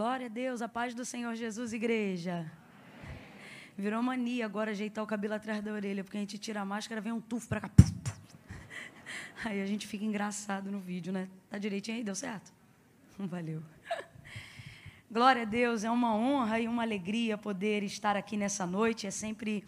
Glória 0.00 0.28
a 0.28 0.30
Deus, 0.30 0.62
a 0.62 0.68
paz 0.68 0.94
do 0.94 1.04
Senhor 1.04 1.34
Jesus, 1.34 1.74
igreja. 1.74 2.50
Virou 3.76 4.02
mania 4.02 4.46
agora 4.46 4.70
ajeitar 4.70 5.04
o 5.04 5.06
cabelo 5.06 5.34
atrás 5.34 5.62
da 5.62 5.70
orelha, 5.70 6.02
porque 6.02 6.16
a 6.16 6.20
gente 6.20 6.38
tira 6.38 6.62
a 6.62 6.64
máscara, 6.64 7.02
vem 7.02 7.12
um 7.12 7.20
tufo 7.20 7.46
para 7.46 7.60
cá. 7.60 7.68
Aí 9.44 9.60
a 9.60 9.66
gente 9.66 9.86
fica 9.86 10.02
engraçado 10.02 10.70
no 10.70 10.80
vídeo, 10.80 11.12
né? 11.12 11.28
Tá 11.50 11.58
direitinho 11.58 11.98
aí? 11.98 12.02
Deu 12.02 12.14
certo? 12.14 12.50
Valeu. 13.18 13.62
Glória 15.12 15.42
a 15.42 15.44
Deus, 15.44 15.84
é 15.84 15.90
uma 15.90 16.16
honra 16.16 16.58
e 16.58 16.66
uma 16.66 16.80
alegria 16.80 17.36
poder 17.36 17.82
estar 17.82 18.16
aqui 18.16 18.38
nessa 18.38 18.64
noite. 18.64 19.06
É 19.06 19.10
sempre 19.10 19.62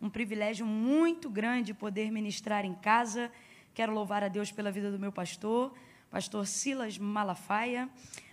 um 0.00 0.08
privilégio 0.08 0.64
muito 0.64 1.28
grande 1.28 1.74
poder 1.74 2.08
ministrar 2.12 2.64
em 2.64 2.74
casa. 2.76 3.32
Quero 3.74 3.92
louvar 3.92 4.22
a 4.22 4.28
Deus 4.28 4.52
pela 4.52 4.70
vida 4.70 4.92
do 4.92 4.98
meu 5.00 5.10
pastor, 5.10 5.74
pastor 6.08 6.46
Silas 6.46 6.96
Malafaia. 6.98 7.90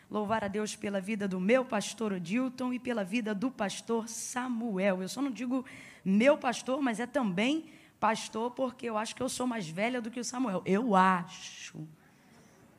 Louvar 0.10 0.44
a 0.44 0.48
Deus 0.48 0.76
pela 0.76 1.00
vida 1.00 1.28
do 1.28 1.40
meu 1.40 1.64
pastor 1.64 2.14
Odilton 2.14 2.74
e 2.74 2.80
pela 2.80 3.04
vida 3.04 3.36
do 3.36 3.52
pastor 3.52 4.10
Samuel. 4.10 5.02
Eu 5.02 5.10
só 5.10 5.22
não 5.22 5.30
digo 5.30 5.64
meu 6.04 6.38
pastor, 6.38 6.82
mas 6.82 7.00
é 7.00 7.06
também 7.06 7.70
pastor, 8.00 8.52
porque 8.52 8.88
eu 8.88 8.98
acho 8.98 9.16
que 9.16 9.22
eu 9.22 9.30
sou 9.30 9.46
mais 9.46 9.70
velha 9.70 10.02
do 10.02 10.10
que 10.10 10.20
o 10.20 10.24
Samuel. 10.24 10.64
Eu 10.66 10.96
acho. 10.96 11.88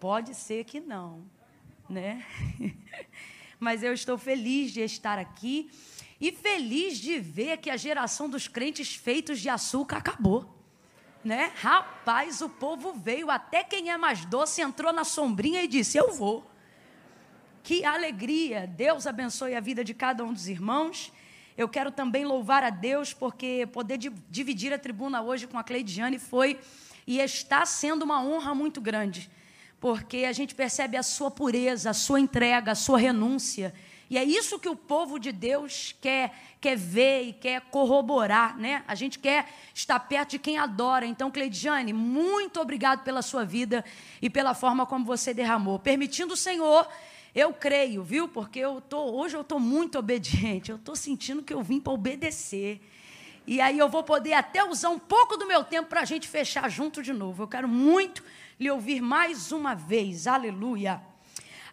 Pode 0.01 0.35
ser 0.35 0.65
que 0.65 0.81
não, 0.81 1.23
né? 1.89 2.25
mas 3.61 3.83
eu 3.83 3.93
estou 3.93 4.17
feliz 4.17 4.73
de 4.73 4.81
estar 4.81 5.19
aqui 5.19 5.71
e 6.21 6.33
feliz 6.33 6.99
de 6.99 7.19
ver 7.19 7.59
que 7.59 7.71
a 7.71 7.77
geração 7.77 8.29
dos 8.29 8.49
crentes 8.49 8.95
feitos 8.95 9.39
de 9.39 9.49
açúcar 9.49 9.99
acabou. 9.99 10.59
Né? 11.23 11.53
Rapaz, 11.57 12.41
o 12.41 12.49
povo 12.49 12.95
veio, 12.95 13.31
até 13.31 13.63
quem 13.63 13.91
é 13.91 13.97
mais 13.99 14.25
doce 14.25 14.63
entrou 14.63 14.93
na 14.93 15.05
sombrinha 15.05 15.63
e 15.63 15.69
disse: 15.69 15.99
Eu 15.99 16.13
vou. 16.13 16.50
Que 17.63 17.85
alegria! 17.85 18.67
Deus 18.67 19.07
abençoe 19.07 19.55
a 19.55 19.61
vida 19.61 19.85
de 19.85 19.93
cada 19.93 20.25
um 20.25 20.33
dos 20.33 20.49
irmãos. 20.49 21.13
Eu 21.57 21.69
quero 21.69 21.91
também 21.91 22.25
louvar 22.25 22.65
a 22.65 22.71
Deus, 22.71 23.13
porque 23.13 23.69
poder 23.71 23.99
dividir 24.31 24.73
a 24.73 24.79
tribuna 24.79 25.21
hoje 25.21 25.47
com 25.47 25.59
a 25.59 25.63
Cleidiane 25.63 26.19
foi 26.19 26.59
e 27.07 27.19
está 27.19 27.67
sendo 27.67 28.03
uma 28.03 28.23
honra 28.23 28.55
muito 28.55 28.81
grande, 28.81 29.31
porque 29.79 30.25
a 30.25 30.33
gente 30.33 30.55
percebe 30.55 30.97
a 30.97 31.03
sua 31.03 31.31
pureza, 31.31 31.91
a 31.91 31.95
sua 31.95 32.19
entrega, 32.19 32.73
a 32.73 32.75
sua 32.75 32.99
renúncia. 32.99 33.75
E 34.09 34.17
é 34.17 34.25
isso 34.25 34.59
que 34.59 34.69
o 34.69 34.75
povo 34.75 35.19
de 35.19 35.31
Deus 35.31 35.95
quer, 36.01 36.35
quer 36.61 36.77
ver 36.77 37.23
e 37.25 37.33
quer 37.33 37.61
corroborar, 37.61 38.57
né? 38.57 38.83
A 38.89 38.95
gente 38.95 39.19
quer 39.19 39.47
estar 39.75 40.01
perto 40.01 40.31
de 40.31 40.39
quem 40.39 40.59
adora. 40.59 41.07
Então, 41.07 41.31
Cleidiane, 41.31 41.93
muito 41.93 42.59
obrigado 42.59 43.05
pela 43.05 43.23
sua 43.23 43.45
vida 43.45 43.85
e 44.21 44.29
pela 44.29 44.55
forma 44.55 44.85
como 44.85 45.05
você 45.05 45.33
derramou. 45.33 45.79
Permitindo 45.79 46.35
o 46.35 46.37
Senhor, 46.37 46.89
eu 47.35 47.53
creio, 47.53 48.03
viu? 48.03 48.29
Porque 48.29 48.59
eu 48.59 48.81
tô, 48.81 48.99
hoje 49.13 49.37
eu 49.37 49.43
estou 49.43 49.61
muito 49.61 49.99
obediente. 49.99 50.71
Eu 50.71 50.77
estou 50.77 50.97
sentindo 50.97 51.43
que 51.43 51.55
eu 51.55 51.63
vim 51.63 51.81
para 51.81 51.93
obedecer. 51.93 52.81
E 53.47 53.61
aí 53.61 53.79
eu 53.79 53.89
vou 53.89 54.03
poder 54.03 54.33
até 54.33 54.65
usar 54.65 54.91
um 54.91 54.99
pouco 54.99 55.37
do 55.37 55.47
meu 55.47 55.65
tempo 55.65 55.89
para 55.89 56.01
a 56.01 56.05
gente 56.05 56.29
fechar 56.29 56.69
junto 56.69 57.03
de 57.03 57.13
novo. 57.13 57.43
Eu 57.43 57.49
quero 57.49 57.69
muito 57.69 58.23
lhe 58.59 58.71
ouvir 58.71 59.01
mais 59.01 59.53
uma 59.53 59.75
vez. 59.75 60.27
Aleluia. 60.27 61.01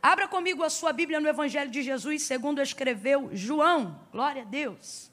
Abra 0.01 0.27
comigo 0.27 0.63
a 0.63 0.69
sua 0.69 0.93
Bíblia 0.93 1.19
no 1.19 1.27
Evangelho 1.27 1.71
de 1.71 1.81
Jesus, 1.81 2.23
segundo 2.23 2.61
escreveu 2.61 3.29
João. 3.33 3.99
Glória 4.11 4.43
a 4.43 4.45
Deus. 4.45 5.11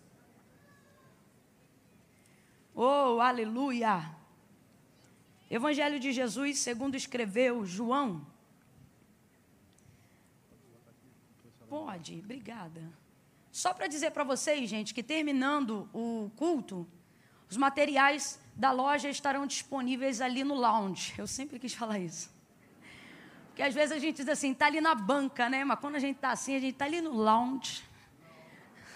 Oh, 2.75 3.21
aleluia. 3.21 4.11
Evangelho 5.51 5.99
de 5.99 6.13
Jesus, 6.13 6.59
segundo 6.59 6.97
escreveu 6.97 7.65
João. 7.65 8.27
Pode, 11.75 12.21
obrigada. 12.23 12.81
Só 13.51 13.75
para 13.75 13.89
dizer 13.89 14.13
para 14.13 14.23
vocês, 14.23 14.71
gente, 14.71 14.95
que 14.95 15.03
terminando 15.03 15.89
o 15.93 16.31
culto, 16.37 16.87
os 17.51 17.57
materiais 17.57 18.39
da 18.55 18.71
loja 18.71 19.09
estarão 19.09 19.45
disponíveis 19.45 20.21
ali 20.21 20.45
no 20.45 20.55
lounge. 20.55 21.13
Eu 21.19 21.27
sempre 21.27 21.59
quis 21.59 21.75
falar 21.75 21.99
isso. 21.99 22.33
Porque 23.49 23.61
às 23.61 23.75
vezes 23.75 23.91
a 23.91 23.99
gente 23.99 24.19
diz 24.19 24.29
assim, 24.29 24.53
está 24.53 24.67
ali 24.67 24.81
na 24.81 24.95
banca, 24.95 25.49
né? 25.49 25.65
Mas 25.65 25.81
quando 25.81 25.97
a 25.97 25.99
gente 25.99 26.15
está 26.15 26.31
assim, 26.31 26.55
a 26.55 26.61
gente 26.61 26.75
está 26.75 26.85
ali 26.85 27.01
no 27.01 27.13
lounge 27.13 27.83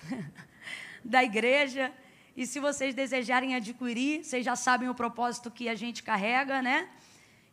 da 1.05 1.25
igreja. 1.25 1.93
E 2.37 2.47
se 2.47 2.61
vocês 2.61 2.95
desejarem 2.95 3.57
adquirir, 3.57 4.25
vocês 4.25 4.45
já 4.45 4.55
sabem 4.55 4.89
o 4.89 4.95
propósito 4.95 5.51
que 5.51 5.69
a 5.69 5.75
gente 5.75 6.01
carrega, 6.01 6.63
né? 6.63 6.89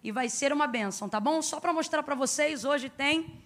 E 0.03 0.11
vai 0.11 0.29
ser 0.29 0.53
uma 0.53 0.67
bênção, 0.67 1.09
tá 1.09 1.19
bom? 1.19 1.41
Só 1.41 1.59
para 1.59 1.73
mostrar 1.73 2.03
para 2.03 2.13
vocês, 2.13 2.63
hoje 2.63 2.91
tem 2.91 3.43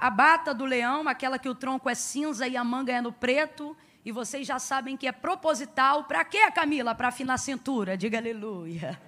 a 0.00 0.08
bata 0.08 0.54
do 0.54 0.64
leão, 0.64 1.06
aquela 1.06 1.38
que 1.38 1.48
o 1.48 1.54
tronco 1.54 1.88
é 1.90 1.94
cinza 1.94 2.48
e 2.48 2.56
a 2.56 2.64
manga 2.64 2.90
é 2.90 3.02
no 3.02 3.12
preto, 3.12 3.76
e 4.02 4.10
vocês 4.10 4.46
já 4.46 4.58
sabem 4.58 4.96
que 4.96 5.06
é 5.06 5.12
proposital. 5.12 6.04
Para 6.04 6.24
quê, 6.24 6.50
Camila? 6.52 6.94
Para 6.94 7.08
afinar 7.08 7.34
a 7.34 7.38
cintura. 7.38 7.98
Diga 7.98 8.16
aleluia. 8.16 8.98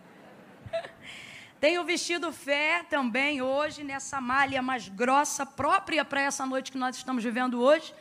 Tem 1.59 1.79
o 1.79 1.85
vestido 1.85 2.31
fé 2.31 2.85
também 2.91 3.41
hoje, 3.41 3.83
nessa 3.83 4.21
malha 4.21 4.61
mais 4.61 4.87
grossa, 4.89 5.47
própria 5.47 6.05
para 6.05 6.21
essa 6.21 6.45
noite 6.45 6.71
que 6.71 6.77
nós 6.77 6.95
estamos 6.95 7.25
vivendo 7.25 7.63
hoje. 7.63 7.95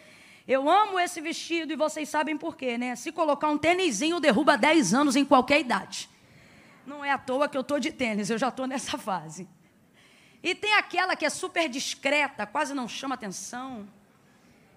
Eu 0.45 0.69
amo 0.69 0.99
esse 0.99 1.21
vestido 1.21 1.71
e 1.71 1.77
vocês 1.77 2.09
sabem 2.09 2.37
por 2.37 2.57
quê, 2.57 2.77
né? 2.77 2.97
Se 2.97 3.09
colocar 3.09 3.47
um 3.47 3.57
tênisinho, 3.57 4.19
derruba 4.19 4.57
10 4.57 4.93
anos 4.93 5.15
em 5.15 5.23
qualquer 5.23 5.61
idade. 5.61 6.09
Não 6.85 7.05
é 7.05 7.11
à 7.11 7.17
toa 7.17 7.47
que 7.47 7.55
eu 7.55 7.61
estou 7.61 7.79
de 7.79 7.91
tênis, 7.91 8.29
eu 8.29 8.37
já 8.37 8.49
estou 8.49 8.67
nessa 8.67 8.97
fase. 8.97 9.47
E 10.43 10.55
tem 10.55 10.73
aquela 10.73 11.15
que 11.15 11.25
é 11.25 11.29
super 11.29 11.69
discreta, 11.69 12.47
quase 12.47 12.73
não 12.73 12.87
chama 12.87 13.15
atenção, 13.15 13.87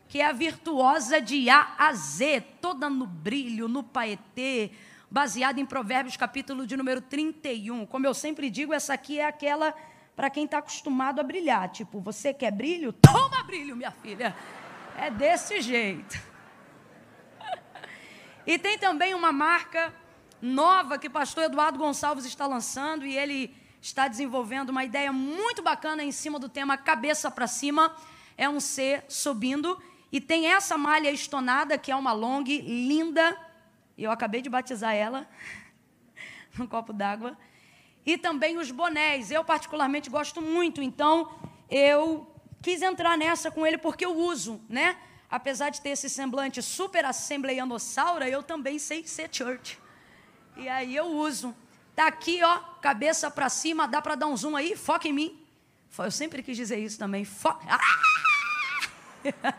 que 0.09 0.21
é 0.21 0.27
a 0.27 0.33
virtuosa 0.33 1.21
de 1.21 1.49
A 1.49 1.75
a 1.79 1.93
Z, 1.95 2.43
toda 2.61 2.91
no 2.91 3.07
brilho, 3.07 3.67
no 3.67 3.83
paetê, 3.83 4.73
baseada 5.11 5.59
em 5.59 5.65
Provérbios, 5.65 6.17
capítulo 6.17 6.67
de 6.67 6.77
número 6.77 7.01
31. 7.01 7.87
Como 7.87 8.07
eu 8.07 8.13
sempre 8.13 8.51
digo, 8.51 8.75
essa 8.75 8.93
aqui 8.93 9.19
é 9.19 9.27
aquela 9.27 9.75
para 10.15 10.29
quem 10.31 10.45
está 10.45 10.59
acostumado 10.59 11.21
a 11.21 11.23
brilhar. 11.23 11.69
Tipo, 11.71 11.99
você 12.01 12.33
quer 12.33 12.53
brilho? 12.53 12.93
Toma 12.93 13.43
brilho, 13.43 13.75
minha 13.75 13.91
filha. 13.91 14.37
É 14.97 15.11
desse 15.11 15.61
jeito. 15.61 16.19
E 18.47 18.59
tem 18.59 18.77
também 18.77 19.15
uma 19.15 19.33
marca 19.33 19.91
nova 20.43 20.99
que 20.99 21.07
o 21.07 21.11
pastor 21.11 21.45
Eduardo 21.45 21.79
Gonçalves 21.79 22.27
está 22.27 22.47
lançando 22.47 23.07
e 23.07 23.17
ele 23.17 23.57
está 23.85 24.09
desenvolvendo 24.09 24.71
uma 24.71 24.83
ideia 24.83 25.13
muito 25.13 25.63
bacana 25.63 26.03
em 26.03 26.11
cima 26.11 26.39
do 26.39 26.49
tema 26.49 26.75
cabeça 26.75 27.31
para 27.31 27.47
cima. 27.47 27.95
É 28.35 28.49
um 28.49 28.59
C 28.59 29.05
subindo 29.09 29.79
e 30.11 30.23
tem 30.23 30.47
essa 30.47 30.79
malha 30.79 31.11
estonada 31.11 31.77
que 31.77 31.93
é 31.93 31.97
uma 31.97 32.13
long 32.13 32.45
linda. 32.45 33.39
Eu 33.97 34.11
acabei 34.11 34.41
de 34.41 34.49
batizar 34.49 34.95
ela 34.95 35.29
num 36.57 36.67
copo 36.67 36.95
d'água. 36.95 37.37
E 38.07 38.17
também 38.17 38.57
os 38.57 38.71
bonés. 38.71 39.31
Eu 39.31 39.45
particularmente 39.45 40.09
gosto 40.09 40.41
muito, 40.41 40.81
então 40.81 41.31
eu 41.71 42.27
quis 42.63 42.81
entrar 42.81 43.19
nessa 43.19 43.51
com 43.51 43.67
ele 43.67 43.77
porque 43.77 44.07
eu 44.07 44.17
uso, 44.17 44.63
né? 44.67 44.97
Apesar 45.31 45.69
de 45.69 45.83
ter 45.83 45.91
esse 45.91 46.09
semblante 46.09 46.63
super 46.63 47.05
assembleianossaura, 47.05 48.31
eu 48.31 48.43
também 48.43 48.79
sei 48.79 49.07
ser 49.07 49.29
church. 49.31 49.79
E 50.57 50.71
aí 50.71 50.97
eu 50.97 51.05
uso. 51.05 51.55
Tá 51.95 52.09
aqui, 52.09 52.43
ó, 52.43 52.59
cabeça 52.81 53.31
para 53.31 53.49
cima, 53.49 53.87
dá 53.87 54.03
para 54.03 54.17
dar 54.17 54.27
um 54.27 54.37
zoom 54.37 54.57
aí, 54.57 54.77
foca 54.77 55.07
em 55.07 55.13
mim. 55.13 55.41
Eu 55.97 56.11
sempre 56.11 56.43
quis 56.43 56.57
dizer 56.57 56.79
isso 56.79 56.99
também. 56.99 57.27
Ah! 57.69 57.79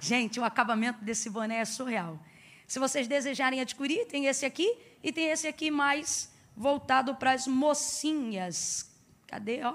Gente, 0.00 0.40
o 0.40 0.44
acabamento 0.44 1.04
desse 1.04 1.30
boné 1.30 1.58
é 1.58 1.64
surreal. 1.64 2.18
Se 2.66 2.78
vocês 2.78 3.06
desejarem 3.06 3.60
adquirir, 3.60 4.06
tem 4.06 4.26
esse 4.26 4.44
aqui 4.44 4.76
e 5.02 5.12
tem 5.12 5.30
esse 5.30 5.46
aqui 5.46 5.70
mais 5.70 6.32
voltado 6.56 7.14
para 7.14 7.32
as 7.32 7.46
mocinhas. 7.46 8.90
Cadê, 9.26 9.62
ó? 9.62 9.74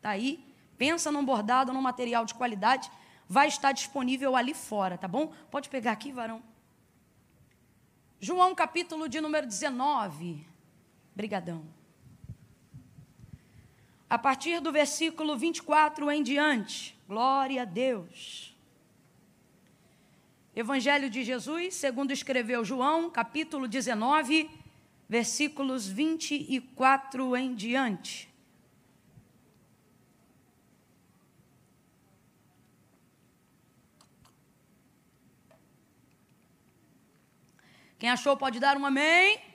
Tá 0.00 0.10
aí. 0.10 0.44
Pensa 0.76 1.12
num 1.12 1.24
bordado, 1.24 1.72
num 1.72 1.80
material 1.80 2.24
de 2.24 2.34
qualidade, 2.34 2.90
vai 3.28 3.46
estar 3.46 3.70
disponível 3.70 4.34
ali 4.34 4.52
fora, 4.52 4.98
tá 4.98 5.06
bom? 5.06 5.32
Pode 5.50 5.68
pegar 5.68 5.92
aqui, 5.92 6.10
varão. 6.10 6.42
João 8.20 8.54
capítulo 8.54 9.08
de 9.08 9.20
número 9.20 9.46
19. 9.46 10.51
Brigadão. 11.14 11.64
A 14.08 14.18
partir 14.18 14.60
do 14.60 14.70
versículo 14.72 15.36
24 15.36 16.10
em 16.10 16.22
diante, 16.22 16.96
glória 17.08 17.62
a 17.62 17.64
Deus. 17.64 18.54
Evangelho 20.54 21.08
de 21.08 21.24
Jesus, 21.24 21.74
segundo 21.74 22.12
escreveu 22.12 22.62
João, 22.62 23.08
capítulo 23.08 23.66
19, 23.66 24.50
versículos 25.08 25.88
24 25.88 27.34
em 27.36 27.54
diante. 27.54 28.28
Quem 37.98 38.10
achou 38.10 38.36
pode 38.36 38.58
dar 38.58 38.76
um 38.76 38.84
amém. 38.84 39.51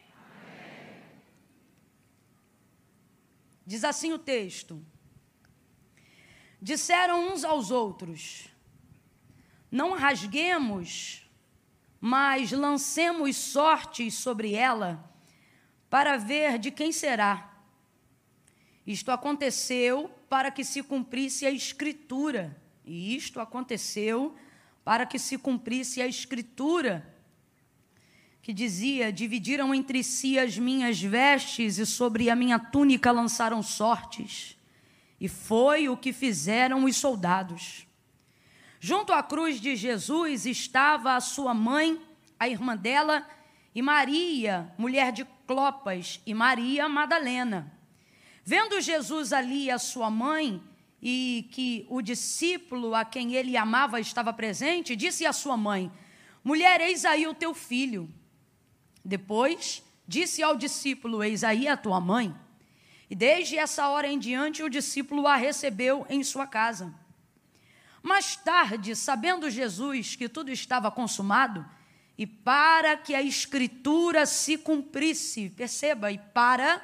Diz 3.68 3.84
assim 3.84 4.14
o 4.14 4.18
texto: 4.18 4.82
Disseram 6.62 7.34
uns 7.34 7.44
aos 7.44 7.70
outros: 7.70 8.48
Não 9.70 9.92
rasguemos, 9.92 11.30
mas 12.00 12.54
lancemos 12.54 13.36
sortes 13.36 14.14
sobre 14.14 14.54
ela, 14.54 15.14
para 15.90 16.16
ver 16.16 16.58
de 16.58 16.72
quem 16.72 16.94
será. 16.94 17.62
Isto 18.86 19.12
aconteceu 19.12 20.10
para 20.30 20.50
que 20.50 20.64
se 20.64 20.82
cumprisse 20.82 21.46
a 21.46 21.52
Escritura. 21.52 22.56
E 22.86 23.18
isto 23.18 23.38
aconteceu 23.38 24.34
para 24.86 25.06
que 25.06 25.20
se 25.20 25.38
cumprisse 25.38 26.02
a 26.02 26.08
Escritura, 26.08 27.17
que 28.48 28.54
dizia: 28.54 29.12
Dividiram 29.12 29.76
entre 29.76 30.02
si 30.02 30.40
as 30.40 30.58
minhas 30.58 31.02
vestes, 31.02 31.78
e 31.78 31.86
sobre 31.86 32.30
a 32.30 32.36
minha 32.36 32.58
túnica 32.58 33.12
lançaram 33.12 33.62
sortes. 33.62 34.58
E 35.20 35.28
foi 35.28 35.90
o 35.90 35.98
que 35.98 36.14
fizeram 36.14 36.86
os 36.86 36.96
soldados. 36.96 37.86
Junto 38.80 39.12
à 39.12 39.22
cruz 39.22 39.60
de 39.60 39.76
Jesus 39.76 40.46
estava 40.46 41.18
a 41.18 41.20
sua 41.20 41.54
mãe, 41.54 42.02
a 42.40 42.48
irmã 42.48 42.78
dela, 42.78 43.28
e 43.76 43.82
Maria, 43.82 44.74
mulher 44.78 45.12
de 45.12 45.28
Clopas, 45.46 46.22
e 46.26 46.34
Maria 46.34 46.88
Madalena. 46.88 47.70
Vendo 48.46 48.80
Jesus 48.80 49.34
ali 49.34 49.70
a 49.70 49.78
sua 49.78 50.10
mãe 50.10 50.64
e 51.02 51.50
que 51.52 51.86
o 51.90 52.02
discípulo 52.02 52.96
a 52.96 53.04
quem 53.04 53.36
ele 53.36 53.58
amava 53.58 54.00
estava 54.00 54.32
presente, 54.32 54.96
disse 54.96 55.26
à 55.26 55.34
sua 55.34 55.58
mãe: 55.58 55.92
Mulher, 56.46 56.80
eis 56.80 57.04
aí 57.04 57.28
o 57.28 57.34
teu 57.34 57.54
filho. 57.54 58.10
Depois 59.08 59.82
disse 60.06 60.44
ao 60.44 60.58
discípulo: 60.58 61.24
Eis 61.24 61.42
aí 61.42 61.66
a 61.66 61.78
tua 61.78 62.02
mãe. 62.02 62.36
E 63.10 63.16
desde 63.16 63.58
essa 63.58 63.88
hora 63.88 64.06
em 64.06 64.20
diante 64.20 64.62
o 64.62 64.70
discípulo 64.70 65.26
a 65.26 65.38
recebeu 65.38 66.06
em 66.10 66.22
sua 66.26 66.46
casa. 66.46 66.94
Mais 68.04 68.36
tarde, 68.36 68.98
sabendo 68.98 69.50
Jesus 69.50 70.18
que 70.18 70.28
tudo 70.28 70.52
estava 70.52 70.92
consumado, 70.92 71.66
e 72.18 72.28
para 72.28 72.98
que 72.98 73.16
a 73.16 73.22
escritura 73.22 74.26
se 74.26 74.58
cumprisse, 74.58 75.50
perceba, 75.52 76.12
e 76.12 76.18
para 76.18 76.82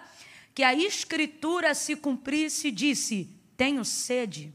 que 0.56 0.64
a 0.64 0.74
escritura 0.74 1.76
se 1.76 1.94
cumprisse, 1.94 2.72
disse: 2.72 3.30
Tenho 3.58 3.84
sede. 3.84 4.54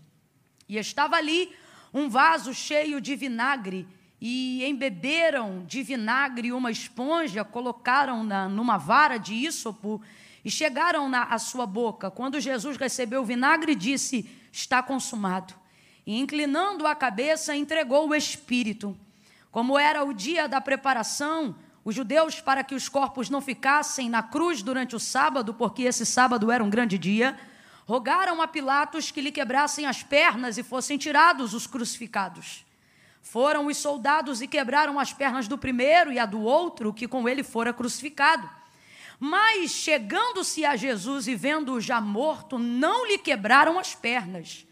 E 0.66 0.78
estava 0.78 1.16
ali 1.16 1.54
um 1.92 2.08
vaso 2.08 2.54
cheio 2.54 2.98
de 2.98 3.14
vinagre, 3.14 3.86
e 4.20 4.64
embeberam 4.64 5.64
de 5.66 5.82
vinagre 5.82 6.52
uma 6.52 6.70
esponja, 6.70 7.44
colocaram-na 7.44 8.48
numa 8.48 8.76
vara 8.76 9.16
de 9.16 9.34
ísopo 9.34 10.02
e 10.44 10.50
chegaram 10.50 11.08
na 11.08 11.24
à 11.24 11.38
sua 11.38 11.66
boca. 11.66 12.10
Quando 12.10 12.40
Jesus 12.40 12.76
recebeu 12.76 13.22
o 13.22 13.24
vinagre, 13.24 13.74
disse: 13.74 14.28
Está 14.50 14.82
consumado. 14.82 15.54
E 16.06 16.18
inclinando 16.18 16.86
a 16.86 16.94
cabeça, 16.94 17.54
entregou 17.54 18.08
o 18.08 18.14
espírito. 18.14 18.96
Como 19.50 19.78
era 19.78 20.04
o 20.04 20.12
dia 20.12 20.48
da 20.48 20.60
preparação, 20.60 21.54
os 21.84 21.94
judeus, 21.94 22.40
para 22.40 22.64
que 22.64 22.74
os 22.74 22.88
corpos 22.88 23.30
não 23.30 23.40
ficassem 23.40 24.08
na 24.08 24.22
cruz 24.22 24.62
durante 24.62 24.96
o 24.96 25.00
sábado, 25.00 25.54
porque 25.54 25.82
esse 25.82 26.04
sábado 26.04 26.50
era 26.50 26.62
um 26.62 26.70
grande 26.70 26.98
dia, 26.98 27.38
rogaram 27.86 28.42
a 28.42 28.48
Pilatos 28.48 29.10
que 29.10 29.20
lhe 29.20 29.32
quebrassem 29.32 29.86
as 29.86 30.02
pernas 30.02 30.58
e 30.58 30.62
fossem 30.62 30.98
tirados 30.98 31.54
os 31.54 31.66
crucificados. 31.66 32.67
Foram 33.30 33.66
os 33.66 33.76
soldados 33.76 34.40
e 34.40 34.46
quebraram 34.46 34.98
as 34.98 35.12
pernas 35.12 35.46
do 35.46 35.58
primeiro 35.58 36.10
e 36.10 36.18
a 36.18 36.24
do 36.24 36.40
outro, 36.40 36.94
que 36.94 37.06
com 37.06 37.28
ele 37.28 37.42
fora 37.42 37.74
crucificado. 37.74 38.48
Mas, 39.20 39.70
chegando-se 39.70 40.64
a 40.64 40.76
Jesus 40.76 41.28
e 41.28 41.34
vendo-o 41.34 41.78
já 41.78 42.00
morto, 42.00 42.58
não 42.58 43.06
lhe 43.06 43.18
quebraram 43.18 43.78
as 43.78 43.94
pernas. 43.94 44.66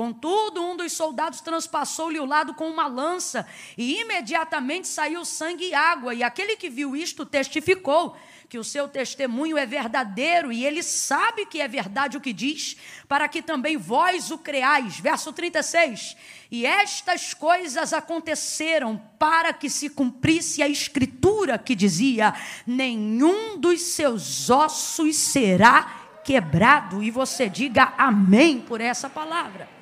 Contudo, 0.00 0.64
um 0.64 0.78
dos 0.78 0.94
soldados 0.94 1.42
transpassou-lhe 1.42 2.18
o 2.18 2.24
lado 2.24 2.54
com 2.54 2.66
uma 2.70 2.86
lança, 2.86 3.46
e 3.76 4.00
imediatamente 4.00 4.88
saiu 4.88 5.26
sangue 5.26 5.66
e 5.66 5.74
água. 5.74 6.14
E 6.14 6.22
aquele 6.22 6.56
que 6.56 6.70
viu 6.70 6.96
isto 6.96 7.26
testificou 7.26 8.16
que 8.48 8.56
o 8.56 8.64
seu 8.64 8.88
testemunho 8.88 9.58
é 9.58 9.66
verdadeiro, 9.66 10.50
e 10.50 10.64
ele 10.64 10.82
sabe 10.82 11.44
que 11.44 11.60
é 11.60 11.68
verdade 11.68 12.16
o 12.16 12.20
que 12.20 12.32
diz, 12.32 12.78
para 13.06 13.28
que 13.28 13.42
também 13.42 13.76
vós 13.76 14.30
o 14.30 14.38
creais. 14.38 14.98
Verso 14.98 15.34
36. 15.34 16.16
E 16.50 16.64
estas 16.64 17.34
coisas 17.34 17.92
aconteceram 17.92 18.96
para 19.18 19.52
que 19.52 19.68
se 19.68 19.90
cumprisse 19.90 20.62
a 20.62 20.68
escritura 20.68 21.58
que 21.58 21.74
dizia: 21.74 22.32
nenhum 22.66 23.58
dos 23.58 23.82
seus 23.82 24.48
ossos 24.48 25.14
será 25.14 26.20
quebrado. 26.24 27.02
E 27.02 27.10
você 27.10 27.50
diga 27.50 27.92
amém 27.98 28.62
por 28.62 28.80
essa 28.80 29.10
palavra. 29.10 29.79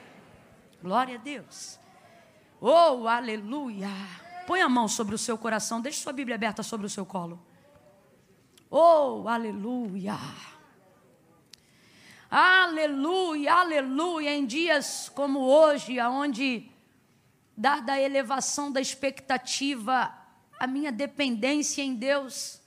Glória 0.80 1.16
a 1.16 1.18
Deus. 1.18 1.78
Oh, 2.60 3.08
aleluia. 3.08 3.88
Põe 4.46 4.60
a 4.60 4.68
mão 4.68 4.86
sobre 4.86 5.14
o 5.14 5.18
seu 5.18 5.36
coração, 5.36 5.80
deixe 5.80 6.00
sua 6.00 6.12
Bíblia 6.12 6.36
aberta 6.36 6.62
sobre 6.62 6.86
o 6.86 6.90
seu 6.90 7.04
colo. 7.04 7.44
Oh, 8.70 9.28
aleluia. 9.28 10.16
Aleluia, 12.30 13.54
aleluia. 13.54 14.34
Em 14.34 14.46
dias 14.46 15.08
como 15.08 15.40
hoje, 15.40 16.00
onde, 16.00 16.70
dada 17.56 17.94
a 17.94 18.00
elevação 18.00 18.70
da 18.70 18.80
expectativa, 18.80 20.14
a 20.58 20.66
minha 20.66 20.92
dependência 20.92 21.82
em 21.82 21.94
Deus 21.94 22.60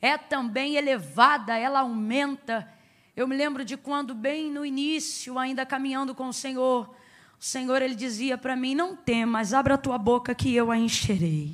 é 0.00 0.18
também 0.18 0.76
elevada, 0.76 1.56
ela 1.56 1.80
aumenta. 1.80 2.72
Eu 3.14 3.28
me 3.28 3.36
lembro 3.36 3.64
de 3.64 3.76
quando, 3.76 4.14
bem 4.14 4.50
no 4.50 4.64
início, 4.64 5.38
ainda 5.38 5.64
caminhando 5.64 6.14
com 6.14 6.28
o 6.28 6.32
Senhor, 6.32 6.94
o 7.40 7.44
Senhor 7.44 7.82
ele 7.82 7.94
dizia 7.94 8.38
para 8.38 8.56
mim: 8.56 8.74
Não 8.74 8.96
temas, 8.96 9.52
abra 9.52 9.74
a 9.74 9.78
tua 9.78 9.98
boca 9.98 10.34
que 10.34 10.54
eu 10.54 10.70
a 10.70 10.76
encherei. 10.76 11.52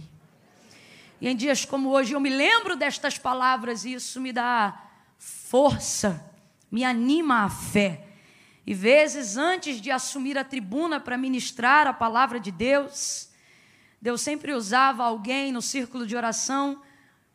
E 1.21 1.29
em 1.29 1.37
dias 1.37 1.65
como 1.65 1.91
hoje 1.91 2.15
eu 2.15 2.21
me 2.21 2.31
lembro 2.31 2.75
destas 2.75 3.17
palavras 3.17 3.85
e 3.85 3.95
isso 3.95 4.21
me 4.21 4.33
dá 4.33 4.91
força, 5.19 6.25
me 6.71 6.85
anima 6.85 7.45
a 7.45 7.49
fé. 7.49 8.09
E 8.67 8.75
vezes 8.75 9.37
antes 9.37 9.81
de 9.81 9.91
assumir 9.91 10.39
a 10.39 10.45
tribuna 10.45 10.99
para 10.99 11.17
ministrar 11.17 11.87
a 11.87 11.93
palavra 11.93 12.41
de 12.41 12.51
Deus, 12.51 13.29
Deus 14.01 14.21
sempre 14.21 14.53
usava 14.53 15.05
alguém 15.05 15.53
no 15.53 15.63
círculo 15.63 16.07
de 16.07 16.17
oração, 16.17 16.83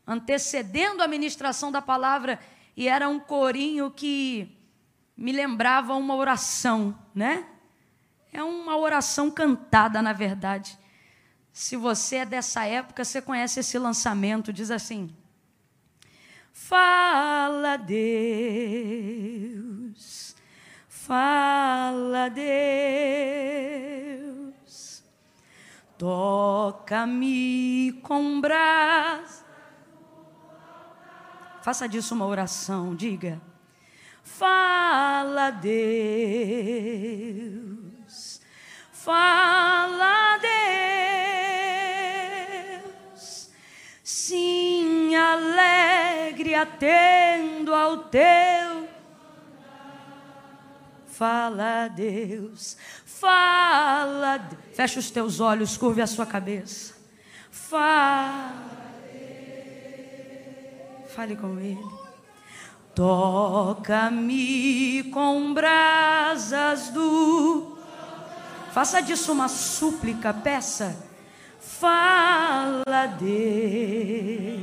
antecedendo 0.06 1.02
a 1.02 1.08
ministração 1.08 1.72
da 1.72 1.82
palavra, 1.82 2.40
e 2.76 2.88
era 2.88 3.08
um 3.08 3.20
corinho 3.20 3.90
que 3.92 4.54
me 5.16 5.32
lembrava 5.32 5.96
uma 5.96 6.16
oração, 6.16 6.98
né? 7.16 7.46
É 8.38 8.44
uma 8.44 8.78
oração 8.78 9.32
cantada, 9.32 10.00
na 10.00 10.14
verdade. 10.14 10.78
Se 11.52 11.76
você 11.76 12.18
é 12.18 12.26
dessa 12.26 12.66
época, 12.66 13.04
você 13.04 13.20
conhece 13.20 13.62
esse 13.62 13.80
lançamento, 13.80 14.54
diz 14.54 14.70
assim: 14.70 15.10
Fala 16.54 17.78
Deus, 17.78 18.76
fala 20.88 22.30
Deus, 22.30 22.44
toca-me 25.98 27.94
com 28.04 28.40
brasa. 28.40 29.44
Faça 31.64 31.90
disso 31.90 32.14
uma 32.14 32.28
oração, 32.28 32.96
diga. 32.96 33.42
Fala 34.22 35.50
Deus, 35.50 35.78
fala 39.08 40.38
Deus 43.14 43.50
sim 44.04 45.16
alegre 45.16 46.54
atendo 46.54 47.74
ao 47.74 48.00
teu. 48.10 48.90
Fala, 51.06 51.88
Deus, 51.88 52.76
fala. 53.06 54.46
Fecha 54.74 55.00
os 55.00 55.10
teus 55.10 55.40
olhos, 55.40 55.78
curve 55.78 56.02
a 56.02 56.08
sua 56.08 56.26
cabeça. 56.26 56.94
Fala. 57.50 58.68
Fale 61.16 61.38
com 61.38 61.58
Ele. 61.58 61.80
Toca-me 62.94 65.04
com 65.14 65.54
brasas 65.54 66.90
do. 66.90 67.77
Faça 68.72 69.02
disso 69.02 69.32
uma 69.32 69.48
súplica, 69.48 70.34
peça 70.34 71.08
Fala, 71.80 73.06
Deus. 73.20 74.54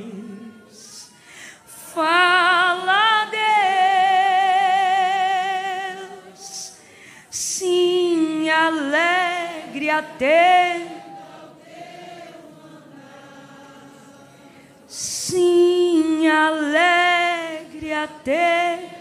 Fala, 1.94 3.28
Deus. 6.36 6.72
Sim, 7.30 8.48
alegre 8.50 9.90
até. 9.90 10.88
Sim, 14.88 16.26
alegre 16.26 17.92
até. 17.92 18.93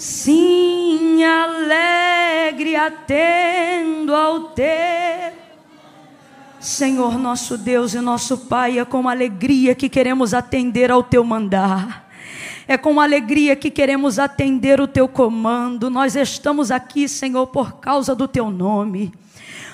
Sim, 0.00 1.22
alegre 1.22 2.74
atendo 2.74 4.14
ao 4.14 4.44
teu 4.44 4.64
Senhor 6.58 7.18
nosso 7.18 7.58
Deus 7.58 7.92
e 7.92 8.00
nosso 8.00 8.38
Pai, 8.38 8.78
é 8.78 8.84
com 8.86 9.06
alegria 9.06 9.74
que 9.74 9.90
queremos 9.90 10.32
atender 10.32 10.90
ao 10.90 11.02
teu 11.02 11.22
mandar. 11.22 12.08
É 12.66 12.78
com 12.78 12.98
alegria 12.98 13.54
que 13.54 13.70
queremos 13.70 14.18
atender 14.18 14.80
o 14.80 14.88
teu 14.88 15.06
comando. 15.06 15.90
Nós 15.90 16.16
estamos 16.16 16.70
aqui, 16.70 17.06
Senhor, 17.06 17.46
por 17.48 17.74
causa 17.74 18.14
do 18.14 18.26
teu 18.26 18.50
nome. 18.50 19.12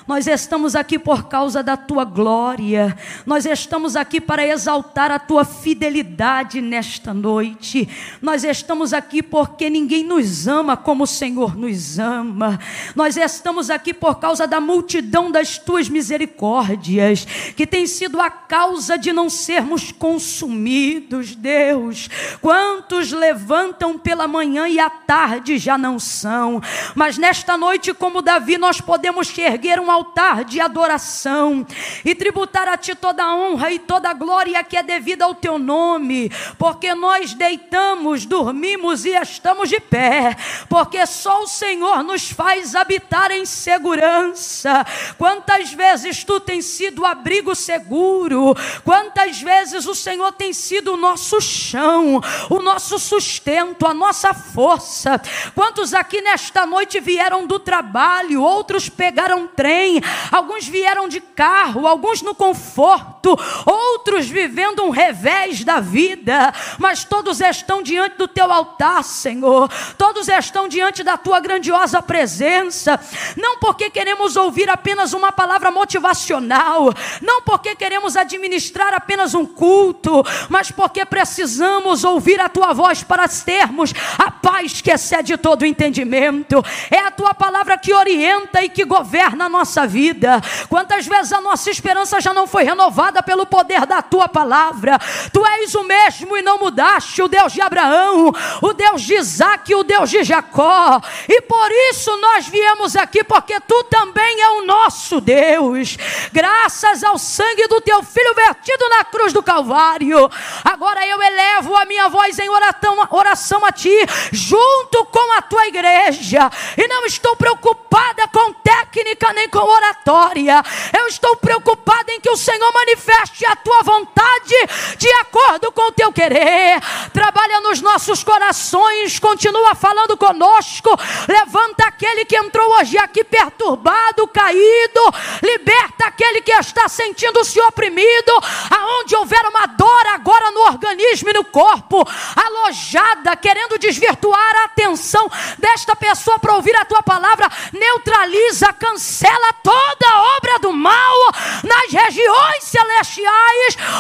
Nós 0.07 0.29
estamos 0.29 0.77
aqui 0.77 1.01
por 1.01 1.25
causa 1.25 1.65
da 1.65 1.77
tua 1.77 2.05
glória. 2.05 2.97
Nós 3.27 3.45
estamos 3.45 3.97
aqui 3.97 4.21
para 4.21 4.47
exaltar 4.47 5.11
a 5.11 5.19
tua 5.19 5.45
fidelidade 5.45 6.61
nesta 6.61 7.13
noite. 7.13 7.89
Nós 8.23 8.45
estamos 8.45 8.93
aqui 8.93 9.21
porque 9.21 9.69
ninguém 9.69 10.05
nos 10.05 10.47
ama 10.47 10.77
como 10.77 11.03
o 11.03 11.09
Senhor 11.09 11.57
nos 11.57 11.99
ama. 11.99 12.61
Nós 12.95 13.17
estamos 13.17 13.69
aqui 13.69 13.93
por 13.93 14.21
causa 14.21 14.47
da 14.47 14.61
multidão 14.61 15.29
das 15.29 15.59
tuas 15.59 15.89
misericórdias, 15.89 17.25
que 17.57 17.67
tem 17.67 17.85
sido 17.85 18.21
a 18.21 18.31
causa 18.31 18.97
de 18.97 19.13
não 19.13 19.29
sermos 19.29 19.91
consumidos, 19.91 21.35
Deus. 21.35 22.09
Quantos 22.41 23.11
levantam 23.11 23.99
pela 23.99 24.29
manhã 24.29 24.69
e 24.69 24.79
à 24.79 24.89
tarde 24.89 25.59
já 25.59 25.77
não 25.77 25.99
são, 25.99 26.63
mas 26.95 27.19
nesta 27.19 27.57
noite, 27.57 27.93
como 27.93 28.23
Davi, 28.23 28.57
nós 28.57 28.81
podemos 28.81 29.37
erguer 29.37 29.81
um 29.81 29.96
altar 29.97 30.45
de 30.45 30.61
adoração 30.61 31.67
e 32.05 32.15
tributar 32.15 32.69
a 32.69 32.77
Ti 32.77 32.95
toda 32.95 33.25
a 33.25 33.35
honra 33.35 33.71
e 33.71 33.79
toda 33.79 34.11
a 34.11 34.15
glória 34.15 34.63
que 34.63 34.77
é 34.77 34.83
devida 34.83 35.25
ao 35.25 35.35
Teu 35.35 35.59
nome, 35.59 36.31
porque 36.59 36.95
nós 36.95 37.35
deitamos, 37.35 38.27
dormimos 38.27 39.05
e 39.05 39.11
estamos 39.11 39.69
de 39.69 39.81
pé, 39.81 40.37
porque 40.69 41.05
só 41.07 41.43
o 41.43 41.47
Senhor 41.47 42.03
nos 42.03 42.31
faz 42.31 42.75
habitar 42.75 43.31
em 43.31 43.45
segurança. 43.47 44.85
Quantas 45.17 45.73
vezes 45.73 46.25
Tu 46.25 46.41
tens 46.41 46.65
sido 46.65 47.05
abrigo 47.05 47.55
seguro, 47.55 48.55
quantas 48.85 49.41
vezes 49.41 49.87
o 49.87 49.95
Senhor 49.95 50.33
tem 50.33 50.53
sido 50.53 50.95
o 50.95 50.97
nosso 50.97 51.41
chão, 51.41 52.21
o 52.51 52.61
nosso 52.61 52.99
sustento, 52.99 53.87
a 53.87 53.95
nossa 53.95 54.35
força. 54.35 55.21
Quantos 55.55 55.95
aqui 55.95 56.21
nesta 56.21 56.67
noite 56.67 57.01
vieram 57.01 57.47
do 57.47 57.59
trabalho, 57.59 58.43
outros 58.43 58.89
pegaram 58.89 59.47
trem 59.47 59.86
alguns 60.31 60.67
vieram 60.67 61.09
de 61.09 61.21
carro, 61.21 61.87
alguns 61.87 62.23
no 62.23 62.35
conforto, 62.35 63.16
outros 63.65 64.29
vivendo 64.29 64.83
um 64.83 64.91
revés 64.91 65.65
da 65.65 65.81
vida, 65.81 66.53
mas 66.79 67.05
todos 67.05 67.41
estão 67.41 67.83
diante 67.83 68.17
do 68.19 68.29
teu 68.29 68.53
altar, 68.53 69.03
Senhor, 69.03 69.71
todos 69.97 70.29
estão 70.29 70.69
diante 70.69 71.03
da 71.03 71.17
tua 71.17 71.41
grandiosa 71.41 72.03
presença, 72.03 73.01
não 73.37 73.59
porque 73.59 73.91
queremos 73.91 74.37
ouvir 74.37 74.69
apenas 74.69 75.13
uma 75.13 75.33
palavra 75.33 75.71
motivacional, 75.71 76.93
não 77.21 77.43
porque 77.43 77.75
queremos 77.75 78.17
administrar 78.17 78.95
apenas 78.95 79.35
um 79.35 79.47
culto, 79.47 80.25
mas 80.49 80.71
porque 80.71 81.05
precisamos 81.05 82.05
ouvir 82.05 82.41
a 82.41 82.49
tua 82.49 82.73
voz 82.73 83.03
para 83.03 83.27
termos 83.29 83.93
a 84.19 84.31
paz 84.31 84.81
que 84.81 84.91
excede 84.91 85.37
todo 85.37 85.65
entendimento, 85.65 86.63
é 86.91 86.99
a 86.99 87.11
tua 87.11 87.35
palavra 87.35 87.79
que 87.79 87.93
orienta 87.93 88.63
e 88.63 88.69
que 88.69 88.85
governa 88.85 89.47
a 89.47 89.49
nossa 89.49 89.87
vida. 89.87 90.41
Quantas 90.69 91.07
vezes 91.07 91.33
a 91.33 91.41
nossa 91.41 91.71
esperança 91.71 92.21
já 92.21 92.33
não 92.33 92.47
foi 92.47 92.65
renovada 92.65 93.16
pelo 93.23 93.47
poder 93.47 93.87
da 93.87 94.03
tua 94.03 94.29
palavra? 94.29 94.99
Tu 95.33 95.45
és 95.45 95.75
o 95.75 95.85
mesmo 95.85 96.37
e 96.37 96.43
não 96.43 96.59
mudaste, 96.59 97.23
o 97.23 97.29
Deus 97.29 97.53
de 97.53 97.61
Abraão, 97.61 98.33
o 98.63 98.73
Deus 98.73 99.03
de 99.03 99.15
Isaac, 99.15 99.75
o 99.75 99.83
Deus 99.83 100.11
de 100.11 100.23
Jacó. 100.25 101.01
E 101.29 101.41
por 101.43 101.71
isso 101.91 102.17
nós 102.19 102.47
viemos 102.47 102.97
aqui, 102.97 103.25
porque 103.25 103.59
tu 103.61 103.85
também 103.85 104.41
é 104.41 104.51
o 104.51 104.67
nosso 104.67 105.21
Deus. 105.21 105.97
Graças 106.33 107.03
ao 107.03 107.19
sangue 107.19 107.67
do 107.69 107.81
teu 107.81 108.03
filho 108.03 108.35
vertido 108.35 108.89
na 108.89 109.05
cruz 109.05 109.33
do 109.33 109.43
Calvário. 109.43 110.31
Agora 110.65 111.07
eu 111.07 111.21
elevo 111.23 111.77
a 111.77 111.85
minha 111.85 112.09
voz 112.09 112.39
em 112.39 112.49
oração, 112.49 112.97
oração 113.11 113.65
a 113.65 113.73
ti, 113.73 113.95
junto 114.33 115.05
com 115.07 115.33
a 115.39 115.43
tua 115.43 115.67
igreja. 115.67 116.51
E 116.77 116.87
não 116.89 117.05
estou 117.07 117.37
preocupada 117.37 118.29
com 118.29 118.53
técnica 118.53 119.33
nem 119.33 119.49
com 119.49 119.59
oratória. 119.59 120.63
Eu 120.97 121.07
estou 121.07 121.37
preocupada 121.37 122.13
em 122.13 122.21
que 122.21 122.31
o 122.31 122.37
Senhor 122.37 122.73
manifeste 122.73 123.06
a 123.47 123.57
tua 123.57 123.83
vontade 123.83 124.55
de 124.99 125.11
acordo 125.21 125.71
com 125.73 125.83
o 125.83 125.93
teu 125.93 126.13
querer. 126.13 126.81
Trabalha 127.13 127.61
nos 127.61 127.81
nossos 127.81 128.25
corações, 128.25 129.19
continua 129.19 129.75
falando 129.75 130.17
conosco. 130.17 130.91
Levanta 131.29 131.87
aquele 131.87 132.25
que 132.25 132.37
entrou 132.37 132.69
hoje 132.79 132.99
aqui 132.99 133.23
perturbado, 133.23 134.27
caído. 134.29 135.01
Liberta 135.43 136.07
aquele 136.07 136.41
que 136.41 136.53
está 136.53 136.89
sentindo-se 136.89 137.61
oprimido. 137.61 138.33
Aonde 138.71 139.17
houver 139.17 139.45
uma 139.47 139.67
dor 139.67 140.07
agora 140.09 140.51
no 140.51 140.61
organismo 140.63 141.31
e 141.31 141.35
no 141.35 141.45
corpo, 141.45 142.05
alojada, 142.35 143.37
querendo 143.37 143.79
desvirtuar 143.79 144.57
a 144.57 144.65
atenção 144.65 145.31
desta 145.59 145.95
pessoa 145.95 146.39
para 146.39 146.55
ouvir 146.55 146.75
a 146.77 146.85
tua 146.85 147.03
palavra, 147.03 147.51
neutraliza, 147.73 148.73
cancela 148.73 149.53
toda 149.63 150.37
obra 150.37 150.59
do 150.59 150.73
mal 150.73 151.17
nas 151.63 151.93
regiões 151.93 152.65
celestiais, 152.65 152.96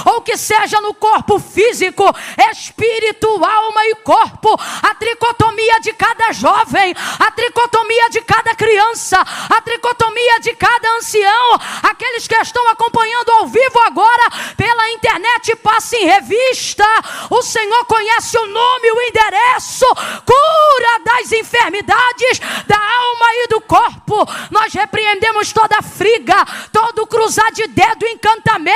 ou 0.04 0.22
que 0.22 0.36
seja 0.36 0.80
no 0.80 0.94
corpo 0.94 1.38
físico, 1.38 2.04
espírito, 2.50 3.26
alma 3.44 3.86
e 3.86 3.94
corpo, 3.96 4.58
a 4.82 4.94
tricotomia 4.94 5.80
de 5.80 5.92
cada 5.92 6.32
jovem, 6.32 6.94
a 7.18 7.30
tricotomia 7.30 8.10
de 8.10 8.20
cada 8.22 8.54
criança, 8.54 9.18
a 9.20 9.60
tricotomia 9.60 10.40
de 10.40 10.54
cada 10.54 10.96
ancião, 10.96 11.60
aqueles 11.82 12.26
que 12.26 12.34
estão 12.36 12.66
acompanhando 12.68 13.30
ao 13.32 13.46
vivo 13.46 13.78
agora 13.80 14.30
pela 14.56 14.90
internet, 14.90 15.56
passe 15.56 15.96
em 15.96 16.06
revista. 16.06 16.86
O 17.30 17.42
Senhor 17.42 17.84
conhece 17.86 18.38
o 18.38 18.46
nome, 18.46 18.90
o 18.92 19.00
endereço, 19.02 19.86
cura 20.24 21.04
das 21.04 21.32
enfermidades 21.32 22.40
da 22.66 22.78
alma 22.78 23.26
e 23.44 23.48
do 23.48 23.60
corpo. 23.60 24.26
Nós 24.50 24.72
repreendemos 24.72 25.52
toda 25.52 25.82
friga, 25.82 26.44
todo 26.72 27.06
cruzar 27.06 27.50
de 27.52 27.66
dedo, 27.66 28.06
encantamento, 28.06 28.75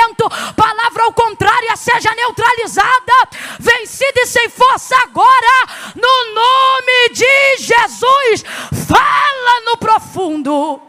palavra 0.55 1.03
ao 1.03 1.13
contrário, 1.13 1.77
seja 1.77 2.13
neutralizada, 2.15 3.13
vencida 3.59 4.21
e 4.21 4.27
sem 4.27 4.49
força 4.49 4.95
agora, 5.03 5.67
no 5.95 6.33
nome 6.33 7.09
de 7.13 7.57
Jesus. 7.57 8.43
Fala 8.87 9.61
no 9.65 9.77
profundo. 9.77 10.81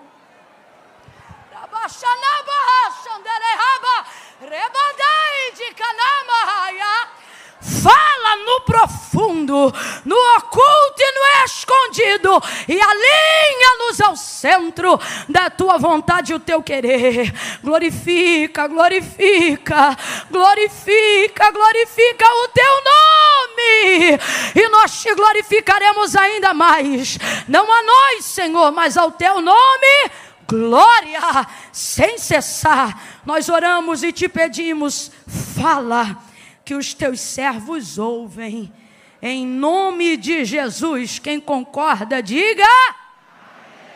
Rebandai 4.40 5.52
de 5.54 5.74
fala 7.62 8.36
no 8.44 8.60
profundo, 8.62 9.72
no 10.04 10.16
oculto 10.36 10.98
e 10.98 11.12
no 11.12 11.44
escondido, 11.44 12.42
e 12.68 12.80
alinha-nos 12.80 14.00
ao 14.00 14.16
centro 14.16 14.98
da 15.28 15.48
tua 15.48 15.78
vontade 15.78 16.32
e 16.32 16.34
o 16.34 16.40
teu 16.40 16.62
querer. 16.62 17.32
Glorifica, 17.62 18.66
glorifica, 18.66 19.96
glorifica, 20.30 21.50
glorifica 21.52 22.26
o 22.26 22.48
teu 22.48 22.74
nome, 22.84 24.18
e 24.56 24.68
nós 24.68 25.00
te 25.00 25.14
glorificaremos 25.14 26.16
ainda 26.16 26.52
mais, 26.52 27.18
não 27.46 27.70
a 27.70 27.82
nós, 27.82 28.24
Senhor, 28.24 28.72
mas 28.72 28.96
ao 28.96 29.12
teu 29.12 29.40
nome. 29.40 30.10
Glória 30.48 31.46
sem 31.72 32.18
cessar, 32.18 33.22
nós 33.24 33.48
oramos 33.48 34.02
e 34.02 34.12
te 34.12 34.28
pedimos, 34.28 35.10
fala 35.56 36.18
que 36.64 36.74
os 36.74 36.94
teus 36.94 37.20
servos 37.20 37.98
ouvem. 37.98 38.72
Em 39.20 39.46
nome 39.46 40.16
de 40.16 40.44
Jesus, 40.44 41.18
quem 41.18 41.40
concorda, 41.40 42.22
diga. 42.22 42.66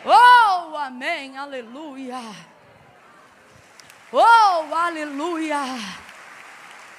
Oh, 0.05 0.77
amém, 0.77 1.37
aleluia. 1.37 2.21
Oh, 4.11 4.73
aleluia. 4.73 5.57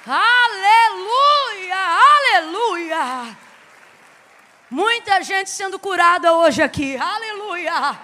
Aleluia, 0.05 1.75
aleluia. 2.35 3.37
Muita 4.69 5.23
gente 5.23 5.49
sendo 5.49 5.79
curada 5.79 6.33
hoje 6.33 6.61
aqui, 6.61 6.95
aleluia. 6.95 7.99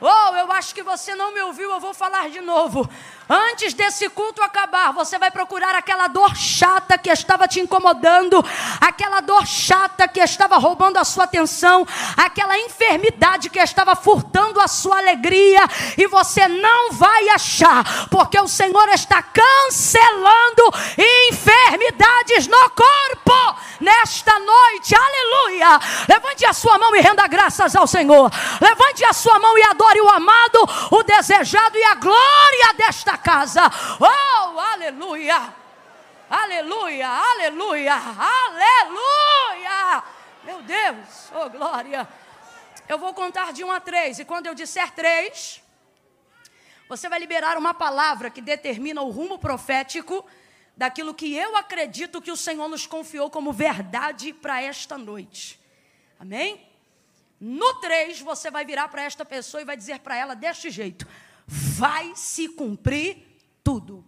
Oh, 0.00 0.36
eu 0.36 0.50
acho 0.52 0.74
que 0.74 0.82
você 0.82 1.14
não 1.14 1.32
me 1.34 1.42
ouviu, 1.42 1.70
eu 1.70 1.78
vou 1.78 1.92
falar 1.92 2.30
de 2.30 2.40
novo. 2.40 2.88
Antes 3.28 3.74
desse 3.74 4.08
culto 4.08 4.42
acabar, 4.42 4.92
você 4.92 5.18
vai 5.18 5.30
procurar 5.30 5.74
aquela 5.74 6.08
dor 6.08 6.34
chata 6.34 6.96
que 6.96 7.10
estava 7.10 7.46
te 7.46 7.60
incomodando, 7.60 8.42
aquela 8.80 9.20
dor 9.20 9.46
chata 9.46 10.08
que 10.08 10.20
estava 10.20 10.56
roubando 10.56 10.96
a 10.96 11.04
sua 11.04 11.24
atenção, 11.24 11.86
aquela 12.16 12.58
enfermidade 12.58 13.50
que 13.50 13.58
estava 13.58 13.94
furtando 13.94 14.58
a 14.58 14.66
sua 14.66 14.98
alegria, 14.98 15.60
e 15.98 16.06
você 16.06 16.48
não 16.48 16.92
vai 16.92 17.28
achar, 17.28 18.08
porque 18.08 18.40
o 18.40 18.48
Senhor 18.48 18.88
está 18.88 19.22
cancelando 19.22 20.62
enfermidades 21.28 22.46
no 22.46 22.70
corpo 22.70 23.60
nesta 23.80 24.38
noite, 24.38 24.94
aleluia. 24.94 25.80
Levante 26.08 26.44
a 26.44 26.52
sua 26.52 26.78
mão 26.78 26.94
e 26.94 27.00
renda 27.00 27.26
graças 27.26 27.74
ao 27.74 27.86
Senhor. 27.86 28.30
Levante 28.60 29.04
a 29.04 29.12
sua 29.12 29.38
mão 29.38 29.56
e 29.56 29.62
adore 29.62 29.89
o 29.98 30.08
amado, 30.08 30.58
o 30.90 31.02
desejado 31.02 31.78
e 31.78 31.84
a 31.84 31.94
glória 31.94 32.74
desta 32.76 33.16
casa. 33.16 33.62
Oh, 33.98 34.60
aleluia. 34.60 35.54
Aleluia, 36.28 37.08
aleluia, 37.08 37.94
aleluia. 37.94 40.04
Meu 40.44 40.62
Deus, 40.62 41.32
oh 41.34 41.48
glória. 41.48 42.06
Eu 42.88 42.98
vou 42.98 43.14
contar 43.14 43.52
de 43.52 43.64
um 43.64 43.70
a 43.70 43.80
três, 43.80 44.18
e 44.18 44.24
quando 44.24 44.46
eu 44.46 44.54
disser 44.54 44.92
três, 44.92 45.62
você 46.88 47.08
vai 47.08 47.18
liberar 47.18 47.58
uma 47.58 47.74
palavra 47.74 48.30
que 48.30 48.40
determina 48.40 49.02
o 49.02 49.10
rumo 49.10 49.38
profético 49.38 50.24
daquilo 50.76 51.14
que 51.14 51.34
eu 51.34 51.56
acredito 51.56 52.22
que 52.22 52.30
o 52.30 52.36
Senhor 52.36 52.68
nos 52.68 52.86
confiou 52.86 53.28
como 53.28 53.52
verdade 53.52 54.32
para 54.32 54.62
esta 54.62 54.96
noite. 54.96 55.60
Amém? 56.18 56.69
No 57.40 57.74
3, 57.74 58.20
você 58.20 58.50
vai 58.50 58.66
virar 58.66 58.88
para 58.88 59.02
esta 59.02 59.24
pessoa 59.24 59.62
e 59.62 59.64
vai 59.64 59.76
dizer 59.76 60.00
para 60.00 60.14
ela 60.14 60.36
deste 60.36 60.68
jeito: 60.68 61.06
vai 61.46 62.14
se 62.14 62.48
cumprir 62.50 63.26
tudo. 63.64 64.04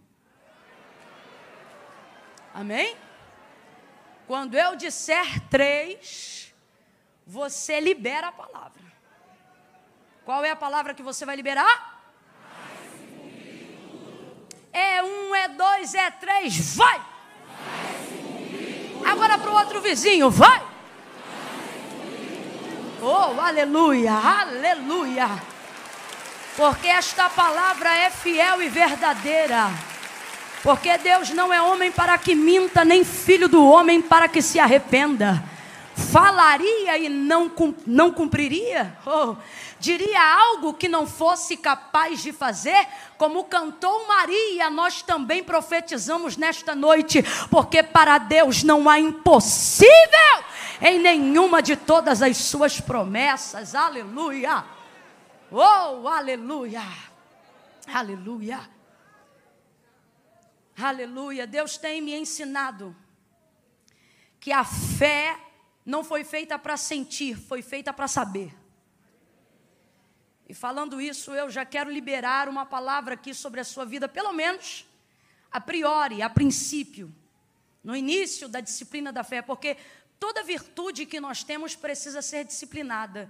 Amém? 2.53 2.95
Quando 4.27 4.55
eu 4.55 4.75
disser 4.75 5.39
três, 5.49 6.53
você 7.25 7.79
libera 7.79 8.27
a 8.27 8.31
palavra. 8.31 8.83
Qual 10.23 10.45
é 10.45 10.51
a 10.51 10.55
palavra 10.55 10.93
que 10.93 11.01
você 11.01 11.25
vai 11.25 11.35
liberar? 11.35 12.03
É 14.71 15.03
um, 15.03 15.35
é 15.35 15.47
dois, 15.49 15.93
é 15.93 16.11
três, 16.11 16.75
vai! 16.75 17.03
Agora 19.05 19.37
para 19.37 19.51
o 19.51 19.55
outro 19.55 19.81
vizinho, 19.81 20.29
vai! 20.29 20.72
Oh, 23.05 23.37
aleluia, 23.37 24.13
aleluia! 24.13 25.29
Porque 26.55 26.87
esta 26.87 27.29
palavra 27.29 27.93
é 27.93 28.09
fiel 28.09 28.61
e 28.61 28.69
verdadeira. 28.69 29.69
Porque 30.61 30.97
Deus 30.99 31.31
não 31.31 31.51
é 31.51 31.61
homem 31.61 31.91
para 31.91 32.17
que 32.17 32.33
minta, 32.33 32.85
nem 32.85 33.03
filho 33.03 33.49
do 33.49 33.61
homem 33.61 34.01
para 34.01 34.29
que 34.29 34.41
se 34.41 34.57
arrependa. 34.57 35.43
Falaria 36.13 36.97
e 36.97 37.09
não, 37.09 37.51
não 37.85 38.09
cumpriria? 38.09 38.97
Oh, 39.05 39.35
diria 39.81 40.21
algo 40.21 40.73
que 40.73 40.87
não 40.87 41.05
fosse 41.05 41.57
capaz 41.57 42.23
de 42.23 42.31
fazer? 42.31 42.87
Como 43.17 43.43
cantou 43.43 44.07
Maria, 44.07 44.69
nós 44.69 45.01
também 45.01 45.43
profetizamos 45.43 46.37
nesta 46.37 46.73
noite, 46.73 47.21
porque 47.51 47.83
para 47.83 48.17
Deus 48.17 48.63
não 48.63 48.87
há 48.87 48.97
impossível 48.97 50.52
em 50.83 50.99
nenhuma 50.99 51.61
de 51.61 51.77
todas 51.77 52.21
as 52.21 52.35
suas 52.35 52.81
promessas. 52.81 53.73
Aleluia! 53.73 54.65
Oh, 55.49 56.07
aleluia! 56.09 56.83
Aleluia! 57.87 58.69
Aleluia! 60.77 61.47
Deus 61.47 61.77
tem 61.77 62.01
me 62.01 62.13
ensinado 62.13 62.93
que 64.41 64.51
a 64.51 64.65
fé 64.65 65.39
não 65.85 66.03
foi 66.03 66.25
feita 66.25 66.59
para 66.59 66.75
sentir, 66.75 67.37
foi 67.37 67.61
feita 67.61 67.93
para 67.93 68.09
saber. 68.09 68.53
E 70.49 70.53
falando 70.53 70.99
isso, 70.99 71.31
eu 71.31 71.49
já 71.49 71.63
quero 71.63 71.89
liberar 71.89 72.49
uma 72.49 72.65
palavra 72.65 73.13
aqui 73.13 73.33
sobre 73.33 73.61
a 73.61 73.63
sua 73.63 73.85
vida, 73.85 74.09
pelo 74.09 74.33
menos 74.33 74.85
a 75.49 75.61
priori, 75.61 76.21
a 76.21 76.29
princípio, 76.29 77.13
no 77.81 77.95
início 77.95 78.49
da 78.49 78.59
disciplina 78.59 79.13
da 79.13 79.23
fé, 79.23 79.41
porque 79.41 79.77
toda 80.19 80.43
virtude 80.43 81.05
que 81.05 81.19
nós 81.19 81.43
temos 81.43 81.75
precisa 81.75 82.21
ser 82.21 82.45
disciplinada. 82.45 83.29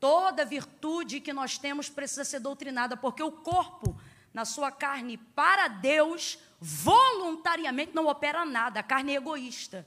Toda 0.00 0.44
virtude 0.44 1.20
que 1.20 1.32
nós 1.32 1.58
temos 1.58 1.88
precisa 1.88 2.24
ser 2.24 2.40
doutrinada, 2.40 2.96
porque 2.96 3.22
o 3.22 3.30
corpo, 3.30 3.96
na 4.34 4.44
sua 4.44 4.70
carne, 4.70 5.16
para 5.16 5.68
Deus, 5.68 6.38
voluntariamente 6.60 7.94
não 7.94 8.06
opera 8.06 8.44
nada, 8.44 8.80
a 8.80 8.82
carne 8.82 9.12
é 9.12 9.16
egoísta. 9.16 9.86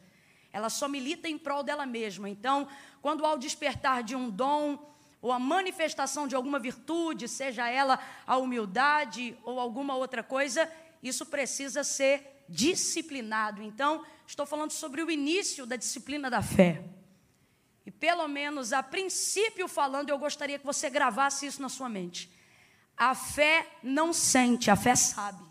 Ela 0.53 0.69
só 0.69 0.87
milita 0.87 1.27
em 1.27 1.37
prol 1.37 1.63
dela 1.63 1.85
mesma. 1.85 2.29
Então, 2.29 2.67
quando 3.01 3.25
ao 3.25 3.37
despertar 3.37 4.03
de 4.03 4.15
um 4.15 4.29
dom, 4.29 4.79
ou 5.21 5.31
a 5.31 5.39
manifestação 5.39 6.27
de 6.27 6.35
alguma 6.35 6.59
virtude, 6.59 7.27
seja 7.27 7.67
ela 7.67 7.99
a 8.27 8.37
humildade 8.37 9.37
ou 9.43 9.59
alguma 9.59 9.95
outra 9.95 10.21
coisa, 10.21 10.71
isso 11.01 11.25
precisa 11.25 11.83
ser 11.83 12.34
disciplinado. 12.47 13.61
Então, 13.61 14.05
estou 14.27 14.45
falando 14.45 14.71
sobre 14.71 15.01
o 15.01 15.11
início 15.11 15.65
da 15.65 15.75
disciplina 15.75 16.29
da 16.29 16.41
fé. 16.41 16.83
E 17.85 17.91
pelo 17.91 18.27
menos 18.27 18.73
a 18.73 18.81
princípio 18.81 19.67
falando, 19.67 20.09
eu 20.09 20.17
gostaria 20.17 20.57
que 20.57 20.65
você 20.65 20.89
gravasse 20.89 21.45
isso 21.45 21.61
na 21.61 21.69
sua 21.69 21.87
mente. 21.87 22.31
A 22.97 23.13
fé 23.13 23.67
não 23.83 24.11
sente, 24.13 24.71
a 24.71 24.75
fé 24.75 24.95
sabe. 24.95 25.43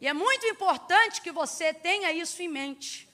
E 0.00 0.06
é 0.06 0.12
muito 0.12 0.46
importante 0.46 1.20
que 1.20 1.32
você 1.32 1.74
tenha 1.74 2.12
isso 2.12 2.40
em 2.40 2.48
mente 2.48 3.08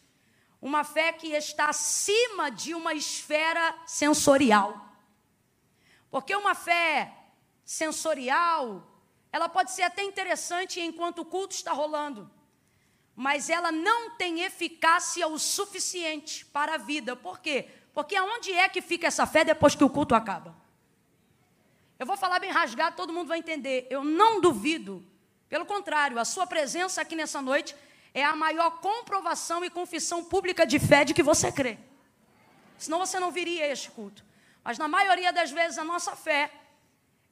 uma 0.64 0.82
fé 0.82 1.12
que 1.12 1.26
está 1.26 1.68
acima 1.68 2.50
de 2.50 2.74
uma 2.74 2.94
esfera 2.94 3.76
sensorial. 3.86 4.88
Porque 6.10 6.34
uma 6.34 6.54
fé 6.54 7.14
sensorial, 7.66 8.93
ela 9.34 9.48
pode 9.48 9.72
ser 9.72 9.82
até 9.82 10.00
interessante 10.04 10.80
enquanto 10.80 11.18
o 11.18 11.24
culto 11.24 11.56
está 11.56 11.72
rolando, 11.72 12.30
mas 13.16 13.50
ela 13.50 13.72
não 13.72 14.10
tem 14.10 14.42
eficácia 14.42 15.26
o 15.26 15.40
suficiente 15.40 16.44
para 16.44 16.74
a 16.76 16.78
vida. 16.78 17.16
Por 17.16 17.40
quê? 17.40 17.68
Porque 17.92 18.14
aonde 18.14 18.52
é 18.52 18.68
que 18.68 18.80
fica 18.80 19.08
essa 19.08 19.26
fé 19.26 19.42
depois 19.44 19.74
que 19.74 19.82
o 19.82 19.90
culto 19.90 20.14
acaba? 20.14 20.54
Eu 21.98 22.06
vou 22.06 22.16
falar 22.16 22.38
bem 22.38 22.52
rasgado, 22.52 22.94
todo 22.94 23.12
mundo 23.12 23.26
vai 23.26 23.40
entender. 23.40 23.88
Eu 23.90 24.04
não 24.04 24.40
duvido. 24.40 25.04
Pelo 25.48 25.66
contrário, 25.66 26.16
a 26.20 26.24
sua 26.24 26.46
presença 26.46 27.00
aqui 27.00 27.16
nessa 27.16 27.42
noite 27.42 27.74
é 28.14 28.24
a 28.24 28.36
maior 28.36 28.78
comprovação 28.78 29.64
e 29.64 29.68
confissão 29.68 30.22
pública 30.22 30.64
de 30.64 30.78
fé 30.78 31.04
de 31.04 31.12
que 31.12 31.24
você 31.24 31.50
crê. 31.50 31.76
Senão 32.78 33.00
você 33.00 33.18
não 33.18 33.32
viria 33.32 33.64
a 33.64 33.68
este 33.68 33.90
culto. 33.90 34.24
Mas 34.62 34.78
na 34.78 34.86
maioria 34.86 35.32
das 35.32 35.50
vezes 35.50 35.76
a 35.76 35.82
nossa 35.82 36.14
fé, 36.14 36.52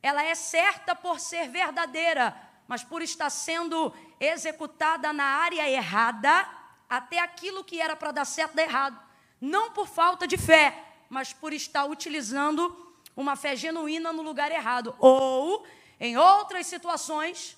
ela 0.02 0.22
é 0.22 0.34
certa 0.34 0.94
por 0.94 1.20
ser 1.20 1.48
verdadeira, 1.48 2.36
mas 2.66 2.82
por 2.82 3.02
estar 3.02 3.30
sendo 3.30 3.94
executada 4.18 5.12
na 5.12 5.24
área 5.24 5.68
errada, 5.68 6.48
até 6.88 7.18
aquilo 7.20 7.62
que 7.64 7.80
era 7.80 7.94
para 7.94 8.12
dar 8.12 8.24
certo 8.24 8.54
dá 8.54 8.62
errado. 8.62 9.00
Não 9.40 9.70
por 9.70 9.86
falta 9.86 10.26
de 10.26 10.36
fé, 10.36 10.84
mas 11.08 11.32
por 11.32 11.52
estar 11.52 11.84
utilizando 11.84 12.94
uma 13.16 13.36
fé 13.36 13.54
genuína 13.54 14.12
no 14.12 14.22
lugar 14.22 14.50
errado. 14.50 14.94
Ou, 14.98 15.66
em 16.00 16.16
outras 16.16 16.66
situações, 16.66 17.56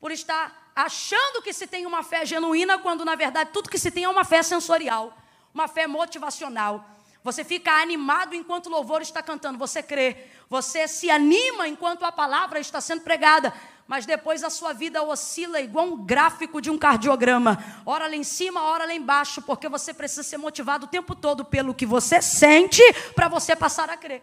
por 0.00 0.10
estar 0.10 0.72
achando 0.74 1.42
que 1.42 1.52
se 1.52 1.66
tem 1.66 1.86
uma 1.86 2.02
fé 2.02 2.24
genuína, 2.26 2.78
quando 2.78 3.04
na 3.04 3.14
verdade 3.14 3.50
tudo 3.52 3.70
que 3.70 3.78
se 3.78 3.90
tem 3.90 4.04
é 4.04 4.08
uma 4.08 4.24
fé 4.24 4.42
sensorial, 4.42 5.16
uma 5.52 5.68
fé 5.68 5.86
motivacional. 5.86 6.84
Você 7.24 7.42
fica 7.42 7.72
animado 7.80 8.34
enquanto 8.34 8.66
o 8.66 8.70
louvor 8.70 9.00
está 9.00 9.22
cantando, 9.22 9.58
você 9.58 9.82
crê, 9.82 10.28
você 10.48 10.86
se 10.86 11.10
anima 11.10 11.66
enquanto 11.66 12.04
a 12.04 12.12
palavra 12.12 12.60
está 12.60 12.82
sendo 12.82 13.00
pregada, 13.00 13.50
mas 13.88 14.04
depois 14.04 14.44
a 14.44 14.50
sua 14.50 14.74
vida 14.74 15.02
oscila 15.02 15.58
igual 15.58 15.86
um 15.86 16.04
gráfico 16.04 16.60
de 16.60 16.70
um 16.70 16.76
cardiograma, 16.76 17.58
ora 17.86 18.06
lá 18.06 18.14
em 18.14 18.22
cima, 18.22 18.62
ora 18.62 18.84
lá 18.84 18.92
embaixo, 18.92 19.40
porque 19.40 19.70
você 19.70 19.94
precisa 19.94 20.22
ser 20.22 20.36
motivado 20.36 20.84
o 20.84 20.88
tempo 20.88 21.14
todo 21.14 21.46
pelo 21.46 21.74
que 21.74 21.86
você 21.86 22.20
sente 22.20 22.82
para 23.14 23.26
você 23.26 23.56
passar 23.56 23.88
a 23.88 23.96
crer. 23.96 24.22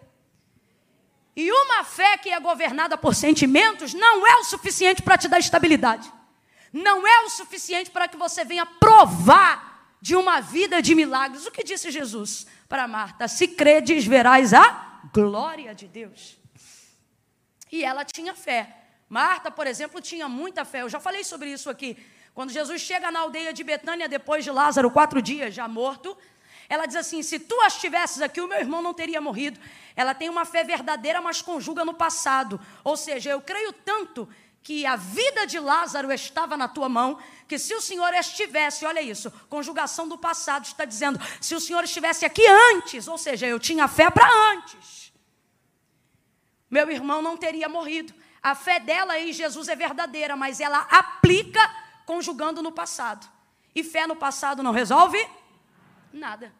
E 1.36 1.52
uma 1.52 1.84
fé 1.84 2.18
que 2.20 2.30
é 2.30 2.40
governada 2.40 2.96
por 2.98 3.16
sentimentos 3.16 3.96
não 3.96 4.28
é 4.28 4.36
o 4.36 4.44
suficiente 4.44 5.02
para 5.02 5.18
te 5.18 5.28
dar 5.28 5.40
estabilidade 5.40 6.12
não 6.74 7.06
é 7.06 7.26
o 7.26 7.30
suficiente 7.30 7.92
para 7.92 8.08
que 8.08 8.16
você 8.16 8.46
venha 8.46 8.66
provar 8.66 9.96
de 10.02 10.16
uma 10.16 10.40
vida 10.40 10.82
de 10.82 10.96
milagres. 10.96 11.46
O 11.46 11.52
que 11.52 11.64
disse 11.64 11.92
Jesus 11.92 12.48
para 12.72 12.88
Marta? 12.88 13.28
Se 13.28 13.50
credes, 13.50 14.08
verás 14.08 14.54
a 14.54 15.02
glória 15.14 15.76
de 15.76 15.90
Deus. 15.90 16.38
E 17.70 17.84
ela 17.84 18.06
tinha 18.06 18.34
fé. 18.34 18.78
Marta, 19.10 19.52
por 19.52 19.68
exemplo, 19.68 20.00
tinha 20.00 20.30
muita 20.30 20.64
fé. 20.64 20.82
Eu 20.82 20.88
já 20.88 20.98
falei 20.98 21.22
sobre 21.26 21.52
isso 21.52 21.70
aqui. 21.70 21.98
Quando 22.34 22.50
Jesus 22.50 22.82
chega 22.82 23.12
na 23.12 23.20
aldeia 23.20 23.52
de 23.52 23.62
Betânia, 23.62 24.08
depois 24.08 24.46
de 24.46 24.52
Lázaro, 24.52 24.90
quatro 24.90 25.22
dias 25.22 25.54
já 25.54 25.68
morto, 25.68 26.18
ela 26.70 26.86
diz 26.86 26.96
assim: 26.96 27.22
Se 27.22 27.40
tu 27.40 27.60
as 27.60 27.78
tivesses 27.78 28.22
aqui, 28.22 28.40
o 28.40 28.48
meu 28.48 28.60
irmão 28.60 28.82
não 28.82 28.94
teria 28.94 29.20
morrido. 29.20 29.60
Ela 29.94 30.14
tem 30.14 30.30
uma 30.30 30.46
fé 30.46 30.64
verdadeira, 30.64 31.20
mas 31.20 31.42
conjuga 31.42 31.84
no 31.84 31.94
passado. 31.94 32.58
Ou 32.86 32.96
seja, 32.96 33.32
eu 33.32 33.42
creio 33.42 33.74
tanto 33.74 34.30
que 34.64 34.86
a 34.86 34.96
vida 34.96 35.46
de 35.48 35.60
Lázaro 35.60 36.12
estava 36.12 36.56
na 36.56 36.68
tua 36.68 36.88
mão, 36.88 37.18
que 37.48 37.58
se 37.58 37.74
o 37.74 37.82
Senhor 37.82 38.14
estivesse, 38.14 38.86
olha 38.86 39.02
isso, 39.02 39.32
conjugação 39.50 40.08
do 40.08 40.18
passado 40.18 40.66
está 40.66 40.86
dizendo, 40.86 41.20
se 41.40 41.56
o 41.56 41.60
Senhor 41.60 41.84
estivesse 41.84 42.26
aqui 42.26 42.46
antes, 42.76 43.08
ou 43.08 43.18
seja, 43.18 43.48
eu 43.48 43.60
tinha 43.60 43.88
fé 43.88 44.10
para 44.10 44.28
antes, 44.54 45.12
meu 46.70 46.90
irmão 46.90 47.22
não 47.22 47.36
teria 47.36 47.68
morrido. 47.68 48.14
A 48.42 48.56
fé 48.56 48.80
dela 48.80 49.20
em 49.20 49.34
Jesus 49.34 49.68
é 49.68 49.76
verdadeira, 49.76 50.36
mas 50.36 50.60
ela 50.60 50.80
aplica 50.90 51.60
conjugando 52.06 52.62
no 52.62 52.72
passado. 52.72 53.30
E 53.76 53.84
fé 53.84 54.08
no 54.08 54.16
passado 54.16 54.64
não 54.64 54.72
resolve 54.72 55.18
Nada. 56.14 56.54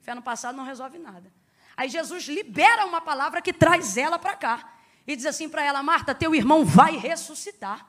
Fé 0.00 0.14
no 0.14 0.22
passado 0.22 0.56
não 0.56 0.64
resolve 0.64 0.98
nada. 0.98 1.32
Aí 1.76 1.88
Jesus 1.88 2.24
libera 2.24 2.86
uma 2.86 3.00
palavra 3.00 3.40
que 3.40 3.52
traz 3.52 3.96
ela 3.96 4.18
para 4.18 4.34
cá. 4.34 4.72
E 5.08 5.16
diz 5.16 5.24
assim 5.24 5.48
para 5.48 5.64
ela: 5.64 5.82
Marta, 5.82 6.14
teu 6.14 6.34
irmão 6.34 6.66
vai 6.66 6.98
ressuscitar. 6.98 7.86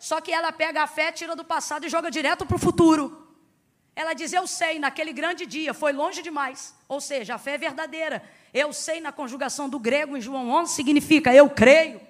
Só 0.00 0.20
que 0.20 0.32
ela 0.32 0.50
pega 0.50 0.82
a 0.82 0.86
fé, 0.88 1.12
tira 1.12 1.36
do 1.36 1.44
passado 1.44 1.86
e 1.86 1.88
joga 1.88 2.10
direto 2.10 2.44
para 2.44 2.56
o 2.56 2.58
futuro. 2.58 3.32
Ela 3.94 4.12
diz: 4.12 4.32
Eu 4.32 4.48
sei, 4.48 4.80
naquele 4.80 5.12
grande 5.12 5.46
dia, 5.46 5.72
foi 5.72 5.92
longe 5.92 6.20
demais. 6.20 6.74
Ou 6.88 7.00
seja, 7.00 7.36
a 7.36 7.38
fé 7.38 7.52
é 7.52 7.58
verdadeira. 7.58 8.20
Eu 8.52 8.72
sei, 8.72 9.00
na 9.00 9.12
conjugação 9.12 9.68
do 9.68 9.78
grego 9.78 10.16
em 10.16 10.20
João 10.20 10.50
11, 10.50 10.74
significa 10.74 11.32
eu 11.32 11.48
creio. 11.48 12.00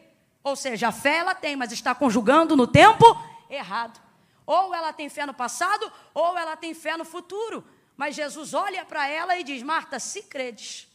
Ou 0.42 0.57
seja, 0.57 0.88
a 0.88 0.92
fé 0.92 1.18
ela 1.18 1.35
tem, 1.35 1.55
mas 1.55 1.70
está 1.70 1.94
conjugando 1.94 2.57
no 2.57 2.66
tempo 2.66 3.05
errado. 3.50 4.00
Ou 4.46 4.74
ela 4.74 4.94
tem 4.94 5.11
fé 5.11 5.26
no 5.26 5.35
passado, 5.35 5.92
ou 6.14 6.38
ela 6.38 6.57
tem 6.57 6.72
fé 6.72 6.96
no 6.96 7.05
futuro. 7.05 7.62
Mas 7.94 8.14
Jesus 8.14 8.55
olha 8.55 8.87
para 8.87 9.07
ela 9.07 9.37
e 9.37 9.44
diz: 9.44 9.62
Marta, 9.62 10.00
se 10.00 10.22
credes, 10.22 10.88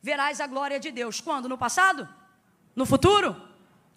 verás 0.00 0.40
a 0.40 0.46
glória 0.46 0.80
de 0.80 0.90
Deus. 0.90 1.20
Quando? 1.20 1.46
No 1.46 1.58
passado? 1.58 2.08
No 2.78 2.86
futuro? 2.86 3.34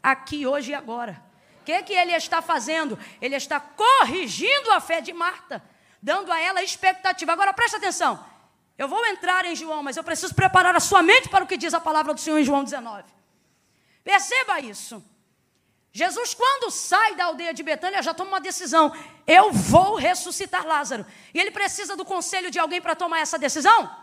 Aqui, 0.01 0.47
hoje 0.47 0.71
e 0.71 0.73
agora. 0.73 1.21
O 1.61 1.63
que, 1.63 1.83
que 1.83 1.93
ele 1.93 2.13
está 2.13 2.41
fazendo? 2.41 2.97
Ele 3.21 3.35
está 3.35 3.59
corrigindo 3.59 4.71
a 4.71 4.79
fé 4.79 5.01
de 5.01 5.13
Marta 5.13 5.63
dando 6.01 6.31
a 6.31 6.39
ela 6.39 6.63
expectativa. 6.63 7.31
Agora 7.31 7.53
preste 7.53 7.75
atenção. 7.75 8.25
Eu 8.75 8.87
vou 8.87 9.05
entrar 9.05 9.45
em 9.45 9.55
João, 9.55 9.83
mas 9.83 9.97
eu 9.97 10.03
preciso 10.03 10.33
preparar 10.33 10.75
a 10.75 10.79
sua 10.79 11.03
mente 11.03 11.29
para 11.29 11.43
o 11.43 11.47
que 11.47 11.57
diz 11.57 11.75
a 11.75 11.79
palavra 11.79 12.11
do 12.11 12.19
Senhor 12.19 12.39
em 12.39 12.43
João 12.43 12.63
19. 12.63 13.03
Perceba 14.03 14.59
isso. 14.59 15.05
Jesus, 15.93 16.33
quando 16.33 16.71
sai 16.71 17.13
da 17.13 17.25
aldeia 17.25 17.53
de 17.53 17.61
Betânia, 17.61 18.01
já 18.01 18.15
toma 18.15 18.31
uma 18.31 18.41
decisão: 18.41 18.91
eu 19.27 19.51
vou 19.51 19.93
ressuscitar 19.93 20.65
Lázaro. 20.65 21.05
E 21.35 21.39
ele 21.39 21.51
precisa 21.51 21.95
do 21.95 22.03
conselho 22.03 22.49
de 22.49 22.57
alguém 22.57 22.81
para 22.81 22.95
tomar 22.95 23.19
essa 23.19 23.37
decisão? 23.37 23.95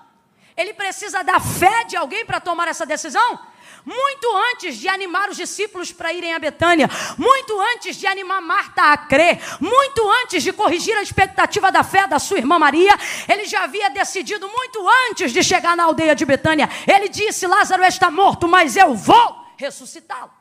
Ele 0.56 0.72
precisa 0.72 1.24
da 1.24 1.40
fé 1.40 1.82
de 1.82 1.96
alguém 1.96 2.24
para 2.24 2.38
tomar 2.38 2.68
essa 2.68 2.86
decisão? 2.86 3.40
Muito 3.84 4.36
antes 4.52 4.76
de 4.76 4.88
animar 4.88 5.28
os 5.28 5.36
discípulos 5.36 5.92
para 5.92 6.12
irem 6.12 6.34
a 6.34 6.38
Betânia, 6.38 6.88
muito 7.16 7.60
antes 7.60 7.96
de 7.96 8.06
animar 8.06 8.40
Marta 8.40 8.82
a 8.92 8.96
crer, 8.96 9.40
muito 9.60 10.08
antes 10.22 10.42
de 10.42 10.52
corrigir 10.52 10.96
a 10.96 11.02
expectativa 11.02 11.70
da 11.70 11.82
fé 11.82 12.06
da 12.06 12.18
sua 12.18 12.38
irmã 12.38 12.58
Maria, 12.58 12.96
ele 13.28 13.46
já 13.46 13.64
havia 13.64 13.90
decidido 13.90 14.48
muito 14.48 14.86
antes 15.08 15.32
de 15.32 15.42
chegar 15.42 15.76
na 15.76 15.84
aldeia 15.84 16.14
de 16.14 16.24
Betânia. 16.24 16.68
Ele 16.86 17.08
disse: 17.08 17.46
Lázaro 17.46 17.84
está 17.84 18.10
morto, 18.10 18.48
mas 18.48 18.76
eu 18.76 18.94
vou 18.94 19.44
ressuscitá-lo. 19.56 20.32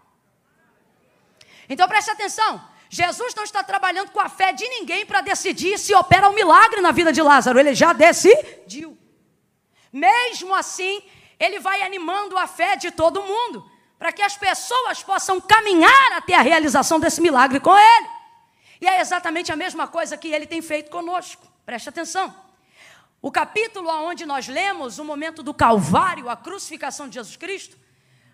Então 1.70 1.88
preste 1.88 2.10
atenção. 2.12 2.62
Jesus 2.90 3.36
não 3.36 3.44
está 3.44 3.64
trabalhando 3.64 4.12
com 4.12 4.20
a 4.20 4.30
fé 4.30 4.54
de 4.54 4.68
ninguém 4.68 5.06
para 5.06 5.22
decidir 5.22 5.78
se 5.78 5.94
opera 5.94 6.30
um 6.30 6.34
milagre 6.34 6.80
na 6.80 6.92
vida 6.92 7.12
de 7.12 7.22
Lázaro. 7.22 7.60
Ele 7.60 7.76
já 7.76 7.92
decidiu. 7.92 8.98
Mesmo 9.92 10.56
assim, 10.56 11.02
ele 11.40 11.60
vai 11.60 11.82
animando 11.82 12.38
a 12.38 12.48
fé 12.48 12.76
de 12.76 12.92
todo 12.92 13.24
mundo, 13.24 13.70
para 13.98 14.12
que 14.12 14.22
as 14.22 14.38
pessoas 14.38 15.04
possam 15.04 15.40
caminhar 15.42 16.14
até 16.14 16.36
a 16.36 16.42
realização 16.42 17.00
desse 17.00 17.22
milagre 17.22 17.60
com 17.60 17.78
ele. 17.78 18.08
E 18.80 18.88
é 18.88 19.00
exatamente 19.00 19.52
a 19.52 19.56
mesma 19.56 19.88
coisa 19.88 20.18
que 20.18 20.28
ele 20.28 20.46
tem 20.46 20.62
feito 20.62 20.92
conosco. 20.92 21.48
Preste 21.66 21.90
atenção. 21.90 22.34
O 23.22 23.32
capítulo 23.32 23.90
onde 23.90 24.26
nós 24.26 24.48
lemos 24.48 25.00
o 25.00 25.04
momento 25.04 25.42
do 25.42 25.54
Calvário, 25.54 26.30
a 26.30 26.36
crucificação 26.36 27.08
de 27.08 27.16
Jesus 27.16 27.36
Cristo, 27.36 27.78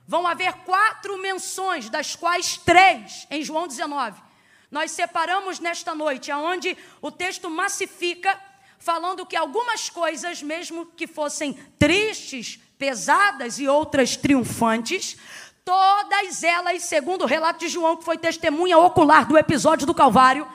vão 0.05 0.27
haver 0.27 0.53
quatro 0.65 1.17
menções, 1.17 1.89
das 1.89 2.15
quais 2.15 2.57
três 2.57 3.25
em 3.31 3.41
João 3.41 3.67
19. 3.67 4.21
Nós 4.69 4.91
separamos 4.91 5.59
nesta 5.59 5.95
noite, 5.95 6.31
aonde 6.31 6.77
o 7.01 7.09
texto 7.09 7.49
massifica, 7.49 8.37
falando 8.77 9.25
que 9.25 9.35
algumas 9.35 9.89
coisas, 9.89 10.41
mesmo 10.41 10.85
que 10.85 11.07
fossem 11.07 11.53
tristes, 11.79 12.59
pesadas 12.77 13.59
e 13.59 13.67
outras 13.67 14.15
triunfantes, 14.15 15.17
todas 15.63 16.43
elas, 16.43 16.83
segundo 16.83 17.23
o 17.23 17.27
relato 17.27 17.59
de 17.59 17.67
João, 17.67 17.97
que 17.97 18.05
foi 18.05 18.17
testemunha 18.17 18.77
ocular 18.77 19.25
do 19.25 19.37
episódio 19.37 19.87
do 19.87 19.93
Calvário, 19.93 20.47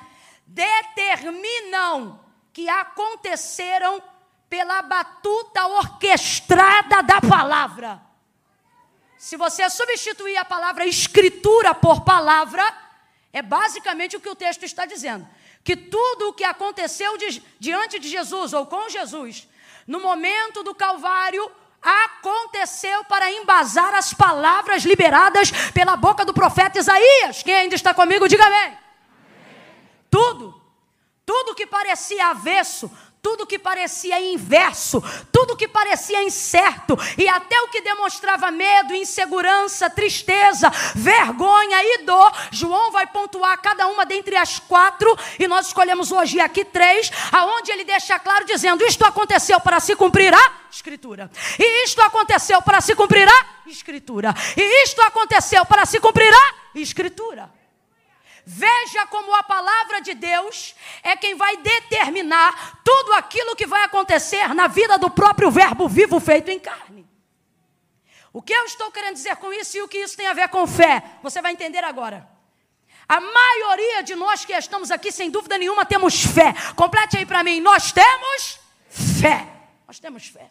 determinam 0.46 2.20
que 2.52 2.68
aconteceram 2.68 4.02
pela 4.48 4.82
batuta 4.82 5.66
orquestrada 5.66 7.02
da 7.02 7.20
palavra. 7.20 8.02
Se 9.18 9.36
você 9.36 9.68
substituir 9.68 10.36
a 10.36 10.44
palavra 10.44 10.86
escritura 10.86 11.74
por 11.74 12.02
palavra, 12.02 12.62
é 13.32 13.42
basicamente 13.42 14.16
o 14.16 14.20
que 14.20 14.28
o 14.28 14.34
texto 14.34 14.64
está 14.64 14.86
dizendo. 14.86 15.28
Que 15.62 15.76
tudo 15.76 16.28
o 16.28 16.32
que 16.32 16.44
aconteceu 16.44 17.16
diante 17.58 17.98
de 17.98 18.08
Jesus 18.08 18.52
ou 18.52 18.64
com 18.64 18.88
Jesus, 18.88 19.48
no 19.86 20.00
momento 20.00 20.62
do 20.62 20.74
Calvário, 20.74 21.50
aconteceu 21.82 23.04
para 23.04 23.30
embasar 23.32 23.94
as 23.94 24.12
palavras 24.12 24.84
liberadas 24.84 25.50
pela 25.72 25.96
boca 25.96 26.24
do 26.24 26.34
profeta 26.34 26.78
Isaías. 26.78 27.42
Quem 27.42 27.54
ainda 27.54 27.74
está 27.74 27.94
comigo, 27.94 28.28
diga 28.28 28.44
amém. 28.46 28.58
amém. 28.58 28.78
Tudo, 30.10 30.60
tudo 31.24 31.54
que 31.54 31.66
parecia 31.66 32.28
avesso, 32.28 32.90
tudo 33.20 33.46
que 33.46 33.58
parecia 33.58 34.20
inverso, 34.20 35.02
tudo 35.32 35.56
que 35.56 35.68
parecia 35.68 36.22
incerto 36.22 36.96
e 37.16 37.28
até 37.28 37.60
o 37.62 37.68
que 37.68 37.80
demonstrava 37.80 38.50
medo, 38.50 38.94
insegurança, 38.94 39.90
tristeza, 39.90 40.70
vergonha 40.94 41.82
e 41.82 41.98
dor, 42.04 42.32
João 42.50 42.90
vai 42.90 43.06
pontuar 43.06 43.60
cada 43.60 43.86
uma 43.88 44.06
dentre 44.06 44.36
as 44.36 44.58
quatro 44.58 45.16
e 45.38 45.48
nós 45.48 45.68
escolhemos 45.68 46.12
hoje 46.12 46.40
aqui 46.40 46.64
três, 46.64 47.10
aonde 47.32 47.72
ele 47.72 47.84
deixa 47.84 48.18
claro 48.18 48.44
dizendo: 48.44 48.84
isto 48.84 49.04
aconteceu 49.04 49.60
para 49.60 49.80
se 49.80 49.96
cumprir 49.96 50.32
a 50.32 50.52
escritura. 50.70 51.30
E 51.58 51.84
isto 51.84 52.00
aconteceu 52.00 52.62
para 52.62 52.80
se 52.80 52.94
cumprir 52.94 53.28
a 53.28 53.46
escritura. 53.66 54.34
E 54.56 54.84
isto 54.84 55.00
aconteceu 55.02 55.64
para 55.66 55.84
se 55.86 56.00
cumprir 56.00 56.32
a 56.32 56.54
escritura. 56.78 57.57
Veja 58.50 59.06
como 59.08 59.34
a 59.34 59.42
palavra 59.42 60.00
de 60.00 60.14
Deus 60.14 60.74
é 61.02 61.14
quem 61.14 61.34
vai 61.34 61.58
determinar 61.58 62.80
tudo 62.82 63.12
aquilo 63.12 63.54
que 63.54 63.66
vai 63.66 63.84
acontecer 63.84 64.54
na 64.54 64.66
vida 64.66 64.96
do 64.96 65.10
próprio 65.10 65.50
Verbo 65.50 65.86
vivo 65.86 66.18
feito 66.18 66.50
em 66.50 66.58
carne. 66.58 67.06
O 68.32 68.40
que 68.40 68.54
eu 68.54 68.64
estou 68.64 68.90
querendo 68.90 69.16
dizer 69.16 69.36
com 69.36 69.52
isso 69.52 69.76
e 69.76 69.82
o 69.82 69.88
que 69.88 69.98
isso 69.98 70.16
tem 70.16 70.26
a 70.26 70.32
ver 70.32 70.48
com 70.48 70.66
fé? 70.66 71.02
Você 71.22 71.42
vai 71.42 71.52
entender 71.52 71.84
agora. 71.84 72.26
A 73.06 73.20
maioria 73.20 74.02
de 74.02 74.14
nós 74.14 74.46
que 74.46 74.54
estamos 74.54 74.90
aqui, 74.90 75.12
sem 75.12 75.30
dúvida 75.30 75.58
nenhuma, 75.58 75.84
temos 75.84 76.24
fé. 76.24 76.54
Complete 76.74 77.18
aí 77.18 77.26
para 77.26 77.44
mim. 77.44 77.60
Nós 77.60 77.92
temos 77.92 78.60
fé. 78.88 79.46
Nós 79.86 79.98
temos 79.98 80.26
fé. 80.26 80.50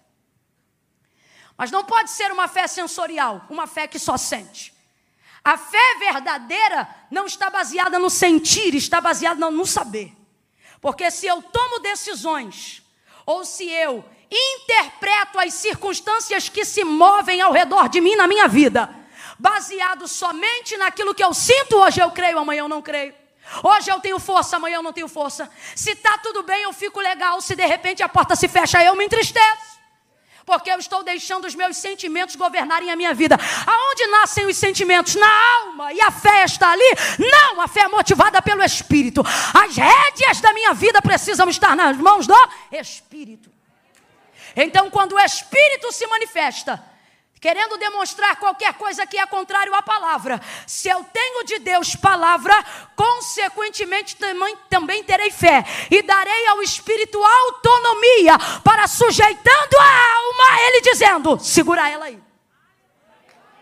Mas 1.58 1.72
não 1.72 1.84
pode 1.84 2.12
ser 2.12 2.32
uma 2.32 2.48
fé 2.48 2.68
sensorial, 2.68 3.44
uma 3.50 3.66
fé 3.66 3.88
que 3.88 3.98
só 3.98 4.18
sente. 4.18 4.77
A 5.48 5.56
fé 5.56 5.96
verdadeira 5.98 6.94
não 7.10 7.26
está 7.26 7.50
baseada 7.50 7.98
no 7.98 8.10
sentir, 8.10 8.76
está 8.76 9.00
baseada 9.00 9.50
no 9.50 9.66
saber. 9.66 10.12
Porque 10.82 11.10
se 11.10 11.26
eu 11.26 11.42
tomo 11.42 11.80
decisões, 11.80 12.84
ou 13.26 13.46
se 13.46 13.66
eu 13.66 14.04
interpreto 14.30 15.40
as 15.40 15.54
circunstâncias 15.54 16.50
que 16.50 16.66
se 16.66 16.84
movem 16.84 17.40
ao 17.40 17.54
redor 17.54 17.88
de 17.88 18.02
mim 18.02 18.18
na 18.18 18.28
minha 18.28 18.46
vida, 18.50 18.94
baseado 19.40 20.06
somente 20.06 20.76
naquilo 20.76 21.16
que 21.16 21.24
eu 21.24 21.34
sinto, 21.34 21.78
hoje 21.78 22.02
eu 22.02 22.12
creio, 22.12 22.40
amanhã 22.40 22.64
eu 22.64 22.68
não 22.68 22.82
creio. 22.82 23.16
Hoje 23.64 23.90
eu 23.90 24.02
tenho 24.02 24.20
força, 24.20 24.58
amanhã 24.58 24.76
eu 24.76 24.84
não 24.84 24.92
tenho 24.92 25.08
força. 25.08 25.50
Se 25.74 25.92
está 25.92 26.18
tudo 26.18 26.44
bem, 26.44 26.64
eu 26.64 26.74
fico 26.74 27.00
legal. 27.00 27.40
Se 27.40 27.56
de 27.56 27.66
repente 27.66 28.04
a 28.04 28.10
porta 28.10 28.36
se 28.36 28.50
fecha, 28.50 28.84
eu 28.84 28.98
me 28.98 29.06
entristeço 29.06 29.77
porque 30.48 30.72
eu 30.72 30.80
estou 30.80 31.04
deixando 31.04 31.44
os 31.44 31.54
meus 31.54 31.76
sentimentos 31.76 32.38
governarem 32.38 32.90
a 32.90 32.96
minha 32.96 33.14
vida. 33.14 33.38
Aonde 33.66 34.08
nascem 34.08 34.46
os 34.46 34.56
sentimentos? 34.56 35.14
Na 35.16 35.28
alma. 35.58 35.92
E 35.92 36.00
a 36.00 36.10
fé 36.10 36.46
está 36.46 36.72
ali? 36.72 36.90
Não, 37.20 37.60
a 37.60 37.68
fé 37.68 37.82
é 37.82 37.88
motivada 37.90 38.42
pelo 38.42 38.64
Espírito. 38.64 39.22
As 39.54 39.76
rédeas 39.76 40.40
da 40.40 40.54
minha 40.54 40.74
vida 40.74 41.02
precisam 41.02 41.50
estar 41.50 41.76
nas 41.76 41.98
mãos 41.98 42.26
do 42.26 42.34
Espírito. 42.72 43.52
Então, 44.56 44.90
quando 44.90 45.16
o 45.16 45.20
Espírito 45.20 45.92
se 45.92 46.08
manifesta, 46.08 46.82
querendo 47.40 47.78
demonstrar 47.78 48.36
qualquer 48.38 48.74
coisa 48.74 49.06
que 49.06 49.18
é 49.18 49.26
contrário 49.26 49.74
à 49.74 49.82
palavra. 49.82 50.42
Se 50.66 50.90
eu 50.90 51.04
tenho 51.04 51.44
de 51.44 51.60
Deus 51.60 51.96
palavra, 51.96 52.54
consequentemente 52.96 54.16
também, 54.16 54.56
também 54.70 55.04
terei 55.04 55.32
fé 55.32 55.64
e 55.90 56.02
darei 56.02 56.48
ao 56.48 56.62
Espírito 56.62 57.24
autonomia 57.24 58.38
para 58.64 58.88
sujeitando 58.88 59.78
a 59.80 60.18
alma, 60.18 60.62
ele 60.62 60.82
dizendo: 60.82 61.40
segura 61.40 61.90
ela 61.90 62.06
aí. 62.06 62.22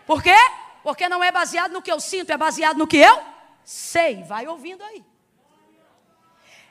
Por 0.06 0.22
quê? 0.22 0.36
Porque 0.82 1.08
não 1.08 1.22
é 1.22 1.32
baseado 1.32 1.72
no 1.72 1.82
que 1.82 1.90
eu 1.90 1.98
sinto, 1.98 2.30
é 2.30 2.36
baseado 2.36 2.76
no 2.76 2.86
que 2.86 2.98
eu 2.98 3.20
sei. 3.64 4.22
Vai 4.22 4.46
ouvindo 4.46 4.82
aí. 4.84 5.04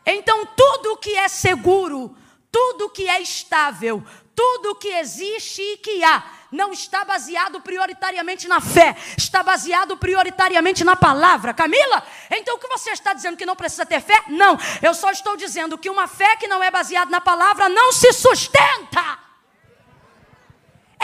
Então, 0.06 0.46
tudo 0.46 0.98
que 0.98 1.18
é 1.18 1.28
seguro, 1.28 2.16
tudo 2.52 2.90
que 2.90 3.10
é 3.10 3.20
estável, 3.20 4.06
tudo 4.36 4.76
que 4.76 4.90
existe 4.90 5.62
e 5.62 5.78
que 5.78 6.04
há, 6.04 6.24
não 6.52 6.72
está 6.72 7.04
baseado 7.06 7.62
prioritariamente 7.62 8.48
na 8.48 8.60
fé, 8.60 8.96
está 9.18 9.42
baseado 9.42 9.98
prioritariamente 9.98 10.84
na 10.84 10.96
palavra. 10.96 11.54
Camila, 11.54 12.04
então 12.30 12.56
o 12.56 12.60
que 12.60 12.68
você 12.68 12.92
está 12.92 13.14
dizendo 13.14 13.38
que 13.38 13.46
não 13.46 13.56
precisa 13.56 13.86
ter 13.86 14.02
fé? 14.02 14.24
Não, 14.28 14.58
eu 14.82 14.94
só 14.94 15.12
estou 15.12 15.36
dizendo 15.36 15.78
que 15.78 15.90
uma 15.90 16.08
fé 16.08 16.36
que 16.38 16.48
não 16.48 16.62
é 16.62 16.70
baseada 16.70 17.10
na 17.10 17.22
palavra 17.22 17.70
não 17.70 17.92
se 17.92 18.12
sustenta 18.14 19.25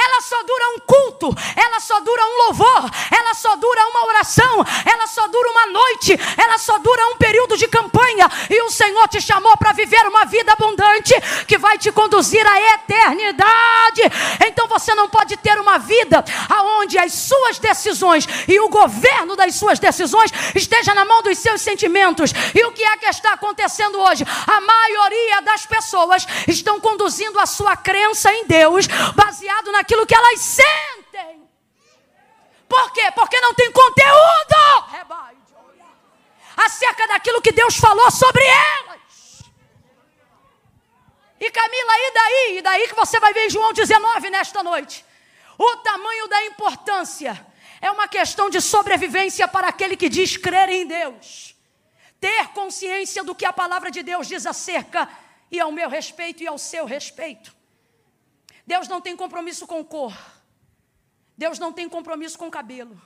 ela 0.04 0.22
só 0.22 0.42
dura 0.44 0.64
um 0.76 0.80
culto, 0.80 1.36
ela 1.56 1.80
só 1.80 2.00
dura 2.00 2.26
um 2.26 2.38
louvor, 2.48 2.90
ela 3.12 3.34
só 3.34 3.56
dura 3.56 3.88
uma 3.88 4.08
oração, 4.08 4.66
ela 4.86 5.08
só 5.08 5.28
dura 5.28 5.50
uma 5.52 5.66
noite, 5.68 6.20
ela 6.38 6.58
só 6.58 6.78
dura 6.80 7.08
um 7.08 7.18
período 7.18 7.56
de 7.58 7.68
campanha. 7.68 8.28
E 8.50 8.62
o 8.64 8.72
Senhor 8.72 9.08
te 9.08 9.22
chamou 9.22 9.56
para 9.58 9.74
viver 9.74 10.06
uma 10.08 10.26
vida 10.26 10.54
abundante 10.54 11.14
que 11.48 11.58
vai 11.58 11.78
te 11.78 11.92
conduzir 11.92 12.46
à 12.46 12.76
eternidade. 12.76 14.02
Então 14.48 14.68
você 14.68 14.94
não 14.96 15.08
pode 15.08 15.38
ter 15.38 15.60
uma 15.60 15.78
vida 15.78 16.24
aonde 16.50 16.98
as 16.98 17.14
suas 17.14 17.60
decisões 17.60 18.28
e 18.48 18.60
o 18.60 18.70
governo 18.70 19.36
das 19.36 19.56
suas 19.56 19.80
decisões 19.80 20.32
esteja 20.56 20.94
na 20.94 21.06
mão 21.06 21.22
dos 21.22 21.38
seus 21.38 21.62
sentimentos. 21.62 22.32
E 22.56 22.64
o 22.66 22.72
que 22.72 22.84
é 22.84 22.98
que 22.98 23.06
está 23.06 23.34
acontecendo 23.34 24.00
hoje? 24.00 24.26
A 24.48 24.62
maioria 24.62 25.42
das 25.42 25.66
pessoas 25.66 26.26
estão 26.48 26.80
conduzindo 26.80 27.40
a 27.40 27.46
sua 27.46 27.76
crença 27.78 28.34
em 28.34 28.46
Deus 28.46 28.88
baseado 29.16 29.72
naquilo 29.72 29.90
aquilo 29.91 30.06
que 30.06 30.15
elas 30.15 30.39
sentem. 30.39 31.49
Por 32.67 32.93
quê? 32.93 33.12
Porque 33.13 33.39
não 33.41 33.54
tem 33.54 33.69
conteúdo 33.71 34.56
acerca 36.56 37.08
daquilo 37.08 37.41
que 37.41 37.51
Deus 37.51 37.75
falou 37.75 38.10
sobre 38.10 38.43
elas. 38.43 39.43
E 41.39 41.51
Camila, 41.51 41.93
e 41.97 42.13
daí? 42.13 42.58
E 42.58 42.62
daí 42.62 42.88
que 42.88 42.95
você 42.95 43.19
vai 43.19 43.34
ver 43.34 43.49
João 43.49 43.73
19 43.73 44.30
nesta 44.30 44.63
noite. 44.63 45.04
O 45.58 45.77
tamanho 45.77 46.27
da 46.27 46.45
importância 46.45 47.45
é 47.82 47.91
uma 47.91 48.08
questão 48.08 48.49
de 48.49 48.62
sobrevivência 48.62 49.47
para 49.47 49.67
aquele 49.67 49.97
que 49.97 50.08
diz 50.08 50.38
crer 50.38 50.69
em 50.69 50.88
Deus. 50.88 51.54
Ter 52.19 52.47
consciência 52.49 53.23
do 53.23 53.36
que 53.36 53.45
a 53.45 53.51
palavra 53.51 53.91
de 53.91 54.04
Deus 54.04 54.27
diz 54.27 54.45
acerca 54.45 55.10
e 55.49 55.60
ao 55.60 55.71
meu 55.71 55.89
respeito 55.89 56.43
e 56.43 56.47
ao 56.47 56.58
seu 56.58 56.86
respeito. 56.86 57.61
Deus 58.65 58.88
não 58.88 59.02
tem 59.02 59.15
compromisso 59.15 59.65
com 59.67 59.84
cor. 59.84 60.15
Deus 61.38 61.58
não 61.58 61.74
tem 61.74 61.89
compromisso 61.89 62.38
com 62.38 62.50
cabelo. 62.50 63.00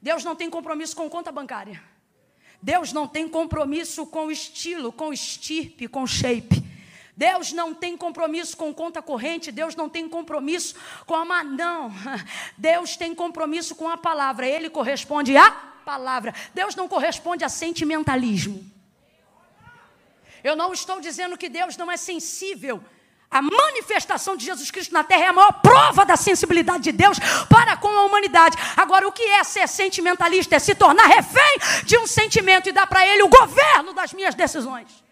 Deus 0.00 0.24
não 0.24 0.36
tem 0.36 0.48
compromisso 0.48 0.96
com 0.96 1.08
conta 1.10 1.32
bancária. 1.32 1.82
Deus 2.62 2.92
não 2.92 3.08
tem 3.08 3.28
compromisso 3.28 4.06
com 4.06 4.30
estilo, 4.30 4.92
com 4.92 5.12
estirpe, 5.12 5.88
com 5.88 6.06
shape. 6.06 6.62
Deus 7.16 7.52
não 7.52 7.74
tem 7.74 7.96
compromisso 7.96 8.56
com 8.56 8.72
conta 8.72 9.02
corrente, 9.02 9.52
Deus 9.52 9.74
não 9.74 9.88
tem 9.88 10.08
compromisso 10.08 10.74
com 11.04 11.14
a 11.14 11.44
não. 11.44 11.92
Deus 12.56 12.96
tem 12.96 13.14
compromisso 13.14 13.74
com 13.74 13.88
a 13.88 13.96
palavra. 13.96 14.46
Ele 14.46 14.70
corresponde 14.70 15.36
à 15.36 15.50
palavra. 15.50 16.34
Deus 16.54 16.74
não 16.74 16.88
corresponde 16.88 17.44
a 17.44 17.48
sentimentalismo. 17.48 18.64
Eu 20.42 20.56
não 20.56 20.72
estou 20.72 21.00
dizendo 21.00 21.36
que 21.36 21.48
Deus 21.48 21.76
não 21.76 21.90
é 21.90 21.96
sensível 21.96 22.82
a 23.30 23.40
manifestação 23.40 24.36
de 24.36 24.44
Jesus 24.44 24.70
Cristo 24.70 24.92
na 24.92 25.04
terra 25.04 25.24
é 25.24 25.28
a 25.28 25.32
maior 25.32 25.52
prova 25.52 26.04
da 26.04 26.16
sensibilidade 26.16 26.82
de 26.82 26.92
Deus 26.92 27.18
para 27.48 27.76
com 27.76 27.88
a 27.88 28.04
humanidade. 28.04 28.56
Agora, 28.76 29.06
o 29.06 29.12
que 29.12 29.22
é 29.22 29.44
ser 29.44 29.68
sentimentalista? 29.68 30.56
É 30.56 30.58
se 30.58 30.74
tornar 30.74 31.06
refém 31.06 31.58
de 31.84 31.96
um 31.96 32.06
sentimento 32.06 32.68
e 32.68 32.72
dar 32.72 32.86
para 32.88 33.06
ele 33.06 33.22
o 33.22 33.28
governo 33.28 33.92
das 33.92 34.12
minhas 34.12 34.34
decisões. 34.34 35.09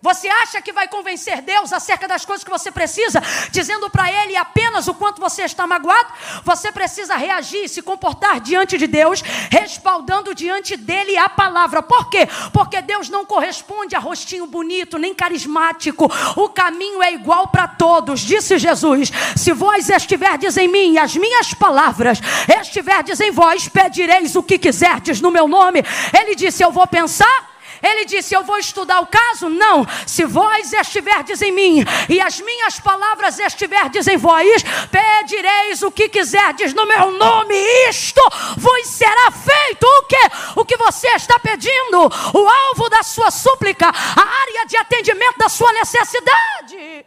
Você 0.00 0.28
acha 0.28 0.62
que 0.62 0.72
vai 0.72 0.86
convencer 0.86 1.42
Deus 1.42 1.72
acerca 1.72 2.06
das 2.06 2.24
coisas 2.24 2.44
que 2.44 2.50
você 2.50 2.70
precisa, 2.70 3.20
dizendo 3.50 3.90
para 3.90 4.08
Ele 4.08 4.36
apenas 4.36 4.86
o 4.86 4.94
quanto 4.94 5.20
você 5.20 5.42
está 5.42 5.66
magoado? 5.66 6.12
Você 6.44 6.70
precisa 6.70 7.16
reagir 7.16 7.64
e 7.64 7.68
se 7.68 7.82
comportar 7.82 8.38
diante 8.38 8.78
de 8.78 8.86
Deus, 8.86 9.22
respaldando 9.50 10.36
diante 10.36 10.76
dele 10.76 11.18
a 11.18 11.28
palavra. 11.28 11.82
Por 11.82 12.08
quê? 12.08 12.28
Porque 12.52 12.80
Deus 12.80 13.08
não 13.08 13.26
corresponde 13.26 13.96
a 13.96 13.98
rostinho 13.98 14.46
bonito, 14.46 14.98
nem 14.98 15.12
carismático. 15.12 16.08
O 16.36 16.48
caminho 16.48 17.02
é 17.02 17.12
igual 17.12 17.48
para 17.48 17.66
todos, 17.66 18.20
disse 18.20 18.56
Jesus. 18.56 19.10
Se 19.34 19.52
vós 19.52 19.88
estiverdes 19.90 20.56
em 20.56 20.68
mim 20.68 20.92
e 20.92 20.98
as 20.98 21.16
minhas 21.16 21.54
palavras 21.54 22.20
estiverdes 22.60 23.18
em 23.18 23.32
vós, 23.32 23.68
pedireis 23.68 24.36
o 24.36 24.44
que 24.44 24.58
quiserdes 24.58 25.20
no 25.20 25.32
meu 25.32 25.48
nome. 25.48 25.82
Ele 26.16 26.36
disse: 26.36 26.62
Eu 26.62 26.70
vou 26.70 26.86
pensar 26.86 27.47
ele 27.82 28.04
disse: 28.04 28.34
Eu 28.34 28.42
vou 28.42 28.58
estudar 28.58 29.00
o 29.00 29.06
caso? 29.06 29.48
Não. 29.48 29.86
Se 30.06 30.24
vós 30.24 30.72
estiverdes 30.72 31.42
em 31.42 31.52
mim 31.52 31.84
e 32.08 32.20
as 32.20 32.40
minhas 32.40 32.80
palavras 32.80 33.38
estiverdes 33.38 34.06
em 34.06 34.16
vós, 34.16 34.62
pedireis 34.90 35.82
o 35.82 35.90
que 35.90 36.08
quiserdes 36.08 36.74
no 36.74 36.86
meu 36.86 37.12
nome, 37.12 37.54
isto 37.88 38.22
vos 38.56 38.86
será 38.86 39.30
feito. 39.30 39.84
O 39.84 40.02
que? 40.04 40.30
O 40.56 40.64
que 40.64 40.76
você 40.76 41.08
está 41.08 41.38
pedindo, 41.38 41.98
o 42.34 42.48
alvo 42.48 42.88
da 42.88 43.02
sua 43.02 43.30
súplica, 43.30 43.88
a 43.88 44.40
área 44.42 44.66
de 44.66 44.76
atendimento 44.76 45.38
da 45.38 45.48
sua 45.48 45.72
necessidade. 45.72 47.06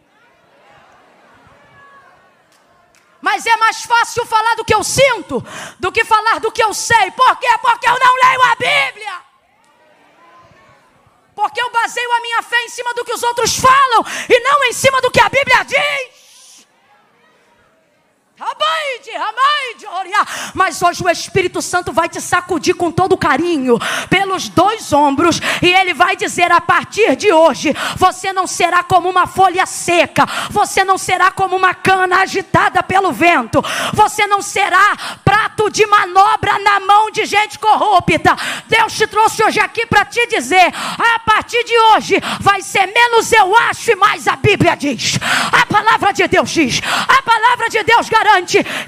Mas 3.20 3.46
é 3.46 3.56
mais 3.56 3.84
fácil 3.84 4.26
falar 4.26 4.56
do 4.56 4.64
que 4.64 4.74
eu 4.74 4.82
sinto 4.82 5.44
do 5.78 5.92
que 5.92 6.04
falar 6.04 6.40
do 6.40 6.50
que 6.50 6.62
eu 6.62 6.74
sei. 6.74 7.10
Por 7.12 7.36
quê? 7.36 7.48
Porque 7.62 7.86
eu 7.88 7.98
não 7.98 8.14
leio 8.14 8.42
a 8.42 8.54
Bíblia. 8.56 9.31
Porque 11.42 11.60
eu 11.60 11.70
baseio 11.70 12.12
a 12.12 12.20
minha 12.20 12.40
fé 12.40 12.56
em 12.62 12.68
cima 12.68 12.94
do 12.94 13.04
que 13.04 13.12
os 13.12 13.20
outros 13.24 13.56
falam 13.56 14.04
e 14.28 14.40
não 14.44 14.62
em 14.62 14.72
cima 14.72 15.00
do 15.00 15.10
que 15.10 15.20
a 15.20 15.28
Bíblia 15.28 15.64
diz. 15.64 16.21
Mas 20.54 20.82
hoje 20.82 21.04
o 21.04 21.08
Espírito 21.08 21.62
Santo 21.62 21.92
vai 21.92 22.08
te 22.08 22.20
sacudir 22.20 22.74
com 22.74 22.90
todo 22.90 23.16
carinho 23.16 23.78
pelos 24.08 24.48
dois 24.48 24.92
ombros 24.92 25.40
e 25.60 25.72
ele 25.72 25.94
vai 25.94 26.16
dizer: 26.16 26.50
a 26.50 26.60
partir 26.60 27.14
de 27.16 27.32
hoje, 27.32 27.74
você 27.96 28.32
não 28.32 28.46
será 28.46 28.82
como 28.82 29.08
uma 29.08 29.26
folha 29.26 29.66
seca, 29.66 30.26
você 30.50 30.82
não 30.84 30.98
será 30.98 31.30
como 31.30 31.56
uma 31.56 31.74
cana 31.74 32.20
agitada 32.20 32.82
pelo 32.82 33.12
vento, 33.12 33.62
você 33.92 34.26
não 34.26 34.42
será 34.42 34.96
prato 35.24 35.70
de 35.70 35.86
manobra 35.86 36.58
na 36.58 36.80
mão 36.80 37.10
de 37.10 37.24
gente 37.24 37.58
corrupta. 37.58 38.36
Deus 38.66 38.92
te 38.94 39.06
trouxe 39.06 39.44
hoje 39.44 39.60
aqui 39.60 39.86
para 39.86 40.04
te 40.04 40.26
dizer: 40.26 40.72
a 40.98 41.18
partir 41.20 41.62
de 41.64 41.78
hoje 41.78 42.16
vai 42.40 42.62
ser 42.62 42.86
menos 42.86 43.32
eu 43.32 43.56
acho 43.56 43.92
e 43.92 43.96
mais 43.96 44.26
a 44.26 44.36
Bíblia 44.36 44.74
diz. 44.74 45.18
A 45.52 45.66
palavra 45.66 46.12
de 46.12 46.26
Deus 46.28 46.50
diz, 46.50 46.80
a 46.84 47.22
palavra 47.22 47.68
de 47.68 47.82
Deus 47.82 48.08
garante 48.08 48.31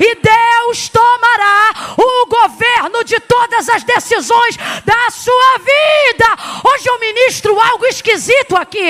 e 0.01 0.15
Deus 0.15 0.89
tomará 0.89 1.75
o 1.99 2.27
governo 2.27 3.05
de 3.05 3.21
todas 3.21 3.69
as 3.69 3.85
decisões 3.85 4.57
da 4.85 5.11
sua 5.11 5.59
vida. 5.59 6.27
Hoje 6.65 6.89
eu 6.89 6.99
ministro 6.99 7.61
algo 7.61 7.85
esquisito 7.85 8.57
aqui. 8.57 8.89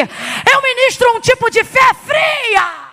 Eu 0.52 0.62
ministro 0.62 1.16
um 1.16 1.20
tipo 1.20 1.50
de 1.50 1.64
fé 1.64 1.92
fria. 2.06 2.84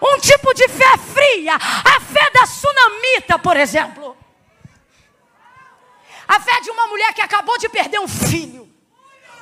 Um 0.00 0.18
tipo 0.18 0.52
de 0.54 0.68
fé 0.68 0.98
fria, 0.98 1.54
a 1.56 2.00
fé 2.00 2.30
da 2.30 2.44
tsunamita, 2.44 3.38
por 3.38 3.56
exemplo. 3.56 4.16
A 6.28 6.40
fé 6.40 6.60
de 6.60 6.70
uma 6.70 6.86
mulher 6.86 7.12
que 7.14 7.22
acabou 7.22 7.56
de 7.58 7.68
perder 7.68 7.98
um 8.00 8.08
filho, 8.08 8.68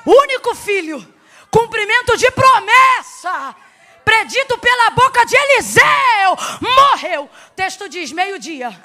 único 0.05 0.55
filho, 0.55 1.12
cumprimento 1.53 2.17
de 2.17 2.31
promessa, 2.31 3.55
predito 4.03 4.57
pela 4.57 4.89
boca 4.89 5.23
de 5.23 5.35
Eliseu, 5.35 6.59
morreu. 6.59 7.29
Texto 7.55 7.87
diz: 7.87 8.11
meio-dia, 8.11 8.83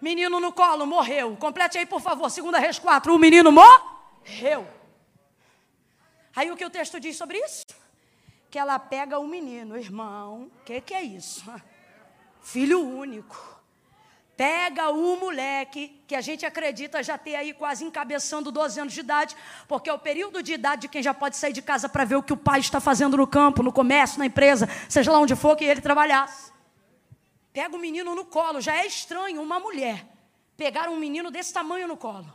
menino 0.00 0.40
no 0.40 0.52
colo, 0.52 0.84
morreu. 0.84 1.36
Complete 1.36 1.78
aí, 1.78 1.86
por 1.86 2.00
favor, 2.00 2.28
segunda 2.28 2.58
Reis 2.58 2.80
4, 2.80 3.14
o 3.14 3.18
menino 3.18 3.52
morreu. 3.52 4.68
Aí 6.34 6.50
o 6.50 6.56
que 6.56 6.64
o 6.64 6.70
texto 6.70 6.98
diz 6.98 7.16
sobre 7.16 7.38
isso? 7.38 7.66
Que 8.50 8.58
ela 8.58 8.78
pega 8.78 9.18
o 9.18 9.28
menino, 9.28 9.78
irmão, 9.78 10.50
o 10.60 10.64
que, 10.64 10.80
que 10.80 10.94
é 10.94 11.02
isso? 11.02 11.44
Filho 12.42 12.80
único 12.80 13.61
Pega 14.42 14.90
o 14.90 15.16
moleque, 15.20 16.02
que 16.04 16.16
a 16.16 16.20
gente 16.20 16.44
acredita 16.44 17.00
já 17.00 17.16
ter 17.16 17.36
aí 17.36 17.54
quase 17.54 17.84
encabeçando 17.84 18.50
12 18.50 18.80
anos 18.80 18.92
de 18.92 18.98
idade, 18.98 19.36
porque 19.68 19.88
é 19.88 19.92
o 19.92 19.98
período 20.00 20.42
de 20.42 20.54
idade 20.54 20.82
de 20.82 20.88
quem 20.88 21.00
já 21.00 21.14
pode 21.14 21.36
sair 21.36 21.52
de 21.52 21.62
casa 21.62 21.88
para 21.88 22.04
ver 22.04 22.16
o 22.16 22.22
que 22.24 22.32
o 22.32 22.36
pai 22.36 22.58
está 22.58 22.80
fazendo 22.80 23.16
no 23.16 23.24
campo, 23.24 23.62
no 23.62 23.72
comércio, 23.72 24.18
na 24.18 24.26
empresa, 24.26 24.68
seja 24.88 25.12
lá 25.12 25.20
onde 25.20 25.36
for 25.36 25.54
que 25.54 25.64
ele 25.64 25.80
trabalhasse. 25.80 26.50
Pega 27.52 27.76
o 27.76 27.78
menino 27.78 28.16
no 28.16 28.24
colo, 28.24 28.60
já 28.60 28.74
é 28.74 28.84
estranho 28.84 29.40
uma 29.40 29.60
mulher 29.60 30.04
pegar 30.56 30.88
um 30.88 30.96
menino 30.96 31.30
desse 31.30 31.54
tamanho 31.54 31.86
no 31.86 31.96
colo. 31.96 32.34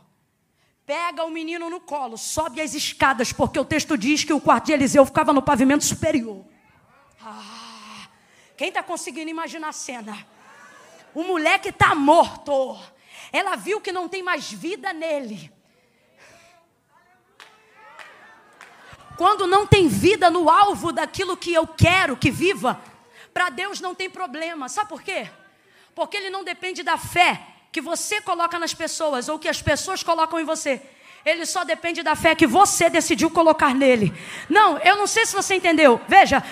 Pega 0.86 1.24
o 1.24 1.30
menino 1.30 1.68
no 1.68 1.78
colo, 1.78 2.16
sobe 2.16 2.62
as 2.62 2.72
escadas, 2.72 3.34
porque 3.34 3.60
o 3.60 3.66
texto 3.66 3.98
diz 3.98 4.24
que 4.24 4.32
o 4.32 4.40
quarto 4.40 4.64
de 4.64 4.72
Eliseu 4.72 5.04
ficava 5.04 5.30
no 5.30 5.42
pavimento 5.42 5.84
superior. 5.84 6.42
Ah, 7.22 8.08
quem 8.56 8.68
está 8.68 8.82
conseguindo 8.82 9.28
imaginar 9.28 9.68
a 9.68 9.72
cena? 9.72 10.37
O 11.14 11.22
moleque 11.22 11.70
está 11.70 11.94
morto. 11.94 12.78
Ela 13.32 13.56
viu 13.56 13.80
que 13.80 13.92
não 13.92 14.08
tem 14.08 14.22
mais 14.22 14.50
vida 14.50 14.92
nele. 14.92 15.52
Quando 19.16 19.46
não 19.46 19.66
tem 19.66 19.88
vida 19.88 20.30
no 20.30 20.48
alvo 20.48 20.92
daquilo 20.92 21.36
que 21.36 21.52
eu 21.52 21.66
quero 21.66 22.16
que 22.16 22.30
viva, 22.30 22.80
para 23.34 23.50
Deus 23.50 23.80
não 23.80 23.94
tem 23.94 24.08
problema. 24.08 24.68
Sabe 24.68 24.88
por 24.88 25.02
quê? 25.02 25.28
Porque 25.94 26.16
Ele 26.16 26.30
não 26.30 26.44
depende 26.44 26.82
da 26.84 26.96
fé 26.96 27.40
que 27.72 27.80
você 27.80 28.20
coloca 28.20 28.58
nas 28.58 28.72
pessoas 28.72 29.28
ou 29.28 29.38
que 29.38 29.48
as 29.48 29.60
pessoas 29.60 30.02
colocam 30.02 30.38
em 30.38 30.44
você. 30.44 30.80
Ele 31.24 31.44
só 31.44 31.64
depende 31.64 32.02
da 32.02 32.14
fé 32.14 32.34
que 32.34 32.46
você 32.46 32.88
decidiu 32.88 33.28
colocar 33.28 33.74
nele. 33.74 34.14
Não, 34.48 34.78
eu 34.78 34.96
não 34.96 35.06
sei 35.06 35.26
se 35.26 35.34
você 35.34 35.56
entendeu. 35.56 36.00
Veja, 36.08 36.42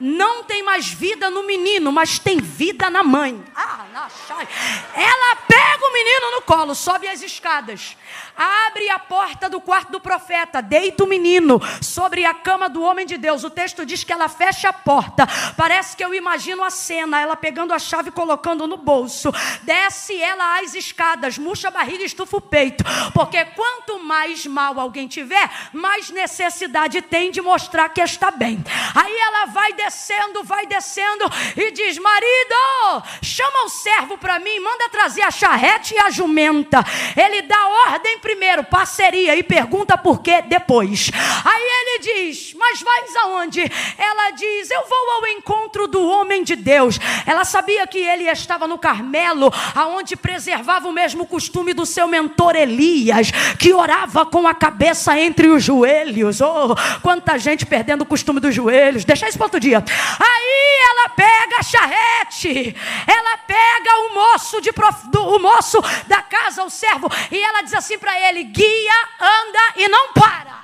não 0.00 0.42
tem 0.44 0.62
mais 0.62 0.88
vida 0.88 1.28
no 1.28 1.42
menino, 1.42 1.92
mas 1.92 2.18
tem 2.18 2.40
vida 2.40 2.88
na 2.88 3.02
mãe. 3.02 3.44
Ah, 3.54 3.84
na 3.92 4.08
chave. 4.08 4.48
Ela 4.94 5.36
pega 5.46 5.86
o 5.86 5.92
menino 5.92 6.30
no 6.36 6.42
colo, 6.42 6.74
sobe 6.74 7.06
as 7.06 7.22
escadas, 7.22 7.96
abre 8.34 8.88
a 8.88 8.98
porta 8.98 9.50
do 9.50 9.60
quarto 9.60 9.92
do 9.92 10.00
profeta, 10.00 10.62
deita 10.62 11.04
o 11.04 11.06
menino 11.06 11.60
sobre 11.82 12.24
a 12.24 12.32
cama 12.32 12.70
do 12.70 12.82
homem 12.82 13.04
de 13.04 13.18
Deus. 13.18 13.44
O 13.44 13.50
texto 13.50 13.84
diz 13.84 14.02
que 14.02 14.12
ela 14.12 14.28
fecha 14.28 14.70
a 14.70 14.72
porta. 14.72 15.26
Parece 15.54 15.94
que 15.94 16.04
eu 16.04 16.14
imagino 16.14 16.64
a 16.64 16.70
cena, 16.70 17.20
ela 17.20 17.36
pegando 17.36 17.74
a 17.74 17.78
chave 17.78 18.08
e 18.08 18.12
colocando 18.12 18.66
no 18.66 18.78
bolso. 18.78 19.30
Desce 19.62 20.20
ela 20.20 20.60
as 20.60 20.74
escadas, 20.74 21.36
murcha 21.36 21.68
a 21.68 21.70
barriga 21.70 22.02
e 22.02 22.06
estufa 22.06 22.38
o 22.38 22.40
peito. 22.40 22.82
Porque 23.12 23.44
quanto 23.44 24.02
mais 24.02 24.46
mal 24.46 24.80
alguém 24.80 25.06
tiver, 25.06 25.50
mais 25.74 26.08
necessidade 26.08 27.02
tem 27.02 27.30
de 27.30 27.42
mostrar 27.42 27.90
que 27.90 28.00
está 28.00 28.30
bem. 28.30 28.64
Aí 28.94 29.18
ela 29.18 29.46
vai 29.46 29.74
descer 29.74 29.89
descendo, 29.90 30.44
vai 30.44 30.66
descendo 30.66 31.24
e 31.56 31.72
diz: 31.72 31.98
Marido, 31.98 33.02
chama 33.20 33.64
o 33.64 33.68
servo 33.68 34.16
para 34.16 34.38
mim, 34.38 34.60
manda 34.60 34.88
trazer 34.88 35.22
a 35.22 35.30
charrete 35.32 35.94
e 35.94 35.98
a 35.98 36.10
jumenta. 36.10 36.84
Ele 37.16 37.42
dá 37.42 37.68
ordem 37.88 38.20
primeiro, 38.20 38.62
parceria, 38.62 39.36
e 39.36 39.42
pergunta 39.42 39.98
por 39.98 40.22
quê 40.22 40.42
depois. 40.42 41.10
Aí 41.44 41.62
ele 41.62 41.98
diz: 41.98 42.54
Mas 42.54 42.80
vais 42.80 43.16
aonde? 43.16 43.60
Ela 43.98 44.30
diz: 44.30 44.70
Eu 44.70 44.86
vou 44.88 45.10
ao 45.10 45.26
encontro 45.26 45.88
do 45.88 46.06
homem 46.06 46.44
de 46.44 46.54
Deus. 46.54 46.98
Ela 47.26 47.44
sabia 47.44 47.84
que 47.86 47.98
ele 47.98 48.24
estava 48.30 48.68
no 48.68 48.78
Carmelo, 48.78 49.52
aonde 49.74 50.14
preservava 50.14 50.88
o 50.88 50.92
mesmo 50.92 51.26
costume 51.26 51.74
do 51.74 51.84
seu 51.84 52.06
mentor 52.06 52.54
Elias, 52.54 53.32
que 53.58 53.72
orava 53.72 54.24
com 54.24 54.46
a 54.46 54.54
cabeça 54.54 55.18
entre 55.18 55.48
os 55.48 55.64
joelhos. 55.64 56.40
Oh, 56.40 56.76
quanta 57.02 57.36
gente 57.38 57.66
perdendo 57.66 58.02
o 58.02 58.06
costume 58.06 58.38
dos 58.38 58.54
joelhos. 58.54 59.04
Deixa 59.04 59.28
isso 59.28 59.36
para 59.36 59.46
outro 59.46 59.58
dia. 59.58 59.79
Aí 59.88 60.78
ela 60.90 61.08
pega 61.10 61.56
a 61.58 61.62
charrete, 61.62 62.76
ela 63.06 63.38
pega 63.38 63.98
o 64.06 64.14
moço, 64.14 64.60
de 64.60 64.72
prof, 64.72 65.08
do, 65.08 65.36
o 65.36 65.38
moço 65.38 65.78
da 66.06 66.22
casa, 66.22 66.64
o 66.64 66.70
servo, 66.70 67.08
e 67.30 67.42
ela 67.42 67.62
diz 67.62 67.74
assim 67.74 67.98
para 67.98 68.18
ele: 68.28 68.44
guia, 68.44 69.08
anda 69.20 69.72
e 69.76 69.88
não 69.88 70.12
para. 70.12 70.60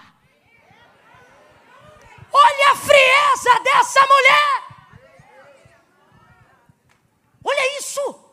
Olha 2.33 2.73
a 2.73 2.77
frieza 2.77 3.61
dessa 3.63 4.01
mulher. 4.07 4.63
Olha 7.43 7.79
isso. 7.79 8.27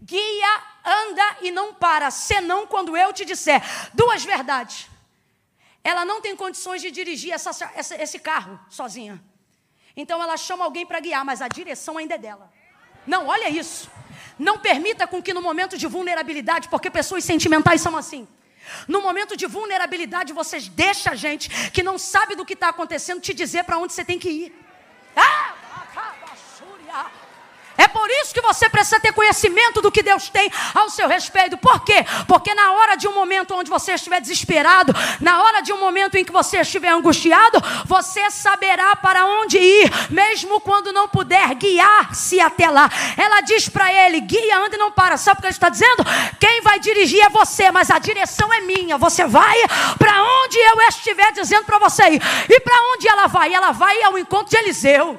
Guia, 0.00 0.62
anda 0.84 1.36
e 1.40 1.50
não 1.50 1.74
para, 1.74 2.10
senão 2.10 2.66
quando 2.66 2.96
eu 2.96 3.12
te 3.12 3.24
disser 3.24 3.62
duas 3.94 4.24
verdades. 4.24 4.88
Ela 5.82 6.04
não 6.04 6.20
tem 6.20 6.36
condições 6.36 6.80
de 6.80 6.90
dirigir 6.90 7.32
essa, 7.32 7.50
essa, 7.74 8.00
esse 8.00 8.18
carro 8.18 8.60
sozinha. 8.68 9.22
Então 9.96 10.22
ela 10.22 10.36
chama 10.36 10.64
alguém 10.64 10.86
para 10.86 11.00
guiar, 11.00 11.24
mas 11.24 11.42
a 11.42 11.48
direção 11.48 11.98
ainda 11.98 12.14
é 12.14 12.18
dela. 12.18 12.52
Não, 13.06 13.26
olha 13.26 13.48
isso. 13.48 13.90
Não 14.38 14.58
permita 14.58 15.06
com 15.06 15.22
que 15.22 15.34
no 15.34 15.42
momento 15.42 15.76
de 15.76 15.86
vulnerabilidade, 15.86 16.68
porque 16.68 16.90
pessoas 16.90 17.24
sentimentais 17.24 17.80
são 17.80 17.96
assim. 17.96 18.26
No 18.86 19.02
momento 19.02 19.36
de 19.36 19.46
vulnerabilidade, 19.46 20.32
vocês 20.32 20.68
deixam 20.68 21.12
a 21.12 21.16
gente 21.16 21.70
que 21.70 21.82
não 21.82 21.98
sabe 21.98 22.34
do 22.34 22.44
que 22.44 22.54
está 22.54 22.68
acontecendo 22.68 23.20
te 23.20 23.34
dizer 23.34 23.64
para 23.64 23.78
onde 23.78 23.92
você 23.92 24.04
tem 24.04 24.18
que 24.18 24.30
ir. 24.30 24.66
Ah! 25.16 25.54
Por 27.92 28.10
isso 28.10 28.34
que 28.34 28.40
você 28.40 28.68
precisa 28.68 29.00
ter 29.00 29.12
conhecimento 29.12 29.80
do 29.80 29.90
que 29.90 30.02
Deus 30.02 30.28
tem 30.28 30.50
ao 30.74 30.88
seu 30.90 31.08
respeito. 31.08 31.56
Por 31.56 31.84
quê? 31.84 32.04
Porque 32.26 32.54
na 32.54 32.72
hora 32.72 32.96
de 32.96 33.06
um 33.06 33.14
momento 33.14 33.54
onde 33.54 33.70
você 33.70 33.92
estiver 33.92 34.20
desesperado, 34.20 34.92
na 35.20 35.42
hora 35.42 35.60
de 35.60 35.72
um 35.72 35.78
momento 35.78 36.16
em 36.16 36.24
que 36.24 36.32
você 36.32 36.60
estiver 36.60 36.88
angustiado, 36.88 37.58
você 37.84 38.30
saberá 38.30 38.96
para 38.96 39.24
onde 39.26 39.58
ir, 39.58 39.90
mesmo 40.10 40.60
quando 40.60 40.92
não 40.92 41.08
puder 41.08 41.54
guiar-se 41.54 42.40
até 42.40 42.68
lá. 42.68 42.90
Ela 43.16 43.40
diz 43.40 43.68
para 43.68 43.92
ele: 43.92 44.20
guia, 44.20 44.58
anda 44.58 44.76
e 44.76 44.78
não 44.78 44.90
para. 44.90 45.16
Sabe 45.16 45.38
o 45.38 45.40
que 45.40 45.46
ele 45.46 45.52
está 45.52 45.68
dizendo? 45.68 46.04
Quem 46.40 46.60
vai 46.62 46.78
dirigir 46.78 47.22
é 47.22 47.28
você, 47.28 47.70
mas 47.70 47.90
a 47.90 47.98
direção 47.98 48.52
é 48.52 48.60
minha. 48.60 48.98
Você 48.98 49.24
vai 49.24 49.56
para 49.98 50.22
onde 50.22 50.58
eu 50.58 50.80
estiver 50.88 51.32
dizendo 51.32 51.64
para 51.64 51.78
você 51.78 52.02
ir. 52.10 52.22
E 52.48 52.60
para 52.60 52.82
onde 52.94 53.08
ela 53.08 53.26
vai? 53.26 53.52
Ela 53.52 53.72
vai 53.72 54.02
ao 54.02 54.18
encontro 54.18 54.50
de 54.50 54.56
Eliseu. 54.56 55.18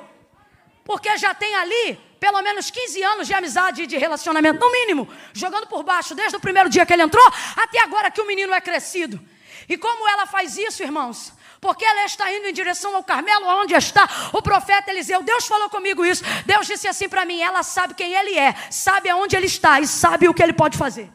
Porque 0.83 1.17
já 1.17 1.33
tem 1.33 1.55
ali 1.55 1.97
pelo 2.23 2.41
menos 2.41 2.71
15 2.71 3.03
anos 3.03 3.27
de 3.27 3.33
amizade 3.33 3.83
e 3.83 3.85
de 3.85 3.97
relacionamento, 3.97 4.57
no 4.57 4.71
mínimo, 4.71 5.09
jogando 5.33 5.67
por 5.67 5.83
baixo, 5.83 6.15
desde 6.15 6.37
o 6.37 6.39
primeiro 6.39 6.69
dia 6.69 6.85
que 6.85 6.93
ele 6.93 7.01
entrou, 7.01 7.27
até 7.57 7.79
agora 7.81 8.09
que 8.09 8.21
o 8.21 8.25
menino 8.25 8.53
é 8.53 8.61
crescido. 8.61 9.19
E 9.67 9.77
como 9.77 10.07
ela 10.07 10.25
faz 10.25 10.57
isso, 10.57 10.81
irmãos? 10.81 11.33
Porque 11.59 11.83
ela 11.83 12.05
está 12.05 12.31
indo 12.31 12.47
em 12.47 12.53
direção 12.53 12.95
ao 12.95 13.03
Carmelo, 13.03 13.45
onde 13.61 13.73
está 13.73 14.07
o 14.31 14.41
profeta 14.41 14.89
Eliseu. 14.89 15.21
Deus 15.21 15.45
falou 15.45 15.69
comigo 15.69 16.05
isso. 16.05 16.23
Deus 16.45 16.65
disse 16.65 16.87
assim 16.87 17.09
para 17.09 17.25
mim: 17.25 17.41
ela 17.41 17.61
sabe 17.61 17.93
quem 17.93 18.13
ele 18.13 18.39
é, 18.39 18.55
sabe 18.71 19.09
aonde 19.09 19.35
ele 19.35 19.47
está 19.47 19.81
e 19.81 19.85
sabe 19.85 20.29
o 20.29 20.33
que 20.33 20.41
ele 20.41 20.53
pode 20.53 20.77
fazer. 20.77 21.11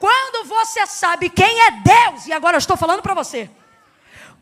Quando 0.00 0.48
você 0.48 0.84
sabe 0.84 1.30
quem 1.30 1.60
é 1.60 1.70
Deus, 1.70 2.26
e 2.26 2.32
agora 2.32 2.56
eu 2.56 2.58
estou 2.58 2.76
falando 2.76 3.02
para 3.02 3.14
você. 3.14 3.48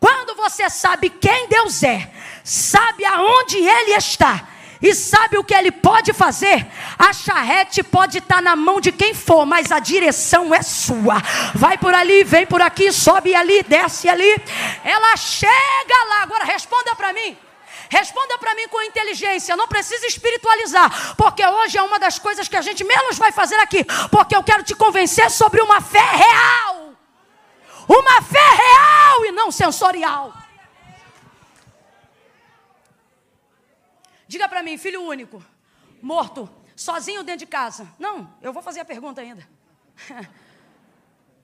Quando 0.01 0.35
você 0.35 0.71
sabe 0.71 1.11
quem 1.11 1.49
Deus 1.49 1.83
é, 1.83 2.11
sabe 2.43 3.05
aonde 3.05 3.59
Ele 3.59 3.93
está, 3.93 4.49
e 4.83 4.95
sabe 4.95 5.39
o 5.39 5.45
que 5.45 5.55
ele 5.55 5.71
pode 5.71 6.13
fazer? 6.13 6.67
A 6.99 7.13
charrete 7.13 7.83
pode 7.85 8.19
estar 8.19 8.37
tá 8.37 8.43
na 8.43 8.57
mão 8.57 8.81
de 8.81 8.91
quem 8.91 9.15
for, 9.15 9.47
mas 9.47 9.71
a 9.71 9.79
direção 9.79 10.53
é 10.53 10.61
sua. 10.61 11.23
Vai 11.55 11.79
por 11.79 11.95
ali, 11.95 12.25
vem 12.25 12.45
por 12.45 12.61
aqui, 12.61 12.91
sobe 12.91 13.35
ali, 13.35 13.63
desce 13.63 14.09
ali. 14.09 14.43
Ela 14.83 15.17
chega 15.17 16.05
lá. 16.09 16.23
Agora 16.23 16.45
responda 16.45 16.97
para 16.97 17.13
mim. 17.13 17.39
Responda 17.89 18.39
para 18.39 18.55
mim 18.55 18.67
com 18.69 18.81
inteligência, 18.83 19.55
não 19.55 19.69
precisa 19.69 20.07
espiritualizar, 20.07 21.15
porque 21.15 21.47
hoje 21.47 21.77
é 21.77 21.83
uma 21.83 21.99
das 21.99 22.19
coisas 22.19 22.49
que 22.49 22.57
a 22.57 22.63
gente 22.63 22.83
menos 22.83 23.19
vai 23.19 23.31
fazer 23.33 23.57
aqui, 23.57 23.85
porque 24.11 24.35
eu 24.35 24.43
quero 24.43 24.63
te 24.63 24.75
convencer 24.75 25.31
sobre 25.31 25.61
uma 25.61 25.79
fé 25.83 26.01
real. 26.01 26.95
Uma 27.87 28.23
fé 28.23 28.49
real 28.57 29.27
e 29.27 29.33
não 29.33 29.51
sensorial. 29.51 30.42
Diga 34.33 34.49
para 34.49 34.63
mim, 34.63 34.79
filho 34.79 35.03
único, 35.03 35.45
morto, 36.01 36.49
sozinho 36.75 37.23
dentro 37.23 37.41
de 37.41 37.47
casa. 37.47 37.87
Não, 37.99 38.35
eu 38.41 38.51
vou 38.51 38.63
fazer 38.63 38.81
a 38.81 38.85
pergunta 38.85 39.21
ainda. 39.21 39.47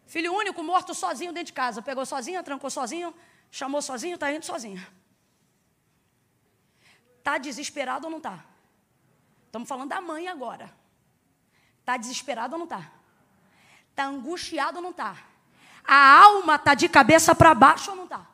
filho 0.06 0.32
único, 0.32 0.62
morto 0.62 0.94
sozinho 0.94 1.30
dentro 1.30 1.48
de 1.48 1.52
casa. 1.52 1.82
Pegou 1.82 2.06
sozinho, 2.06 2.42
trancou 2.42 2.70
sozinho, 2.70 3.14
chamou 3.50 3.82
sozinho, 3.82 4.14
está 4.14 4.32
indo 4.32 4.42
sozinho. 4.42 4.82
Está 7.18 7.36
desesperado 7.36 8.06
ou 8.06 8.10
não 8.10 8.16
está? 8.16 8.42
Estamos 9.44 9.68
falando 9.68 9.90
da 9.90 10.00
mãe 10.00 10.26
agora. 10.26 10.74
Está 11.80 11.98
desesperado 11.98 12.54
ou 12.54 12.58
não 12.58 12.64
está? 12.64 12.90
Está 13.90 14.06
angustiado 14.06 14.78
ou 14.78 14.82
não 14.82 14.92
está? 14.92 15.14
A 15.84 16.22
alma 16.22 16.54
está 16.54 16.72
de 16.72 16.88
cabeça 16.88 17.34
para 17.34 17.52
baixo 17.52 17.90
ou 17.90 17.96
não 17.98 18.04
está? 18.04 18.26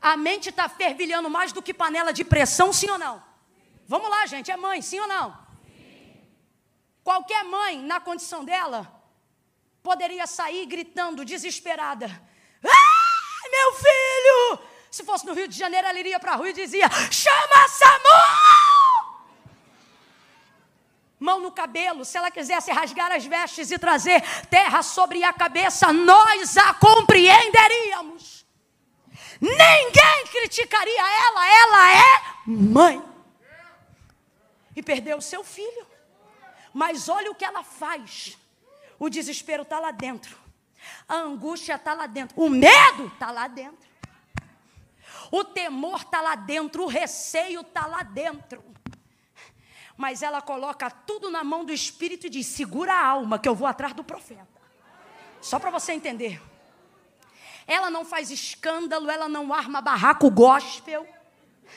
A 0.00 0.16
mente 0.16 0.50
está 0.50 0.68
fervilhando 0.68 1.28
mais 1.28 1.50
do 1.52 1.60
que 1.60 1.74
panela 1.74 2.12
de 2.12 2.22
pressão, 2.22 2.72
sim 2.72 2.88
ou 2.88 2.96
não? 2.96 3.26
Vamos 3.88 4.10
lá, 4.10 4.26
gente, 4.26 4.50
é 4.50 4.56
mãe, 4.56 4.82
sim 4.82 5.00
ou 5.00 5.08
não? 5.08 5.30
Sim. 5.64 6.20
Qualquer 7.02 7.42
mãe, 7.44 7.80
na 7.80 7.98
condição 7.98 8.44
dela, 8.44 8.86
poderia 9.82 10.26
sair 10.26 10.66
gritando, 10.66 11.24
desesperada: 11.24 12.06
Ah, 12.62 13.48
meu 13.50 13.72
filho! 13.72 14.68
Se 14.90 15.02
fosse 15.04 15.24
no 15.24 15.32
Rio 15.32 15.48
de 15.48 15.56
Janeiro, 15.56 15.86
ela 15.86 15.98
iria 15.98 16.20
para 16.20 16.32
a 16.32 16.36
rua 16.36 16.50
e 16.50 16.52
dizia: 16.52 16.86
Chama 17.10 17.68
SAMU! 17.68 19.18
Mão 21.18 21.40
no 21.40 21.50
cabelo, 21.50 22.04
se 22.04 22.18
ela 22.18 22.30
quisesse 22.30 22.70
rasgar 22.70 23.10
as 23.10 23.24
vestes 23.24 23.70
e 23.70 23.78
trazer 23.78 24.22
terra 24.50 24.82
sobre 24.82 25.24
a 25.24 25.32
cabeça, 25.32 25.94
nós 25.94 26.58
a 26.58 26.74
compreenderíamos. 26.74 28.46
Ninguém 29.40 30.26
criticaria 30.30 31.00
ela, 31.00 31.48
ela 31.48 31.90
é 31.90 32.22
mãe 32.46 33.17
e 34.78 34.82
perdeu 34.82 35.18
o 35.18 35.22
seu 35.22 35.42
filho. 35.42 35.86
Mas 36.72 37.08
olha 37.08 37.30
o 37.30 37.34
que 37.34 37.44
ela 37.44 37.62
faz. 37.62 38.38
O 38.98 39.08
desespero 39.08 39.62
está 39.62 39.78
lá 39.78 39.90
dentro. 39.90 40.38
A 41.08 41.16
angústia 41.16 41.74
está 41.74 41.94
lá 41.94 42.06
dentro. 42.06 42.40
O 42.40 42.48
medo 42.48 43.06
está 43.06 43.30
lá 43.30 43.48
dentro. 43.48 43.88
O 45.30 45.44
temor 45.44 46.00
está 46.02 46.20
lá 46.20 46.34
dentro. 46.34 46.84
O 46.84 46.86
receio 46.86 47.60
está 47.62 47.86
lá 47.86 48.02
dentro. 48.02 48.64
Mas 49.96 50.22
ela 50.22 50.40
coloca 50.40 50.88
tudo 50.88 51.30
na 51.30 51.42
mão 51.42 51.64
do 51.64 51.72
Espírito 51.72 52.26
e 52.26 52.30
diz: 52.30 52.46
segura 52.46 52.94
a 52.94 53.04
alma, 53.04 53.38
que 53.38 53.48
eu 53.48 53.54
vou 53.54 53.66
atrás 53.66 53.92
do 53.92 54.04
profeta. 54.04 54.46
Só 55.40 55.58
para 55.58 55.70
você 55.70 55.92
entender. 55.92 56.40
ela 57.66 57.90
não 57.90 58.04
faz 58.04 58.30
escândalo, 58.30 59.10
ela 59.10 59.28
não 59.28 59.52
arma 59.52 59.80
barraco 59.80 60.30
gospel. 60.30 61.06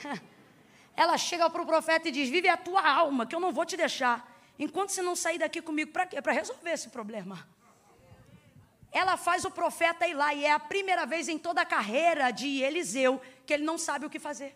Ela 1.02 1.18
chega 1.18 1.50
para 1.50 1.64
o 1.64 1.66
profeta 1.66 2.10
e 2.10 2.12
diz: 2.12 2.30
Vive 2.30 2.48
a 2.48 2.56
tua 2.56 2.88
alma, 2.88 3.26
que 3.26 3.34
eu 3.34 3.40
não 3.40 3.52
vou 3.52 3.66
te 3.66 3.76
deixar. 3.76 4.18
Enquanto 4.60 4.90
você 4.92 5.02
não 5.02 5.16
sair 5.16 5.40
daqui 5.40 5.60
comigo, 5.60 5.92
para 5.92 6.06
quê? 6.06 6.22
Para 6.22 6.32
resolver 6.32 6.70
esse 6.70 6.90
problema. 6.90 7.48
Ela 8.92 9.18
faz 9.18 9.44
o 9.44 9.50
profeta 9.50 10.08
ir 10.08 10.14
lá, 10.14 10.32
e 10.32 10.46
é 10.46 10.52
a 10.52 10.60
primeira 10.60 11.04
vez 11.08 11.28
em 11.28 11.40
toda 11.40 11.60
a 11.62 11.66
carreira 11.66 12.30
de 12.30 12.62
Eliseu 12.62 13.20
que 13.48 13.52
ele 13.52 13.64
não 13.64 13.80
sabe 13.80 14.06
o 14.06 14.12
que 14.12 14.20
fazer. 14.20 14.56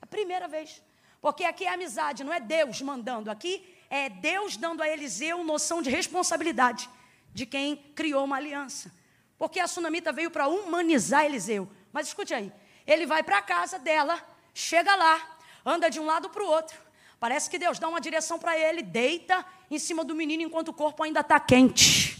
A 0.00 0.06
primeira 0.06 0.48
vez. 0.48 0.82
Porque 1.20 1.44
aqui 1.44 1.66
é 1.66 1.74
amizade, 1.74 2.24
não 2.24 2.32
é 2.32 2.40
Deus 2.40 2.80
mandando. 2.80 3.30
Aqui 3.30 3.76
é 3.90 4.08
Deus 4.08 4.56
dando 4.56 4.82
a 4.82 4.88
Eliseu 4.88 5.44
noção 5.44 5.82
de 5.82 5.90
responsabilidade 5.90 6.88
de 7.34 7.44
quem 7.44 7.76
criou 7.94 8.24
uma 8.24 8.36
aliança. 8.36 8.90
Porque 9.36 9.60
a 9.60 9.66
sunamita 9.66 10.10
veio 10.10 10.30
para 10.30 10.48
humanizar 10.48 11.26
Eliseu. 11.26 11.70
Mas 11.92 12.06
escute 12.06 12.32
aí, 12.32 12.50
ele 12.86 13.04
vai 13.04 13.22
para 13.22 13.36
a 13.36 13.42
casa 13.42 13.78
dela, 13.78 14.35
chega 14.56 14.96
lá, 14.96 15.38
anda 15.64 15.90
de 15.90 16.00
um 16.00 16.06
lado 16.06 16.30
para 16.30 16.42
o 16.42 16.46
outro. 16.46 16.78
Parece 17.20 17.50
que 17.50 17.58
Deus 17.58 17.78
dá 17.78 17.88
uma 17.88 18.00
direção 18.00 18.38
para 18.38 18.58
ele, 18.58 18.82
deita 18.82 19.44
em 19.70 19.78
cima 19.78 20.02
do 20.02 20.14
menino 20.14 20.42
enquanto 20.42 20.68
o 20.68 20.72
corpo 20.72 21.02
ainda 21.02 21.20
está 21.20 21.38
quente. 21.38 22.16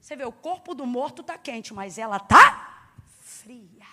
Você 0.00 0.16
vê, 0.16 0.24
o 0.24 0.32
corpo 0.32 0.74
do 0.74 0.86
morto 0.86 1.20
está 1.20 1.36
quente, 1.36 1.74
mas 1.74 1.98
ela 1.98 2.16
está 2.16 2.88
fria. 3.20 3.86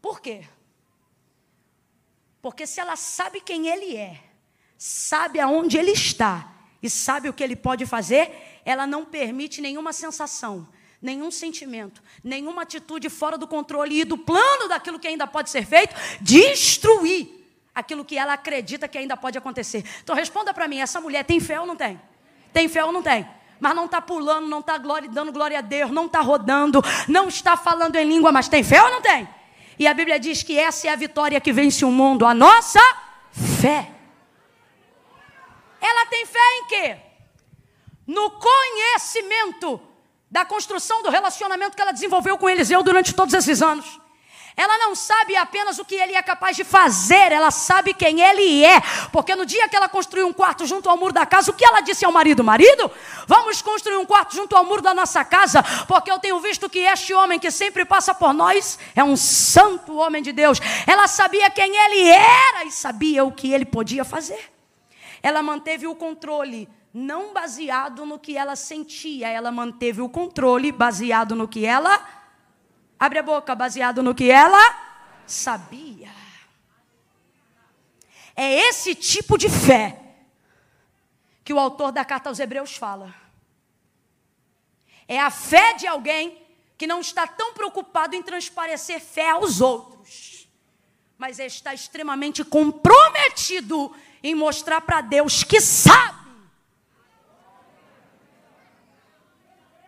Por 0.00 0.20
quê? 0.20 0.44
Porque 2.42 2.66
se 2.66 2.80
ela 2.80 2.96
sabe 2.96 3.40
quem 3.40 3.68
ele 3.68 3.96
é, 3.96 4.22
sabe 4.76 5.38
aonde 5.40 5.78
ele 5.78 5.92
está 5.92 6.52
e 6.82 6.90
sabe 6.90 7.28
o 7.28 7.32
que 7.32 7.42
ele 7.42 7.56
pode 7.56 7.86
fazer, 7.86 8.60
ela 8.64 8.86
não 8.86 9.04
permite 9.04 9.60
nenhuma 9.60 9.92
sensação, 9.92 10.68
nenhum 11.02 11.32
sentimento, 11.32 12.00
nenhuma 12.22 12.62
atitude 12.62 13.10
fora 13.10 13.36
do 13.36 13.48
controle 13.48 14.00
e 14.00 14.04
do 14.04 14.16
plano 14.16 14.68
daquilo 14.68 15.00
que 15.00 15.08
ainda 15.08 15.26
pode 15.26 15.50
ser 15.50 15.66
feito, 15.66 15.94
destruir 16.20 17.28
aquilo 17.74 18.04
que 18.04 18.16
ela 18.16 18.34
acredita 18.34 18.86
que 18.86 18.96
ainda 18.96 19.16
pode 19.16 19.36
acontecer. 19.36 19.84
Então 20.02 20.14
responda 20.14 20.54
para 20.54 20.68
mim, 20.68 20.78
essa 20.78 21.00
mulher 21.00 21.24
tem 21.24 21.40
fé 21.40 21.58
ou 21.58 21.66
não 21.66 21.74
tem? 21.74 22.00
Tem 22.52 22.68
fé 22.68 22.84
ou 22.84 22.92
não 22.92 23.02
tem? 23.02 23.28
Mas 23.58 23.74
não 23.74 23.86
está 23.86 24.00
pulando, 24.00 24.46
não 24.46 24.60
está 24.60 24.78
dando 24.78 25.32
glória 25.32 25.58
a 25.58 25.62
Deus, 25.62 25.90
não 25.90 26.06
está 26.06 26.20
rodando, 26.20 26.82
não 27.08 27.28
está 27.28 27.56
falando 27.56 27.96
em 27.96 28.04
língua, 28.04 28.30
mas 28.30 28.48
tem 28.48 28.62
fé 28.62 28.80
ou 28.82 28.90
não 28.90 29.02
tem? 29.02 29.28
E 29.78 29.86
a 29.86 29.94
Bíblia 29.94 30.20
diz 30.20 30.42
que 30.42 30.58
essa 30.58 30.86
é 30.86 30.90
a 30.90 30.96
vitória 30.96 31.40
que 31.40 31.52
vence 31.52 31.84
o 31.84 31.90
mundo, 31.90 32.24
a 32.24 32.34
nossa 32.34 32.80
fé. 33.60 33.90
Ela 35.80 36.06
tem 36.06 36.26
fé 36.26 36.58
em 36.58 36.66
quê? 36.66 36.96
No 38.06 38.30
conhecimento 38.30 39.80
da 40.32 40.46
construção 40.46 41.02
do 41.02 41.10
relacionamento 41.10 41.76
que 41.76 41.82
ela 41.82 41.92
desenvolveu 41.92 42.38
com 42.38 42.48
Eliseu 42.48 42.82
durante 42.82 43.14
todos 43.14 43.34
esses 43.34 43.60
anos. 43.60 44.00
Ela 44.56 44.78
não 44.78 44.94
sabe 44.94 45.36
apenas 45.36 45.78
o 45.78 45.84
que 45.84 45.94
ele 45.94 46.14
é 46.14 46.22
capaz 46.22 46.56
de 46.56 46.64
fazer, 46.64 47.32
ela 47.32 47.50
sabe 47.50 47.92
quem 47.92 48.20
ele 48.20 48.64
é. 48.64 48.80
Porque 49.12 49.34
no 49.34 49.44
dia 49.44 49.68
que 49.68 49.76
ela 49.76 49.90
construiu 49.90 50.26
um 50.26 50.32
quarto 50.32 50.66
junto 50.66 50.88
ao 50.88 50.96
muro 50.96 51.12
da 51.12 51.26
casa, 51.26 51.50
o 51.50 51.54
que 51.54 51.64
ela 51.64 51.82
disse 51.82 52.06
ao 52.06 52.12
marido? 52.12 52.42
Marido, 52.42 52.90
vamos 53.26 53.60
construir 53.60 53.96
um 53.96 54.06
quarto 54.06 54.34
junto 54.34 54.56
ao 54.56 54.64
muro 54.64 54.80
da 54.80 54.94
nossa 54.94 55.22
casa, 55.22 55.62
porque 55.86 56.10
eu 56.10 56.18
tenho 56.18 56.40
visto 56.40 56.68
que 56.68 56.78
este 56.78 57.12
homem 57.12 57.38
que 57.38 57.50
sempre 57.50 57.84
passa 57.84 58.14
por 58.14 58.32
nós 58.32 58.78
é 58.96 59.04
um 59.04 59.16
santo 59.18 59.96
homem 59.96 60.22
de 60.22 60.32
Deus. 60.32 60.58
Ela 60.86 61.06
sabia 61.08 61.50
quem 61.50 61.76
ele 61.76 62.08
era 62.08 62.64
e 62.64 62.72
sabia 62.72 63.22
o 63.22 63.32
que 63.32 63.52
ele 63.52 63.66
podia 63.66 64.02
fazer. 64.02 64.50
Ela 65.22 65.42
manteve 65.42 65.86
o 65.86 65.94
controle 65.94 66.68
não 66.92 67.32
baseado 67.32 68.04
no 68.04 68.18
que 68.18 68.36
ela 68.36 68.54
sentia, 68.54 69.28
ela 69.28 69.50
manteve 69.50 70.00
o 70.00 70.08
controle 70.08 70.70
baseado 70.70 71.34
no 71.34 71.48
que 71.48 71.64
ela 71.64 72.22
Abre 73.02 73.18
a 73.18 73.22
boca, 73.24 73.52
baseado 73.56 74.00
no 74.00 74.14
que 74.14 74.30
ela 74.30 74.62
sabia. 75.26 76.08
É 78.36 78.68
esse 78.68 78.94
tipo 78.94 79.36
de 79.36 79.48
fé 79.48 80.00
que 81.42 81.52
o 81.52 81.58
autor 81.58 81.90
da 81.90 82.04
carta 82.04 82.28
aos 82.28 82.38
Hebreus 82.38 82.76
fala. 82.76 83.12
É 85.08 85.18
a 85.18 85.30
fé 85.30 85.74
de 85.74 85.84
alguém 85.84 86.46
que 86.78 86.86
não 86.86 87.00
está 87.00 87.26
tão 87.26 87.52
preocupado 87.52 88.14
em 88.14 88.22
transparecer 88.22 89.00
fé 89.00 89.30
aos 89.30 89.60
outros, 89.60 90.46
mas 91.18 91.40
está 91.40 91.74
extremamente 91.74 92.44
comprometido 92.44 93.92
em 94.22 94.36
mostrar 94.36 94.80
para 94.80 95.00
Deus 95.00 95.42
que 95.42 95.60
sabe 95.60 96.21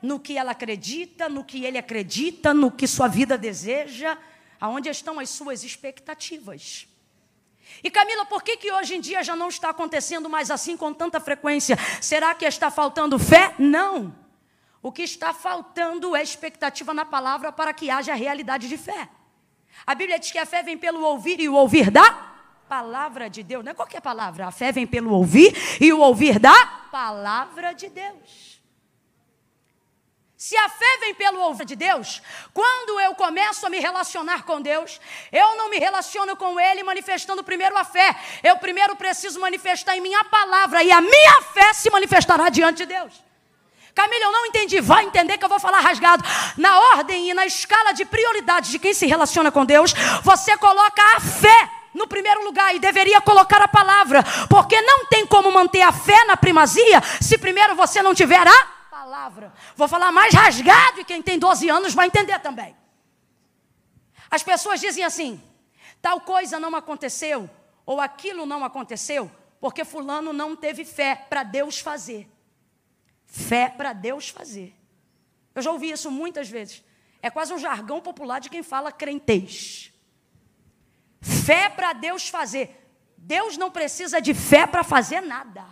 no 0.04 0.20
que 0.20 0.36
ela 0.36 0.52
acredita, 0.52 1.28
no 1.28 1.42
que 1.42 1.64
ele 1.64 1.78
acredita, 1.78 2.52
no 2.52 2.70
que 2.70 2.86
sua 2.86 3.08
vida 3.08 3.38
deseja, 3.38 4.18
aonde 4.60 4.90
estão 4.90 5.18
as 5.18 5.30
suas 5.30 5.64
expectativas. 5.64 6.86
E 7.82 7.90
Camila, 7.90 8.26
por 8.26 8.42
que, 8.42 8.58
que 8.58 8.70
hoje 8.70 8.96
em 8.96 9.00
dia 9.00 9.24
já 9.24 9.34
não 9.34 9.48
está 9.48 9.70
acontecendo 9.70 10.28
mais 10.28 10.50
assim 10.50 10.76
com 10.76 10.92
tanta 10.92 11.18
frequência? 11.18 11.78
Será 12.02 12.34
que 12.34 12.44
está 12.44 12.70
faltando 12.70 13.18
fé? 13.18 13.54
Não. 13.58 14.14
O 14.82 14.92
que 14.92 15.02
está 15.02 15.32
faltando 15.32 16.14
é 16.14 16.22
expectativa 16.22 16.92
na 16.92 17.06
palavra 17.06 17.50
para 17.50 17.72
que 17.72 17.88
haja 17.88 18.12
realidade 18.14 18.68
de 18.68 18.76
fé. 18.76 19.08
A 19.86 19.94
Bíblia 19.94 20.18
diz 20.18 20.30
que 20.30 20.38
a 20.38 20.44
fé 20.44 20.62
vem 20.62 20.76
pelo 20.76 21.02
ouvir 21.02 21.40
e 21.40 21.48
o 21.48 21.54
ouvir 21.54 21.90
da 21.90 22.34
palavra 22.68 23.30
de 23.30 23.42
Deus. 23.42 23.64
Não 23.64 23.72
é 23.72 23.74
qualquer 23.74 24.02
palavra. 24.02 24.46
A 24.46 24.52
fé 24.52 24.70
vem 24.70 24.86
pelo 24.86 25.10
ouvir 25.10 25.56
e 25.80 25.90
o 25.94 26.00
ouvir 26.00 26.38
da 26.38 26.54
palavra 26.92 27.72
de 27.72 27.88
Deus. 27.88 28.53
Se 30.46 30.54
a 30.58 30.68
fé 30.68 30.98
vem 31.00 31.14
pelo 31.14 31.40
ouvir 31.40 31.64
de 31.64 31.74
Deus, 31.74 32.20
quando 32.52 33.00
eu 33.00 33.14
começo 33.14 33.64
a 33.64 33.70
me 33.70 33.78
relacionar 33.78 34.42
com 34.42 34.60
Deus, 34.60 35.00
eu 35.32 35.56
não 35.56 35.70
me 35.70 35.78
relaciono 35.78 36.36
com 36.36 36.60
Ele 36.60 36.82
manifestando 36.82 37.42
primeiro 37.42 37.74
a 37.78 37.82
fé. 37.82 38.14
Eu 38.42 38.58
primeiro 38.58 38.94
preciso 38.94 39.40
manifestar 39.40 39.96
em 39.96 40.02
minha 40.02 40.22
palavra 40.24 40.82
e 40.82 40.92
a 40.92 41.00
minha 41.00 41.40
fé 41.54 41.72
se 41.72 41.88
manifestará 41.88 42.50
diante 42.50 42.84
de 42.84 42.84
Deus. 42.94 43.14
Camila, 43.94 44.22
eu 44.22 44.32
não 44.32 44.44
entendi. 44.44 44.82
Vai 44.82 45.06
entender 45.06 45.38
que 45.38 45.46
eu 45.46 45.48
vou 45.48 45.58
falar 45.58 45.80
rasgado. 45.80 46.22
Na 46.58 46.78
ordem 46.92 47.30
e 47.30 47.32
na 47.32 47.46
escala 47.46 47.94
de 47.94 48.04
prioridades 48.04 48.70
de 48.70 48.78
quem 48.78 48.92
se 48.92 49.06
relaciona 49.06 49.50
com 49.50 49.64
Deus, 49.64 49.94
você 50.22 50.58
coloca 50.58 51.02
a 51.16 51.20
fé 51.20 51.70
no 51.94 52.06
primeiro 52.06 52.44
lugar 52.44 52.74
e 52.74 52.78
deveria 52.78 53.22
colocar 53.22 53.62
a 53.62 53.68
palavra, 53.68 54.22
porque 54.50 54.78
não 54.82 55.06
tem 55.06 55.24
como 55.24 55.50
manter 55.50 55.80
a 55.80 55.92
fé 55.92 56.22
na 56.26 56.36
primazia 56.36 57.00
se 57.18 57.38
primeiro 57.38 57.74
você 57.74 58.02
não 58.02 58.14
tiver 58.14 58.46
a 58.46 58.83
palavra. 59.04 59.52
Vou 59.76 59.86
falar 59.86 60.10
mais 60.10 60.32
rasgado 60.32 61.00
e 61.00 61.04
quem 61.04 61.20
tem 61.20 61.38
12 61.38 61.68
anos 61.68 61.92
vai 61.92 62.06
entender 62.06 62.38
também. 62.38 62.74
As 64.30 64.42
pessoas 64.42 64.80
dizem 64.80 65.04
assim: 65.04 65.42
tal 66.00 66.22
coisa 66.22 66.58
não 66.58 66.74
aconteceu, 66.74 67.48
ou 67.84 68.00
aquilo 68.00 68.46
não 68.46 68.64
aconteceu, 68.64 69.30
porque 69.60 69.84
Fulano 69.84 70.32
não 70.32 70.56
teve 70.56 70.86
fé 70.86 71.14
para 71.14 71.42
Deus 71.42 71.80
fazer. 71.80 72.26
Fé 73.26 73.68
para 73.68 73.92
Deus 73.92 74.30
fazer. 74.30 74.74
Eu 75.54 75.60
já 75.60 75.70
ouvi 75.70 75.90
isso 75.90 76.10
muitas 76.10 76.48
vezes. 76.48 76.82
É 77.20 77.28
quase 77.28 77.52
um 77.52 77.58
jargão 77.58 78.00
popular 78.00 78.40
de 78.40 78.48
quem 78.48 78.62
fala 78.62 78.90
crentez. 78.90 79.92
Fé 81.20 81.68
para 81.68 81.92
Deus 81.92 82.28
fazer. 82.28 82.80
Deus 83.18 83.56
não 83.58 83.70
precisa 83.70 84.20
de 84.20 84.32
fé 84.32 84.66
para 84.66 84.82
fazer 84.82 85.20
nada. 85.20 85.64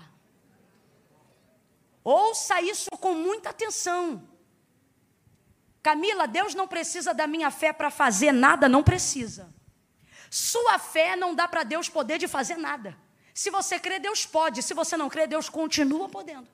Ouça 2.05 2.61
isso 2.61 2.91
com 3.01 3.15
muita 3.15 3.51
atenção. 3.51 4.29
Camila, 5.83 6.27
Deus 6.27 6.55
não 6.55 6.69
precisa 6.69 7.13
da 7.13 7.27
minha 7.27 7.51
fé 7.51 7.73
para 7.73 7.91
fazer 7.91 8.33
nada, 8.33 8.69
não 8.69 8.83
precisa. 8.83 9.53
Sua 10.31 10.79
fé 10.79 11.17
não 11.17 11.35
dá 11.35 11.47
para 11.47 11.63
Deus 11.63 11.89
poder 11.89 12.19
de 12.19 12.29
fazer 12.29 12.57
nada. 12.57 12.97
Se 13.35 13.51
você 13.51 13.79
crê, 13.79 13.99
Deus 13.99 14.25
pode. 14.25 14.63
Se 14.63 14.75
você 14.75 14.97
não 14.97 15.09
crê, 15.09 15.27
Deus 15.27 15.49
continua 15.49 16.09
podendo. 16.09 16.49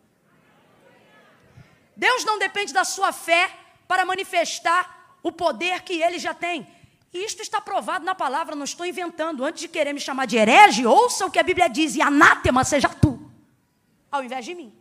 Deus 1.96 2.24
não 2.24 2.38
depende 2.38 2.72
da 2.72 2.84
sua 2.84 3.12
fé 3.12 3.50
para 3.86 4.04
manifestar 4.04 5.18
o 5.22 5.32
poder 5.32 5.82
que 5.82 6.02
ele 6.02 6.18
já 6.18 6.32
tem. 6.32 6.66
E 7.12 7.24
isto 7.24 7.42
está 7.42 7.60
provado 7.60 8.04
na 8.04 8.14
palavra, 8.14 8.54
não 8.54 8.64
estou 8.64 8.86
inventando. 8.86 9.44
Antes 9.44 9.60
de 9.62 9.68
querer 9.68 9.92
me 9.92 10.00
chamar 10.00 10.26
de 10.26 10.36
herege, 10.36 10.86
ouça 10.86 11.26
o 11.26 11.30
que 11.30 11.38
a 11.38 11.42
Bíblia 11.42 11.68
diz: 11.68 11.96
e 11.96 12.02
anátema 12.02 12.64
seja 12.64 12.88
tu, 12.88 13.30
ao 14.10 14.22
invés 14.22 14.44
de 14.44 14.54
mim. 14.54 14.72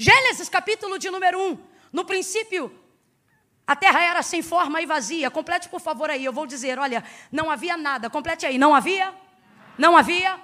Gênesis 0.00 0.48
capítulo 0.48 0.98
de 0.98 1.10
número 1.10 1.38
1. 1.38 1.58
No 1.92 2.06
princípio, 2.06 2.74
a 3.66 3.76
terra 3.76 4.00
era 4.02 4.22
sem 4.22 4.40
forma 4.40 4.80
e 4.80 4.86
vazia. 4.86 5.30
Complete, 5.30 5.68
por 5.68 5.78
favor, 5.78 6.08
aí. 6.08 6.24
Eu 6.24 6.32
vou 6.32 6.46
dizer: 6.46 6.78
olha, 6.78 7.04
não 7.30 7.50
havia 7.50 7.76
nada. 7.76 8.08
Complete 8.08 8.46
aí. 8.46 8.56
Não 8.56 8.74
havia? 8.74 9.12
Não 9.76 9.98
havia? 9.98 10.40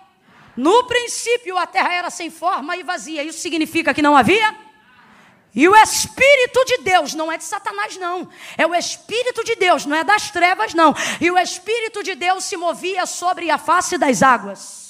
No 0.54 0.84
princípio, 0.84 1.56
a 1.56 1.66
terra 1.66 1.90
era 1.90 2.10
sem 2.10 2.28
forma 2.28 2.76
e 2.76 2.82
vazia. 2.82 3.22
Isso 3.22 3.38
significa 3.38 3.94
que 3.94 4.02
não 4.02 4.14
havia? 4.14 4.54
E 5.54 5.66
o 5.66 5.74
Espírito 5.74 6.62
de 6.66 6.76
Deus 6.82 7.14
não 7.14 7.32
é 7.32 7.38
de 7.38 7.44
Satanás, 7.44 7.96
não. 7.96 8.28
É 8.58 8.66
o 8.66 8.74
Espírito 8.74 9.42
de 9.42 9.56
Deus, 9.56 9.86
não 9.86 9.96
é 9.96 10.04
das 10.04 10.30
trevas, 10.30 10.74
não. 10.74 10.94
E 11.18 11.30
o 11.30 11.38
Espírito 11.38 12.02
de 12.02 12.14
Deus 12.14 12.44
se 12.44 12.58
movia 12.58 13.06
sobre 13.06 13.50
a 13.50 13.56
face 13.56 13.96
das 13.96 14.22
águas. 14.22 14.85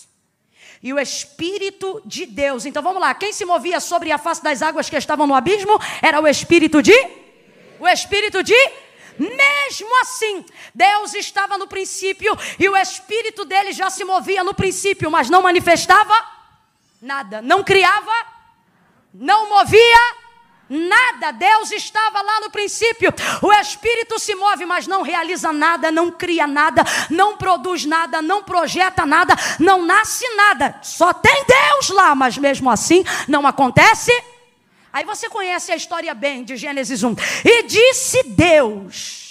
E 0.87 0.93
o 0.93 1.01
Espírito 1.01 2.01
de 2.07 2.25
Deus. 2.27 2.65
Então 2.65 2.81
vamos 2.81 3.01
lá, 3.01 3.13
quem 3.13 3.33
se 3.33 3.45
movia 3.45 3.81
sobre 3.81 4.13
a 4.13 4.19
face 4.19 4.41
das 4.41 4.63
águas 4.63 4.89
que 4.89 4.97
estavam 4.97 5.27
no 5.27 5.35
abismo 5.35 5.81
era 6.01 6.21
o 6.21 6.29
Espírito 6.29 6.81
de? 6.81 6.97
O 7.81 7.89
Espírito 7.89 8.41
de? 8.41 8.55
Mesmo 9.19 10.01
assim, 10.03 10.47
Deus 10.73 11.13
estava 11.15 11.59
no 11.59 11.67
princípio 11.67 12.39
e 12.57 12.69
o 12.69 12.77
Espírito 12.77 13.45
dele 13.45 13.73
já 13.73 13.91
se 13.91 14.05
movia 14.05 14.45
no 14.45 14.55
princípio, 14.55 15.11
mas 15.11 15.29
não 15.29 15.43
manifestava 15.43 16.15
nada, 17.03 17.43
não 17.43 17.65
criava, 17.65 18.15
não 19.13 19.49
movia 19.49 20.01
Nada, 20.69 21.31
Deus 21.31 21.71
estava 21.71 22.21
lá 22.23 22.41
no 22.41 22.51
princípio. 22.51 23.13
O 23.41 23.53
Espírito 23.53 24.19
se 24.19 24.35
move, 24.35 24.67
mas 24.67 24.87
não 24.87 25.03
realiza 25.03 25.53
nada, 25.53 25.93
não 25.93 26.11
cria 26.11 26.47
nada, 26.47 26.83
não 27.09 27.37
produz 27.37 27.85
nada, 27.85 28.21
não 28.21 28.43
projeta 28.43 29.07
nada, 29.07 29.35
não 29.61 29.85
nasce 29.85 30.29
nada. 30.35 30.79
Só 30.83 31.13
tem 31.13 31.45
Deus 31.47 31.91
lá, 31.91 32.15
mas 32.15 32.37
mesmo 32.37 32.69
assim 32.69 33.05
não 33.29 33.47
acontece. 33.47 34.13
Aí 34.93 35.05
você 35.05 35.29
conhece 35.29 35.71
a 35.71 35.77
história 35.77 36.15
bem 36.15 36.43
de 36.43 36.57
Gênesis 36.57 37.03
1. 37.03 37.15
E 37.45 37.63
disse 37.65 38.23
Deus. 38.25 39.26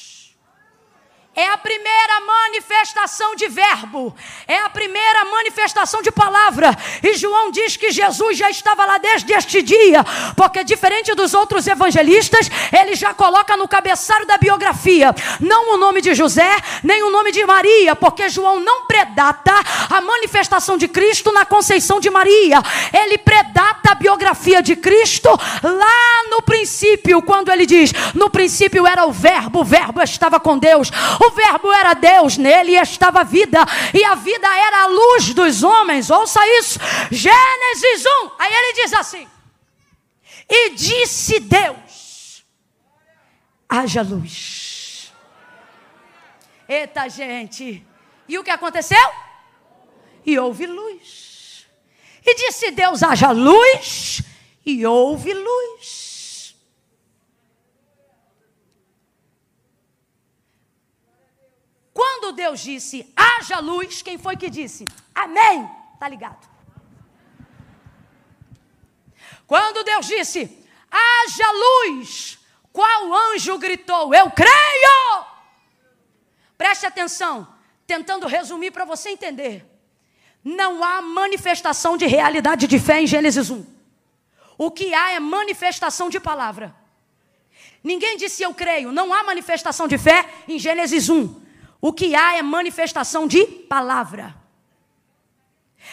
É 1.35 1.47
a 1.49 1.57
primeira 1.57 2.21
manifestação 2.21 3.35
de 3.35 3.49
verbo, 3.49 4.15
é 4.47 4.57
a 4.57 4.69
primeira 4.69 5.25
manifestação 5.25 6.01
de 6.01 6.09
palavra. 6.09 6.73
E 7.03 7.13
João 7.15 7.51
diz 7.51 7.75
que 7.75 7.91
Jesus 7.91 8.37
já 8.37 8.49
estava 8.49 8.85
lá 8.85 8.97
desde 8.97 9.33
este 9.33 9.61
dia, 9.61 10.01
porque 10.37 10.63
diferente 10.63 11.13
dos 11.13 11.33
outros 11.33 11.67
evangelistas, 11.67 12.49
ele 12.71 12.95
já 12.95 13.13
coloca 13.13 13.57
no 13.57 13.67
cabeçalho 13.67 14.25
da 14.25 14.37
biografia 14.37 15.13
não 15.41 15.73
o 15.73 15.77
nome 15.77 16.01
de 16.01 16.13
José, 16.13 16.55
nem 16.81 17.03
o 17.03 17.09
nome 17.09 17.33
de 17.33 17.45
Maria, 17.45 17.97
porque 17.97 18.29
João 18.29 18.59
não 18.61 18.85
predata 18.85 19.53
a 19.89 19.99
manifestação 19.99 20.77
de 20.77 20.87
Cristo 20.87 21.33
na 21.33 21.45
conceição 21.45 21.99
de 21.99 22.09
Maria. 22.09 22.63
Ele 22.93 23.17
predata 23.17 23.91
a 23.91 23.95
biografia 23.95 24.61
de 24.61 24.75
Cristo 24.75 25.29
lá 25.61 26.29
no 26.29 26.41
princípio, 26.41 27.21
quando 27.21 27.51
ele 27.51 27.65
diz: 27.65 27.91
"No 28.13 28.29
princípio 28.29 28.87
era 28.87 29.05
o 29.05 29.11
verbo, 29.11 29.59
o 29.59 29.65
verbo 29.65 30.01
estava 30.01 30.39
com 30.39 30.57
Deus". 30.57 30.89
O 31.25 31.31
Verbo 31.31 31.71
era 31.71 31.93
Deus, 31.93 32.37
nele 32.37 32.75
estava 32.75 33.21
a 33.21 33.23
vida, 33.23 33.59
e 33.93 34.03
a 34.03 34.15
vida 34.15 34.47
era 34.47 34.83
a 34.83 34.87
luz 34.87 35.33
dos 35.33 35.63
homens. 35.63 36.09
Ouça 36.09 36.39
isso, 36.59 36.79
Gênesis 37.11 38.05
1. 38.05 38.31
Aí 38.37 38.53
ele 38.53 38.73
diz 38.73 38.93
assim: 38.93 39.27
E 40.49 40.69
disse 40.71 41.39
Deus: 41.39 42.45
haja 43.67 44.01
luz. 44.01 45.11
Eita, 46.67 47.07
gente. 47.09 47.85
E 48.27 48.37
o 48.37 48.43
que 48.43 48.51
aconteceu? 48.51 49.11
E 50.25 50.37
houve 50.39 50.65
luz. 50.65 51.65
E 52.25 52.35
disse 52.35 52.71
Deus: 52.71 53.03
haja 53.03 53.31
luz, 53.31 54.21
e 54.65 54.85
houve 54.85 55.33
luz. 55.33 56.04
Quando 61.95 62.33
Deus 62.33 62.59
disse, 62.59 63.09
haja 63.15 63.59
luz, 63.59 64.01
quem 64.01 64.17
foi 64.17 64.35
que 64.35 64.49
disse? 64.49 64.85
Amém. 65.15 65.65
Tá 65.97 66.09
ligado? 66.09 66.45
Quando 69.47 69.81
Deus 69.81 70.05
disse, 70.05 70.61
haja 70.91 71.51
luz, 71.53 72.37
qual 72.73 73.13
anjo 73.31 73.57
gritou? 73.57 74.13
Eu 74.13 74.29
creio. 74.29 75.25
Preste 76.57 76.85
atenção, 76.85 77.47
tentando 77.87 78.27
resumir 78.27 78.71
para 78.71 78.83
você 78.83 79.11
entender. 79.11 79.65
Não 80.43 80.83
há 80.83 81.01
manifestação 81.01 81.95
de 81.95 82.05
realidade 82.07 82.67
de 82.67 82.77
fé 82.77 83.03
em 83.03 83.07
Gênesis 83.07 83.49
1. 83.49 83.65
O 84.57 84.69
que 84.69 84.93
há 84.93 85.11
é 85.13 85.19
manifestação 85.21 86.09
de 86.09 86.19
palavra. 86.19 86.75
Ninguém 87.81 88.17
disse 88.17 88.43
eu 88.43 88.53
creio, 88.53 88.91
não 88.91 89.13
há 89.13 89.23
manifestação 89.23 89.87
de 89.87 89.97
fé 89.97 90.29
em 90.45 90.59
Gênesis 90.59 91.07
1. 91.07 91.44
O 91.85 91.93
que 91.93 92.15
há 92.15 92.35
é 92.35 92.41
manifestação 92.41 93.27
de 93.27 93.45
palavra. 93.45 94.35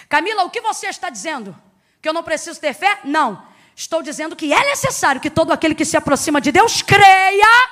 Camila, 0.08 0.42
o 0.42 0.48
que 0.48 0.62
você 0.62 0.86
está 0.86 1.10
dizendo? 1.10 1.54
Que 2.00 2.08
eu 2.08 2.14
não 2.14 2.22
preciso 2.22 2.58
ter 2.58 2.72
fé? 2.72 3.00
Não. 3.04 3.46
Estou 3.76 4.02
dizendo 4.02 4.34
que 4.34 4.54
é 4.54 4.64
necessário 4.70 5.20
que 5.20 5.28
todo 5.28 5.52
aquele 5.52 5.74
que 5.74 5.84
se 5.84 5.94
aproxima 5.94 6.40
de 6.40 6.50
Deus 6.50 6.80
creia 6.80 7.68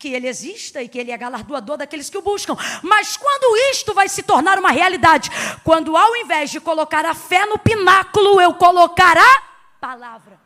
que 0.00 0.08
Ele 0.08 0.26
exista 0.26 0.82
e 0.82 0.88
que 0.88 0.98
Ele 0.98 1.12
é 1.12 1.16
galardoador 1.16 1.76
daqueles 1.76 2.10
que 2.10 2.18
o 2.18 2.22
buscam. 2.22 2.56
Mas 2.82 3.16
quando 3.16 3.56
isto 3.70 3.94
vai 3.94 4.08
se 4.08 4.24
tornar 4.24 4.58
uma 4.58 4.72
realidade? 4.72 5.30
Quando 5.62 5.96
ao 5.96 6.16
invés 6.16 6.50
de 6.50 6.58
colocar 6.58 7.06
a 7.06 7.14
fé 7.14 7.46
no 7.46 7.56
pináculo, 7.56 8.40
eu 8.40 8.52
colocar 8.52 9.16
a 9.16 9.42
palavra. 9.80 10.40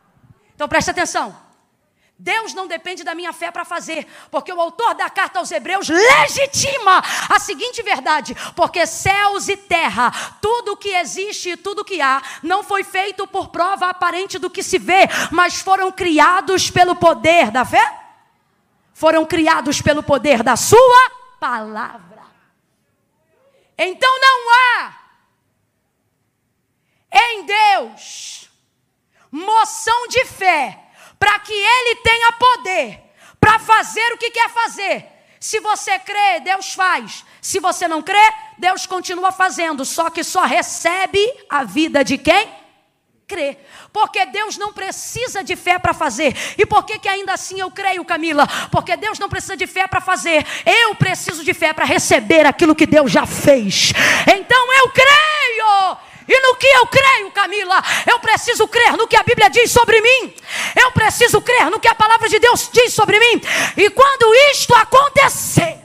Então 0.53 0.67
preste 0.67 0.91
atenção. 0.91 1.44
Deus 2.17 2.53
não 2.53 2.65
depende 2.65 3.03
da 3.03 3.13
minha 3.13 3.33
fé 3.33 3.51
para 3.51 3.65
fazer, 3.65 4.07
porque 4.31 4.51
o 4.51 4.61
autor 4.61 4.95
da 4.95 5.09
carta 5.09 5.39
aos 5.39 5.51
Hebreus 5.51 5.89
legitima 5.89 7.03
a 7.29 7.37
seguinte 7.39 7.83
verdade: 7.83 8.33
porque 8.55 8.85
céus 8.87 9.49
e 9.49 9.57
terra, 9.57 10.11
tudo 10.41 10.77
que 10.77 10.89
existe 10.89 11.49
e 11.49 11.57
tudo 11.57 11.83
que 11.83 12.01
há, 12.01 12.21
não 12.41 12.63
foi 12.63 12.85
feito 12.85 13.27
por 13.27 13.49
prova 13.49 13.89
aparente 13.89 14.39
do 14.39 14.49
que 14.49 14.63
se 14.63 14.79
vê, 14.79 15.09
mas 15.29 15.59
foram 15.59 15.91
criados 15.91 16.71
pelo 16.71 16.95
poder 16.95 17.51
da 17.51 17.65
fé? 17.65 18.01
Foram 18.93 19.25
criados 19.25 19.81
pelo 19.81 20.01
poder 20.01 20.41
da 20.41 20.55
Sua 20.55 21.11
palavra. 21.37 22.23
Então 23.77 24.19
não 24.21 24.53
há 24.53 24.93
em 27.11 27.45
Deus 27.45 28.49
moção 29.29 30.07
de 30.07 30.23
fé 30.23 30.84
para 31.19 31.39
que 31.39 31.53
ele 31.53 31.95
tenha 31.97 32.31
poder 32.33 32.99
para 33.39 33.59
fazer 33.59 34.13
o 34.13 34.17
que 34.17 34.31
quer 34.31 34.49
fazer. 34.49 35.05
Se 35.39 35.59
você 35.59 35.99
crê, 35.99 36.39
Deus 36.39 36.73
faz. 36.73 37.23
Se 37.39 37.59
você 37.59 37.87
não 37.87 38.01
crê, 38.01 38.33
Deus 38.57 38.87
continua 38.87 39.31
fazendo. 39.31 39.85
Só 39.85 40.09
que 40.09 40.23
só 40.23 40.43
recebe 40.43 41.19
a 41.47 41.63
vida 41.63 42.03
de 42.03 42.17
quem 42.17 42.49
crê. 43.27 43.57
Porque 43.93 44.25
Deus 44.25 44.57
não 44.57 44.73
precisa 44.73 45.43
de 45.43 45.55
fé 45.55 45.77
para 45.77 45.93
fazer. 45.93 46.35
E 46.57 46.65
por 46.65 46.83
que, 46.83 46.97
que 46.97 47.07
ainda 47.07 47.33
assim 47.33 47.59
eu 47.59 47.69
creio, 47.69 48.03
Camila? 48.03 48.47
Porque 48.71 48.97
Deus 48.97 49.19
não 49.19 49.29
precisa 49.29 49.55
de 49.55 49.67
fé 49.67 49.87
para 49.87 50.01
fazer. 50.01 50.45
Eu 50.65 50.95
preciso 50.95 51.43
de 51.43 51.53
fé 51.53 51.71
para 51.73 51.85
receber 51.85 52.45
aquilo 52.45 52.75
que 52.75 52.87
Deus 52.87 53.11
já 53.11 53.27
fez. 53.27 53.93
Então 54.27 54.73
eu 54.73 54.89
creio. 54.89 55.97
E 56.27 56.39
no 56.41 56.55
que 56.55 56.65
eu 56.65 56.87
creio, 56.87 57.31
Camila, 57.31 57.81
eu 58.09 58.19
preciso 58.19 58.67
crer 58.67 58.97
no 58.97 59.07
que 59.07 59.15
a 59.15 59.23
Bíblia 59.23 59.49
diz 59.49 59.71
sobre 59.71 60.01
mim. 60.01 60.35
Eu 60.75 60.91
preciso 60.91 61.39
crer 61.41 61.69
no 61.69 61.79
que 61.79 61.87
a 61.87 61.93
palavra 61.93 62.27
de 62.27 62.39
Deus 62.39 62.69
diz 62.71 62.93
sobre 62.93 63.19
mim. 63.19 63.41
E 63.77 63.89
quando 63.91 64.33
isto 64.51 64.73
acontecer, 64.73 65.79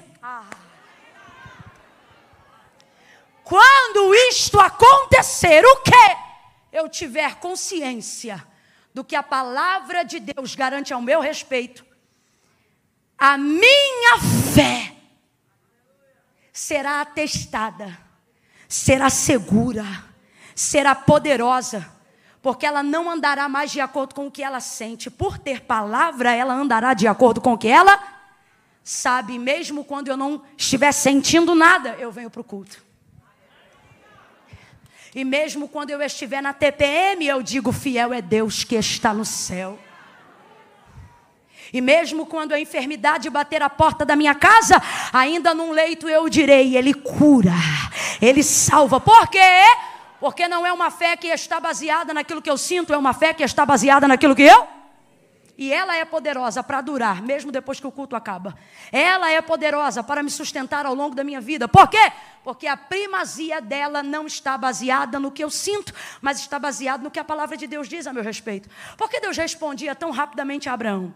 quando 3.44 4.14
isto 4.14 4.58
acontecer, 4.58 5.62
o 5.64 5.76
que? 5.82 6.16
Eu 6.72 6.88
tiver 6.88 7.34
consciência 7.36 8.42
do 8.94 9.04
que 9.04 9.14
a 9.14 9.22
palavra 9.22 10.04
de 10.04 10.20
Deus 10.20 10.54
garante 10.54 10.92
ao 10.92 11.02
meu 11.02 11.20
respeito, 11.20 11.84
a 13.18 13.36
minha 13.36 14.18
fé 14.54 14.94
será 16.52 17.02
atestada, 17.02 17.98
será 18.66 19.10
segura 19.10 20.09
será 20.54 20.94
poderosa, 20.94 21.90
porque 22.42 22.64
ela 22.64 22.82
não 22.82 23.10
andará 23.10 23.48
mais 23.48 23.70
de 23.70 23.80
acordo 23.80 24.14
com 24.14 24.26
o 24.26 24.30
que 24.30 24.42
ela 24.42 24.60
sente. 24.60 25.10
Por 25.10 25.38
ter 25.38 25.62
palavra, 25.62 26.34
ela 26.34 26.54
andará 26.54 26.94
de 26.94 27.06
acordo 27.06 27.40
com 27.40 27.52
o 27.52 27.58
que 27.58 27.68
ela 27.68 28.02
sabe. 28.82 29.38
Mesmo 29.38 29.84
quando 29.84 30.08
eu 30.08 30.16
não 30.16 30.42
estiver 30.56 30.92
sentindo 30.92 31.54
nada, 31.54 31.96
eu 31.98 32.10
venho 32.10 32.30
para 32.30 32.40
o 32.40 32.44
culto. 32.44 32.82
E 35.14 35.24
mesmo 35.24 35.68
quando 35.68 35.90
eu 35.90 36.00
estiver 36.00 36.40
na 36.40 36.52
TPM, 36.52 37.26
eu 37.26 37.42
digo: 37.42 37.72
fiel 37.72 38.12
é 38.12 38.22
Deus 38.22 38.64
que 38.64 38.76
está 38.76 39.12
no 39.12 39.24
céu. 39.24 39.78
E 41.72 41.80
mesmo 41.80 42.26
quando 42.26 42.52
a 42.52 42.60
enfermidade 42.60 43.30
bater 43.30 43.62
a 43.62 43.70
porta 43.70 44.04
da 44.04 44.16
minha 44.16 44.34
casa, 44.34 44.80
ainda 45.12 45.54
num 45.54 45.72
leito 45.72 46.08
eu 46.08 46.28
direi: 46.28 46.76
Ele 46.76 46.94
cura, 46.94 47.54
Ele 48.20 48.42
salva. 48.42 49.00
Por 49.00 49.28
quê? 49.28 49.38
Porque 50.20 50.46
não 50.46 50.66
é 50.66 50.72
uma 50.72 50.90
fé 50.90 51.16
que 51.16 51.28
está 51.28 51.58
baseada 51.58 52.12
naquilo 52.12 52.42
que 52.42 52.50
eu 52.50 52.58
sinto, 52.58 52.92
é 52.92 52.96
uma 52.96 53.14
fé 53.14 53.32
que 53.32 53.42
está 53.42 53.64
baseada 53.64 54.06
naquilo 54.06 54.36
que 54.36 54.42
eu. 54.42 54.68
E 55.56 55.72
ela 55.72 55.94
é 55.94 56.06
poderosa 56.06 56.62
para 56.62 56.80
durar, 56.80 57.20
mesmo 57.20 57.52
depois 57.52 57.78
que 57.78 57.86
o 57.86 57.92
culto 57.92 58.16
acaba. 58.16 58.56
Ela 58.90 59.30
é 59.30 59.42
poderosa 59.42 60.02
para 60.02 60.22
me 60.22 60.30
sustentar 60.30 60.86
ao 60.86 60.94
longo 60.94 61.14
da 61.14 61.22
minha 61.22 61.40
vida. 61.40 61.68
Por 61.68 61.86
quê? 61.88 62.12
Porque 62.42 62.66
a 62.66 62.78
primazia 62.78 63.60
dela 63.60 64.02
não 64.02 64.26
está 64.26 64.56
baseada 64.56 65.18
no 65.18 65.30
que 65.30 65.44
eu 65.44 65.50
sinto, 65.50 65.92
mas 66.20 66.38
está 66.38 66.58
baseada 66.58 67.02
no 67.02 67.10
que 67.10 67.18
a 67.18 67.24
palavra 67.24 67.58
de 67.58 67.66
Deus 67.66 67.88
diz 67.88 68.06
a 68.06 68.12
meu 68.12 68.22
respeito. 68.22 68.70
Por 68.96 69.10
que 69.10 69.20
Deus 69.20 69.36
respondia 69.36 69.94
tão 69.94 70.10
rapidamente 70.10 70.66
a 70.68 70.72
Abraão? 70.72 71.14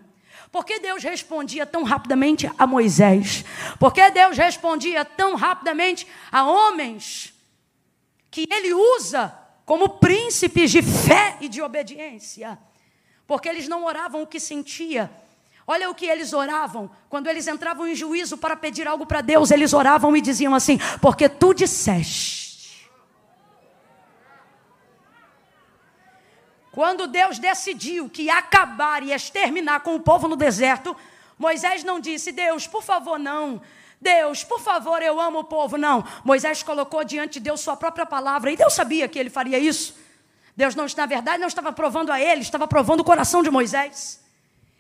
Por 0.53 0.65
que 0.65 0.79
Deus 0.79 1.03
respondia 1.03 1.65
tão 1.65 1.83
rapidamente 1.83 2.51
a 2.59 2.67
Moisés? 2.67 3.45
Por 3.79 3.93
que 3.93 4.11
Deus 4.11 4.37
respondia 4.37 5.05
tão 5.05 5.37
rapidamente 5.37 6.07
a 6.31 6.45
homens 6.45 7.34
que 8.35 8.49
ele 8.51 8.75
usa 8.75 9.33
como 9.65 9.89
príncipes 9.89 10.73
de 10.73 10.83
fé 10.83 11.37
e 11.41 11.49
de 11.49 11.63
obediência, 11.63 12.59
porque 13.29 13.49
eles 13.49 13.69
não 13.69 13.85
oravam 13.85 14.25
o 14.25 14.27
que 14.27 14.41
sentia. 14.41 15.09
Olha 15.65 15.89
o 15.89 15.95
que 15.95 16.05
eles 16.05 16.33
oravam. 16.33 16.91
Quando 17.09 17.29
eles 17.29 17.47
entravam 17.47 17.87
em 17.87 17.95
juízo 17.95 18.37
para 18.37 18.57
pedir 18.57 18.89
algo 18.89 19.07
para 19.07 19.21
Deus, 19.21 19.53
eles 19.53 19.73
oravam 19.73 20.17
e 20.17 20.21
diziam 20.21 20.53
assim: 20.53 20.81
Porque 21.01 21.29
tu 21.29 21.55
disseste. 21.55 22.91
Quando 26.73 27.07
Deus 27.07 27.39
decidiu 27.39 28.11
que 28.11 28.23
ia 28.23 28.39
acabar 28.39 29.01
e 29.05 29.13
exterminar 29.13 29.79
com 29.79 29.95
o 29.95 30.01
povo 30.01 30.27
no 30.27 30.35
deserto, 30.35 30.97
Moisés 31.39 31.85
não 31.85 32.01
disse: 32.01 32.33
Deus, 32.33 32.67
por 32.67 32.83
favor, 32.83 33.17
não. 33.17 33.63
Deus, 34.05 34.45
por 34.45 34.61
favor, 34.61 35.01
eu 35.01 35.19
amo 35.19 35.39
o 35.39 35.45
povo. 35.45 35.79
Não. 35.79 36.05
Moisés 36.23 36.63
colocou 36.63 37.03
diante 37.03 37.35
de 37.35 37.41
Deus 37.41 37.61
sua 37.61 37.75
própria 37.75 38.05
palavra 38.05 38.53
e 38.53 38.57
Deus 38.57 38.75
sabia 38.75 39.09
que 39.09 39.19
ele 39.19 39.31
faria 39.31 39.59
isso. 39.59 39.97
Deus, 40.55 40.75
não, 40.75 40.85
na 40.95 41.07
verdade, 41.07 41.39
não 41.39 41.49
estava 41.49 41.73
provando 41.73 42.13
a 42.13 42.21
ele, 42.21 42.43
estava 42.43 42.69
provando 42.69 43.01
o 43.01 43.05
coração 43.05 43.43
de 43.43 43.51
Moisés. 43.51 44.23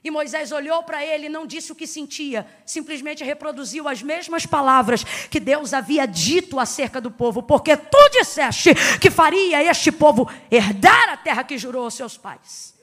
E 0.05 0.11
Moisés 0.11 0.53
olhou 0.53 0.83
para 0.83 1.03
ele 1.03 1.27
e 1.27 1.29
não 1.31 1.47
disse 1.47 1.73
o 1.73 1.75
que 1.75 1.87
sentia, 1.87 2.47
simplesmente 2.67 3.25
reproduziu 3.25 3.89
as 3.89 4.03
mesmas 4.03 4.45
palavras 4.45 5.03
que 5.31 5.41
Deus 5.41 5.73
havia 5.73 6.07
dito 6.07 6.61
acerca 6.61 7.01
do 7.01 7.11
povo, 7.11 7.43
porque 7.43 7.75
tu 7.75 8.11
disseste 8.13 8.75
que 9.01 9.11
faria 9.11 9.65
este 9.65 9.91
povo 9.91 10.31
herdar 10.51 11.09
a 11.09 11.17
terra 11.17 11.43
que 11.43 11.57
jurou 11.57 11.85
aos 11.85 11.95
seus 11.95 12.19
pais. 12.19 12.75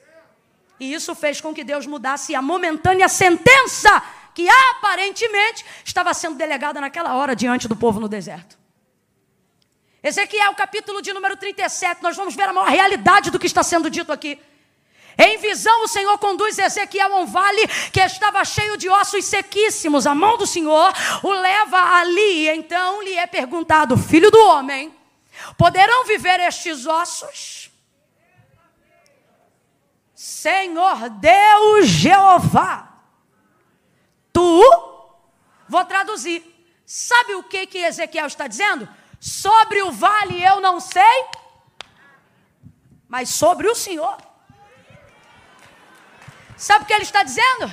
E 0.80 0.92
isso 0.92 1.14
fez 1.14 1.40
com 1.40 1.54
que 1.54 1.62
Deus 1.62 1.86
mudasse 1.86 2.34
a 2.34 2.42
momentânea 2.42 3.08
sentença 3.08 4.02
que 4.34 4.48
aparentemente 4.48 5.64
estava 5.84 6.12
sendo 6.14 6.36
delegada 6.36 6.80
naquela 6.80 7.14
hora 7.14 7.36
diante 7.36 7.68
do 7.68 7.76
povo 7.76 8.00
no 8.00 8.08
deserto. 8.08 8.58
Ezequiel, 10.02 10.54
capítulo 10.54 11.00
de 11.00 11.12
número 11.12 11.36
37, 11.36 12.02
nós 12.02 12.16
vamos 12.16 12.34
ver 12.34 12.48
a 12.48 12.52
maior 12.52 12.68
realidade 12.68 13.30
do 13.30 13.38
que 13.38 13.46
está 13.46 13.62
sendo 13.62 13.88
dito 13.88 14.10
aqui. 14.12 14.38
Em 15.16 15.38
visão, 15.38 15.84
o 15.84 15.88
Senhor 15.88 16.18
conduz 16.18 16.58
Ezequiel 16.58 17.14
a 17.14 17.20
um 17.20 17.26
vale 17.26 17.66
que 17.92 18.00
estava 18.00 18.44
cheio 18.44 18.76
de 18.76 18.88
ossos 18.88 19.24
sequíssimos. 19.26 20.06
A 20.06 20.14
mão 20.14 20.36
do 20.36 20.46
Senhor 20.46 20.92
o 21.22 21.30
leva 21.30 21.78
ali. 21.98 22.48
Então 22.48 23.02
lhe 23.02 23.14
é 23.14 23.26
perguntado: 23.26 23.96
Filho 23.96 24.30
do 24.30 24.40
homem, 24.46 24.92
poderão 25.56 26.04
viver 26.06 26.40
estes 26.40 26.86
ossos? 26.86 27.70
Senhor 30.14 31.10
Deus 31.10 31.86
Jeová, 31.86 32.91
tu, 34.32 34.62
vou 35.68 35.84
traduzir. 35.84 36.42
Sabe 36.84 37.34
o 37.34 37.42
que 37.42 37.66
que 37.66 37.78
Ezequiel 37.78 38.26
está 38.26 38.46
dizendo? 38.46 38.88
Sobre 39.20 39.82
o 39.82 39.92
vale 39.92 40.42
eu 40.42 40.60
não 40.60 40.80
sei, 40.80 41.24
mas 43.08 43.28
sobre 43.28 43.68
o 43.68 43.74
Senhor. 43.74 44.16
Sabe 46.56 46.84
o 46.84 46.86
que 46.86 46.92
ele 46.92 47.02
está 47.02 47.22
dizendo? 47.22 47.72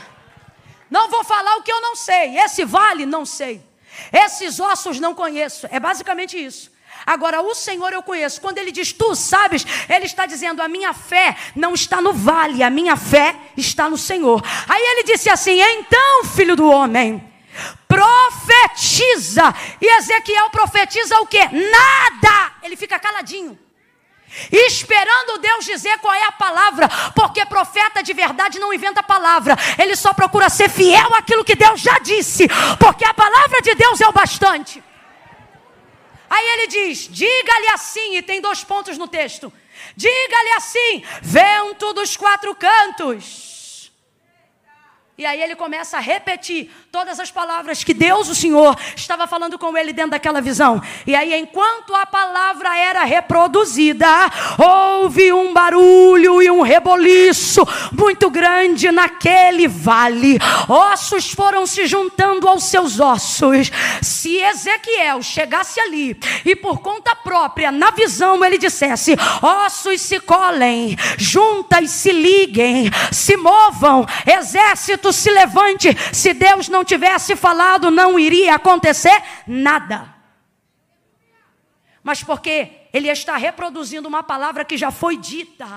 Não 0.90 1.10
vou 1.10 1.24
falar 1.24 1.58
o 1.58 1.64
que 1.64 1.72
eu 1.72 1.82
não 1.82 1.96
sei. 1.96 2.38
Esse 2.40 2.66
vale, 2.66 3.06
não 3.06 3.26
sei. 3.26 3.64
Esses 4.12 4.60
ossos, 4.60 5.00
não 5.00 5.14
conheço. 5.14 5.68
É 5.72 5.80
basicamente 5.80 6.44
isso. 6.44 6.72
Agora, 7.06 7.42
o 7.42 7.54
Senhor 7.54 7.92
eu 7.94 8.04
conheço. 8.04 8.42
Quando 8.42 8.58
ele 8.58 8.72
diz 8.72 8.94
tu 8.94 9.16
sabes, 9.16 9.66
ele 9.88 10.06
está 10.06 10.26
dizendo: 10.26 10.62
a 10.62 10.68
minha 10.68 10.94
fé 10.94 11.36
não 11.56 11.74
está 11.74 12.02
no 12.02 12.14
vale, 12.14 12.64
a 12.64 12.70
minha 12.70 12.96
fé 12.96 13.36
está 13.58 13.90
no 13.90 13.98
Senhor. 13.98 14.44
Aí 14.68 14.82
ele 14.82 15.04
disse 15.04 15.30
assim: 15.30 15.60
então, 15.60 16.26
filho 16.26 16.56
do 16.56 16.70
homem, 16.70 17.24
profetiza. 17.88 19.54
E 19.82 19.98
Ezequiel 19.98 20.50
profetiza 20.50 21.20
o 21.20 21.28
que? 21.28 21.40
Nada. 21.40 22.54
Ele 22.64 22.76
fica 22.76 23.00
caladinho 23.00 23.58
esperando 24.52 25.40
Deus 25.40 25.66
dizer 25.66 25.98
qual 26.00 26.14
é 26.14 26.24
a 26.26 26.32
palavra, 26.32 26.88
porque 27.16 27.46
profeta 27.46 28.04
de 28.04 28.14
verdade 28.14 28.60
não 28.60 28.74
inventa 28.74 29.02
palavra, 29.02 29.58
ele 29.78 29.96
só 29.96 30.14
procura 30.14 30.50
ser 30.50 30.70
fiel 30.70 31.14
àquilo 31.16 31.44
que 31.44 31.56
Deus 31.56 31.82
já 31.82 31.98
disse, 32.00 32.48
porque 32.80 33.06
a 33.06 33.14
palavra 33.14 33.62
de 33.62 33.74
Deus 33.76 34.00
é 34.00 34.08
o 34.08 34.14
bastante. 34.14 34.84
Aí 36.30 36.48
ele 36.48 36.68
diz: 36.68 37.08
diga-lhe 37.10 37.68
assim, 37.70 38.18
e 38.18 38.22
tem 38.22 38.40
dois 38.40 38.64
pontos 38.64 38.98
no 38.98 39.08
texto: 39.08 39.52
diga-lhe 39.96 40.52
assim, 40.52 41.04
vento 41.22 41.94
dos 41.94 42.16
quatro 42.16 42.54
cantos 42.56 43.49
e 45.20 45.26
aí 45.26 45.42
ele 45.42 45.54
começa 45.54 45.98
a 45.98 46.00
repetir 46.00 46.72
todas 46.90 47.20
as 47.20 47.30
palavras 47.30 47.84
que 47.84 47.94
Deus, 47.94 48.30
o 48.30 48.34
Senhor, 48.34 48.74
estava 48.96 49.28
falando 49.28 49.60
com 49.60 49.78
ele 49.78 49.92
dentro 49.92 50.12
daquela 50.12 50.40
visão. 50.40 50.82
E 51.06 51.14
aí, 51.14 51.34
enquanto 51.34 51.94
a 51.94 52.06
palavra 52.06 52.78
era 52.78 53.04
reproduzida, 53.04 54.08
houve 54.58 55.34
um 55.34 55.52
barulho 55.52 56.42
e 56.42 56.50
um 56.50 56.62
reboliço 56.62 57.68
muito 57.92 58.30
grande 58.30 58.90
naquele 58.92 59.68
vale. 59.68 60.40
Ossos 60.70 61.34
foram 61.34 61.68
se 61.68 61.86
juntando 61.86 62.48
aos 62.48 62.64
seus 62.64 63.02
ossos. 63.02 63.70
Se 64.02 64.38
Ezequiel 64.38 65.22
chegasse 65.22 65.82
ali 65.82 66.18
e 66.46 66.56
por 66.56 66.80
conta 66.80 67.14
própria, 67.14 67.74
na 67.74 67.92
visão, 67.92 68.46
ele 68.46 68.58
dissesse: 68.58 69.18
ossos 69.42 70.00
se 70.00 70.18
colhem, 70.22 70.96
juntas 71.18 71.92
se 71.92 72.14
liguem, 72.14 72.90
se 73.12 73.36
movam, 73.36 74.06
exércitos 74.26 75.09
se 75.12 75.30
levante. 75.30 75.90
Se 76.14 76.34
Deus 76.34 76.68
não 76.68 76.84
tivesse 76.84 77.36
falado, 77.36 77.92
não 77.92 78.20
iria 78.20 78.56
acontecer 78.56 79.22
nada. 79.48 80.16
Mas 82.04 82.24
porque 82.24 82.88
ele 82.94 83.10
está 83.10 83.38
reproduzindo 83.38 84.08
uma 84.08 84.24
palavra 84.24 84.66
que 84.66 84.78
já 84.78 84.92
foi 84.92 85.18
dita. 85.18 85.68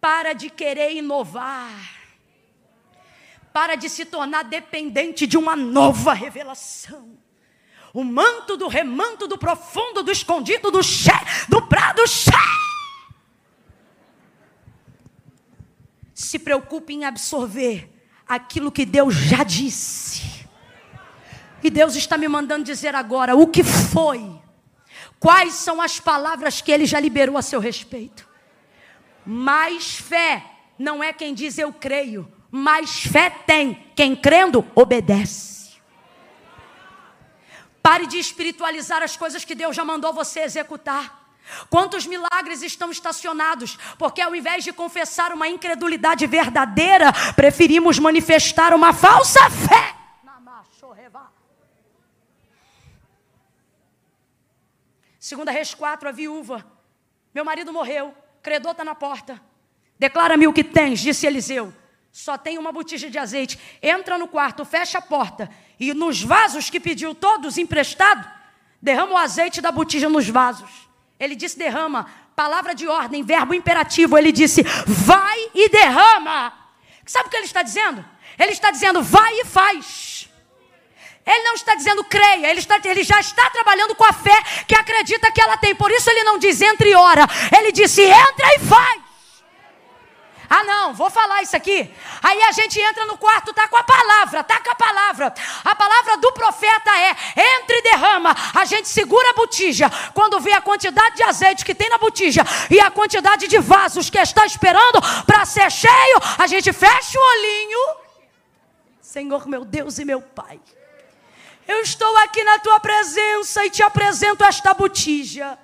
Para 0.00 0.32
de 0.32 0.50
querer 0.50 0.92
inovar. 0.92 1.70
Para 3.52 3.74
de 3.74 3.88
se 3.88 4.04
tornar 4.04 4.44
dependente 4.44 5.26
de 5.26 5.36
uma 5.36 5.56
nova 5.56 6.12
revelação. 6.12 7.18
O 7.92 8.04
manto 8.04 8.56
do 8.56 8.68
remanto, 8.68 9.26
do 9.26 9.38
profundo, 9.38 10.02
do 10.02 10.12
escondido, 10.12 10.70
do 10.70 10.82
ché, 10.82 11.18
do 11.48 11.62
prado 11.62 12.06
ché 12.06 12.30
se 16.18 16.36
preocupe 16.36 16.92
em 16.92 17.04
absorver 17.04 17.88
aquilo 18.26 18.72
que 18.72 18.84
Deus 18.84 19.14
já 19.14 19.44
disse. 19.44 20.44
E 21.62 21.70
Deus 21.70 21.94
está 21.94 22.18
me 22.18 22.26
mandando 22.26 22.64
dizer 22.64 22.92
agora 22.92 23.36
o 23.36 23.46
que 23.46 23.62
foi. 23.62 24.20
Quais 25.20 25.54
são 25.54 25.80
as 25.80 26.00
palavras 26.00 26.60
que 26.60 26.72
ele 26.72 26.86
já 26.86 26.98
liberou 26.98 27.38
a 27.38 27.42
seu 27.42 27.60
respeito? 27.60 28.28
Mais 29.24 29.94
fé 29.94 30.44
não 30.76 31.04
é 31.04 31.12
quem 31.12 31.32
diz 31.32 31.56
eu 31.56 31.72
creio, 31.72 32.28
mais 32.50 33.00
fé 33.00 33.30
tem 33.30 33.86
quem 33.94 34.16
crendo 34.16 34.66
obedece. 34.74 35.76
Pare 37.80 38.08
de 38.08 38.18
espiritualizar 38.18 39.04
as 39.04 39.16
coisas 39.16 39.44
que 39.44 39.54
Deus 39.54 39.76
já 39.76 39.84
mandou 39.84 40.12
você 40.12 40.40
executar. 40.40 41.17
Quantos 41.70 42.06
milagres 42.06 42.62
estão 42.62 42.90
estacionados? 42.90 43.78
Porque 43.98 44.20
ao 44.20 44.34
invés 44.34 44.64
de 44.64 44.72
confessar 44.72 45.32
uma 45.32 45.48
incredulidade 45.48 46.26
verdadeira, 46.26 47.12
preferimos 47.34 47.98
manifestar 47.98 48.74
uma 48.74 48.92
falsa 48.92 49.48
fé. 49.50 49.98
Segunda 55.28 55.50
Reis 55.50 55.74
4, 55.74 56.08
a 56.08 56.12
viúva. 56.12 56.64
Meu 57.34 57.44
marido 57.44 57.70
morreu, 57.70 58.14
credor 58.42 58.72
está 58.72 58.82
na 58.82 58.94
porta. 58.94 59.38
Declara-me 59.98 60.46
o 60.46 60.52
que 60.54 60.64
tens, 60.64 61.00
disse 61.00 61.26
Eliseu. 61.26 61.70
Só 62.10 62.38
tem 62.38 62.56
uma 62.56 62.72
botija 62.72 63.10
de 63.10 63.18
azeite. 63.18 63.60
Entra 63.82 64.16
no 64.16 64.26
quarto, 64.26 64.64
fecha 64.64 64.96
a 64.96 65.02
porta. 65.02 65.50
E 65.78 65.92
nos 65.92 66.22
vasos 66.22 66.70
que 66.70 66.80
pediu 66.80 67.14
todos 67.14 67.58
emprestado, 67.58 68.26
derrama 68.80 69.12
o 69.12 69.16
azeite 69.18 69.60
da 69.60 69.70
botija 69.70 70.08
nos 70.08 70.28
vasos. 70.28 70.87
Ele 71.18 71.34
disse 71.34 71.58
derrama, 71.58 72.10
palavra 72.36 72.74
de 72.74 72.86
ordem, 72.86 73.22
verbo 73.22 73.54
imperativo. 73.54 74.16
Ele 74.16 74.30
disse 74.30 74.62
vai 74.86 75.50
e 75.54 75.68
derrama. 75.68 76.52
Sabe 77.04 77.28
o 77.28 77.30
que 77.30 77.36
ele 77.36 77.46
está 77.46 77.62
dizendo? 77.62 78.04
Ele 78.38 78.52
está 78.52 78.70
dizendo 78.70 79.02
vai 79.02 79.40
e 79.40 79.44
faz. 79.44 80.28
Ele 81.26 81.44
não 81.44 81.54
está 81.54 81.74
dizendo 81.74 82.02
creia, 82.04 82.48
ele, 82.48 82.60
está, 82.60 82.80
ele 82.82 83.02
já 83.02 83.20
está 83.20 83.50
trabalhando 83.50 83.94
com 83.94 84.04
a 84.04 84.14
fé 84.14 84.42
que 84.66 84.74
acredita 84.74 85.30
que 85.30 85.40
ela 85.40 85.58
tem. 85.58 85.74
Por 85.74 85.90
isso 85.90 86.08
ele 86.08 86.24
não 86.24 86.38
diz 86.38 86.60
entre 86.62 86.90
e 86.90 86.94
ora, 86.94 87.26
ele 87.58 87.70
disse 87.70 88.02
entra 88.02 88.54
e 88.54 88.60
faz. 88.60 89.07
Ah, 90.50 90.64
não, 90.64 90.94
vou 90.94 91.10
falar 91.10 91.42
isso 91.42 91.54
aqui. 91.54 91.94
Aí 92.22 92.42
a 92.42 92.52
gente 92.52 92.80
entra 92.80 93.04
no 93.04 93.18
quarto, 93.18 93.52
tá 93.52 93.68
com 93.68 93.76
a 93.76 93.82
palavra, 93.82 94.42
tá 94.42 94.58
com 94.60 94.70
a 94.70 94.74
palavra. 94.74 95.34
A 95.62 95.74
palavra 95.74 96.16
do 96.16 96.32
profeta 96.32 96.90
é: 96.96 97.10
entre 97.54 97.76
e 97.76 97.82
derrama. 97.82 98.34
A 98.54 98.64
gente 98.64 98.88
segura 98.88 99.28
a 99.30 99.34
botija. 99.34 99.90
Quando 100.14 100.40
vê 100.40 100.52
a 100.52 100.62
quantidade 100.62 101.16
de 101.16 101.22
azeite 101.22 101.64
que 101.64 101.74
tem 101.74 101.90
na 101.90 101.98
botija 101.98 102.42
e 102.70 102.80
a 102.80 102.90
quantidade 102.90 103.46
de 103.46 103.58
vasos 103.58 104.08
que 104.08 104.18
está 104.18 104.46
esperando 104.46 105.00
para 105.26 105.44
ser 105.44 105.70
cheio, 105.70 106.18
a 106.38 106.46
gente 106.46 106.72
fecha 106.72 107.18
o 107.18 107.22
olhinho. 107.22 107.96
Senhor, 109.02 109.46
meu 109.46 109.66
Deus 109.66 109.98
e 109.98 110.04
meu 110.04 110.22
Pai. 110.22 110.58
Eu 111.66 111.82
estou 111.82 112.16
aqui 112.18 112.42
na 112.42 112.58
tua 112.58 112.80
presença 112.80 113.66
e 113.66 113.70
te 113.70 113.82
apresento 113.82 114.42
esta 114.42 114.72
botija. 114.72 115.58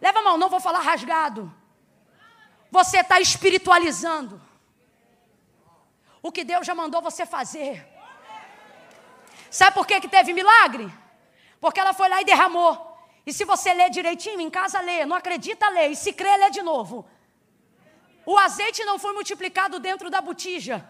Leva 0.00 0.20
a 0.20 0.22
mão, 0.22 0.38
não 0.38 0.48
vou 0.48 0.60
falar 0.60 0.80
rasgado. 0.80 1.57
Você 2.70 2.98
está 3.00 3.20
espiritualizando 3.20 4.40
o 6.22 6.30
que 6.30 6.44
Deus 6.44 6.66
já 6.66 6.74
mandou 6.74 7.00
você 7.00 7.24
fazer. 7.24 7.86
Sabe 9.50 9.74
por 9.74 9.86
que, 9.86 10.00
que 10.00 10.08
teve 10.08 10.32
milagre? 10.32 10.92
Porque 11.60 11.80
ela 11.80 11.94
foi 11.94 12.08
lá 12.08 12.20
e 12.20 12.24
derramou. 12.24 12.86
E 13.26 13.32
se 13.32 13.44
você 13.44 13.72
ler 13.72 13.90
direitinho, 13.90 14.40
em 14.40 14.50
casa 14.50 14.80
lê, 14.80 15.04
não 15.06 15.16
acredita, 15.16 15.68
lê. 15.68 15.88
E 15.88 15.96
se 15.96 16.12
crê, 16.12 16.36
lê 16.36 16.50
de 16.50 16.62
novo. 16.62 17.06
O 18.24 18.36
azeite 18.36 18.84
não 18.84 18.98
foi 18.98 19.12
multiplicado 19.12 19.78
dentro 19.78 20.10
da 20.10 20.20
botija. 20.20 20.86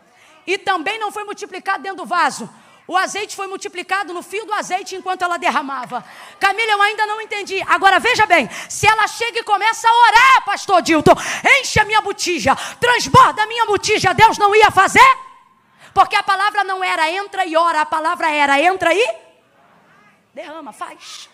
E 0.46 0.58
também 0.58 0.98
não 0.98 1.12
foi 1.12 1.24
multiplicado 1.24 1.82
dentro 1.82 1.98
do 1.98 2.06
vaso. 2.06 2.48
O 2.90 2.96
azeite 2.96 3.36
foi 3.36 3.46
multiplicado 3.46 4.14
no 4.14 4.22
fio 4.22 4.46
do 4.46 4.54
azeite 4.54 4.96
enquanto 4.96 5.20
ela 5.20 5.36
derramava. 5.36 6.02
Camila, 6.40 6.72
eu 6.72 6.80
ainda 6.80 7.04
não 7.04 7.20
entendi. 7.20 7.60
Agora 7.68 7.98
veja 7.98 8.24
bem: 8.24 8.48
se 8.66 8.86
ela 8.86 9.06
chega 9.06 9.40
e 9.40 9.42
começa 9.42 9.86
a 9.86 9.92
orar, 9.92 10.44
pastor 10.46 10.80
Dilton, 10.80 11.12
enche 11.60 11.78
a 11.78 11.84
minha 11.84 12.00
botija, 12.00 12.56
transborda 12.80 13.42
a 13.42 13.46
minha 13.46 13.66
botija, 13.66 14.14
Deus 14.14 14.38
não 14.38 14.56
ia 14.56 14.70
fazer? 14.70 15.18
Porque 15.92 16.16
a 16.16 16.22
palavra 16.22 16.64
não 16.64 16.82
era 16.82 17.10
entra 17.10 17.44
e 17.44 17.54
ora, 17.58 17.82
a 17.82 17.86
palavra 17.86 18.30
era 18.30 18.58
entra 18.58 18.94
e 18.94 19.16
derrama, 20.32 20.72
faz. 20.72 21.28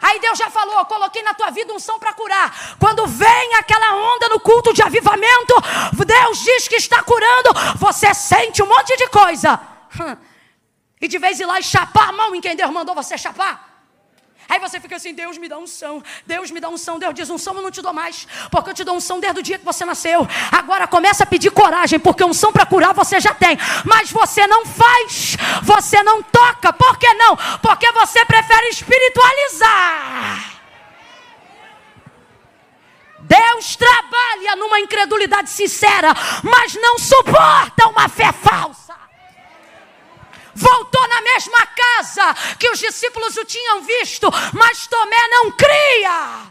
Aí 0.00 0.20
Deus 0.20 0.38
já 0.38 0.50
falou, 0.50 0.84
coloquei 0.86 1.22
na 1.22 1.34
tua 1.34 1.50
vida 1.50 1.74
unção 1.74 1.98
para 1.98 2.12
curar. 2.12 2.76
Quando 2.78 3.08
vem 3.08 3.54
aquela 3.56 3.96
onda 3.96 4.28
no 4.28 4.38
culto 4.38 4.72
de 4.72 4.82
avivamento, 4.82 5.54
Deus 6.06 6.38
diz 6.38 6.68
que 6.68 6.76
está 6.76 7.02
curando, 7.02 7.50
você 7.76 8.14
sente 8.14 8.62
um 8.62 8.66
monte 8.66 8.96
de 8.96 9.08
coisa. 9.08 9.60
Hum. 10.00 10.29
E 11.00 11.08
de 11.08 11.18
vez 11.18 11.40
em 11.40 11.46
lá 11.46 11.60
chapar 11.62 12.10
a 12.10 12.12
mão 12.12 12.34
em 12.34 12.40
quem 12.40 12.54
Deus 12.54 12.70
mandou 12.70 12.94
você 12.94 13.16
chapar. 13.16 13.70
Aí 14.50 14.58
você 14.58 14.80
fica 14.80 14.96
assim, 14.96 15.14
Deus 15.14 15.38
me 15.38 15.48
dá 15.48 15.56
unção, 15.58 16.02
Deus 16.26 16.50
me 16.50 16.58
dá 16.58 16.68
unção, 16.68 16.98
Deus 16.98 17.14
diz 17.14 17.30
unção 17.30 17.54
eu 17.54 17.62
não 17.62 17.70
te 17.70 17.80
dou 17.80 17.92
mais, 17.92 18.26
porque 18.50 18.70
eu 18.70 18.74
te 18.74 18.82
dou 18.82 18.96
unção 18.96 19.20
desde 19.20 19.38
o 19.38 19.42
dia 19.44 19.56
que 19.60 19.64
você 19.64 19.84
nasceu. 19.84 20.26
Agora 20.50 20.88
começa 20.88 21.22
a 21.22 21.26
pedir 21.26 21.52
coragem, 21.52 22.00
porque 22.00 22.24
unção 22.24 22.52
para 22.52 22.66
curar 22.66 22.92
você 22.92 23.20
já 23.20 23.32
tem, 23.32 23.56
mas 23.84 24.10
você 24.10 24.48
não 24.48 24.66
faz, 24.66 25.36
você 25.62 26.02
não 26.02 26.20
toca, 26.20 26.72
por 26.72 26.98
que 26.98 27.14
não? 27.14 27.36
Porque 27.62 27.92
você 27.92 28.24
prefere 28.24 28.70
espiritualizar. 28.70 30.50
Deus 33.20 33.76
trabalha 33.76 34.56
numa 34.56 34.80
incredulidade 34.80 35.48
sincera, 35.48 36.12
mas 36.42 36.74
não 36.74 36.98
suporta 36.98 37.86
uma 37.86 38.08
fé 38.08 38.32
falsa 38.32 38.89
voltou 40.54 41.08
na 41.08 41.20
mesma 41.22 41.66
casa 41.66 42.34
que 42.58 42.68
os 42.70 42.78
discípulos 42.78 43.36
o 43.36 43.44
tinham 43.44 43.82
visto, 43.82 44.28
mas 44.52 44.86
Tomé 44.86 45.28
não 45.28 45.50
cria. 45.52 46.50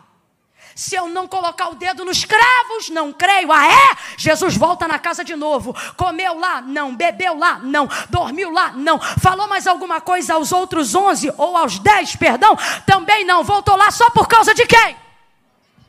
Se 0.79 0.95
eu 0.95 1.09
não 1.09 1.27
colocar 1.27 1.67
o 1.67 1.75
dedo 1.75 2.05
nos 2.05 2.23
cravos, 2.23 2.87
não 2.87 3.11
creio. 3.11 3.51
Ah, 3.51 3.67
é? 3.67 3.97
Jesus 4.17 4.55
volta 4.55 4.87
na 4.87 4.97
casa 4.97 5.25
de 5.25 5.35
novo. 5.35 5.75
Comeu 5.97 6.39
lá? 6.39 6.61
Não. 6.61 6.95
Bebeu 6.95 7.37
lá? 7.37 7.59
Não. 7.59 7.85
Dormiu 8.09 8.49
lá? 8.49 8.71
Não. 8.71 8.97
Falou 8.97 9.45
mais 9.45 9.67
alguma 9.67 9.99
coisa 9.99 10.35
aos 10.35 10.53
outros 10.53 10.95
onze 10.95 11.33
ou 11.37 11.57
aos 11.57 11.79
dez, 11.79 12.15
perdão? 12.15 12.55
Também 12.85 13.25
não. 13.25 13.43
Voltou 13.43 13.75
lá 13.75 13.91
só 13.91 14.09
por 14.11 14.25
causa 14.25 14.53
de 14.53 14.65
quem? 14.65 14.95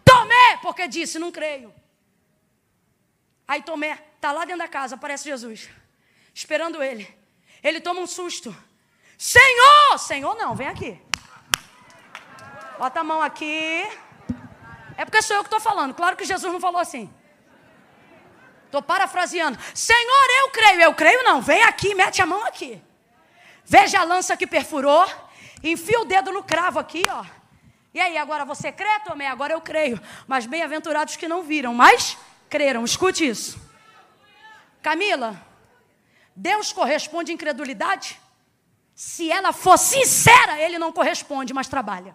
Tomé, 0.05 0.57
porque 0.61 0.89
disse: 0.89 1.21
Não 1.21 1.31
creio. 1.31 1.73
Aí 3.47 3.63
Tomé 3.63 3.97
está 4.17 4.33
lá 4.33 4.45
dentro 4.45 4.59
da 4.59 4.69
casa, 4.69 4.97
aparece 4.97 5.29
Jesus, 5.29 5.69
esperando 6.35 6.83
ele. 6.83 7.20
Ele 7.63 7.81
toma 7.81 8.01
um 8.01 8.07
susto. 8.07 8.55
Senhor! 9.19 9.99
Senhor 9.99 10.35
não, 10.37 10.55
vem 10.55 10.67
aqui. 10.67 11.01
Bota 12.79 13.01
a 13.01 13.05
mão 13.05 13.21
aqui. 13.21 13.87
É 14.97 15.05
porque 15.05 15.21
sou 15.21 15.37
eu 15.37 15.43
que 15.43 15.49
estou 15.49 15.61
falando. 15.61 15.95
Claro 15.95 16.17
que 16.17 16.25
Jesus 16.25 16.53
não 16.53 16.61
falou 16.61 16.81
assim. 16.81 17.13
Estou 18.67 18.81
parafraseando. 18.81 19.59
Senhor, 19.75 20.27
eu 20.43 20.51
creio. 20.51 20.81
Eu 20.81 20.95
creio 20.95 21.23
não. 21.23 21.43
Vem 21.43 21.63
aqui, 21.63 21.95
mete 21.95 22.23
a 22.23 22.27
mão 22.27 22.45
aqui. 22.47 22.81
Veja 23.65 24.01
a 24.01 24.05
lança 24.05 24.37
que 24.37 24.47
perfurou. 24.47 25.07
Enfia 25.63 26.01
o 26.01 26.05
dedo 26.05 26.33
no 26.33 26.43
cravo 26.43 26.79
aqui, 26.79 27.03
ó. 27.11 27.25
E 27.93 28.01
aí, 28.01 28.17
agora 28.17 28.45
você 28.45 28.71
crê, 28.71 29.01
Tomé? 29.05 29.27
Agora 29.27 29.53
eu 29.53 29.61
creio. 29.61 30.01
Mas 30.27 30.47
bem-aventurados 30.47 31.17
que 31.17 31.29
não 31.29 31.43
viram, 31.43 31.75
mas 31.75 32.17
creram. 32.49 32.85
Escute 32.85 33.29
isso. 33.29 33.61
Camila, 34.81 35.37
Deus 36.41 36.73
corresponde 36.73 37.31
à 37.31 37.35
incredulidade? 37.35 38.19
Se 38.95 39.31
ela 39.31 39.53
for 39.53 39.77
sincera, 39.77 40.59
ele 40.59 40.79
não 40.79 40.91
corresponde, 40.91 41.53
mas 41.53 41.69
trabalha. 41.69 42.15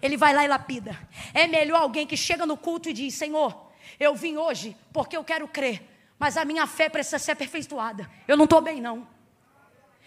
Ele 0.00 0.16
vai 0.16 0.32
lá 0.34 0.44
e 0.46 0.48
lapida. 0.48 0.98
É 1.34 1.46
melhor 1.46 1.82
alguém 1.82 2.06
que 2.06 2.16
chega 2.16 2.46
no 2.46 2.56
culto 2.56 2.88
e 2.88 2.92
diz: 2.94 3.12
Senhor, 3.12 3.70
eu 4.00 4.14
vim 4.14 4.38
hoje 4.38 4.74
porque 4.94 5.14
eu 5.14 5.22
quero 5.22 5.46
crer, 5.46 5.86
mas 6.18 6.38
a 6.38 6.44
minha 6.44 6.66
fé 6.66 6.88
precisa 6.88 7.18
ser 7.18 7.32
aperfeiçoada. 7.32 8.10
Eu 8.26 8.34
não 8.34 8.44
estou 8.44 8.62
bem, 8.62 8.80
não. 8.80 9.06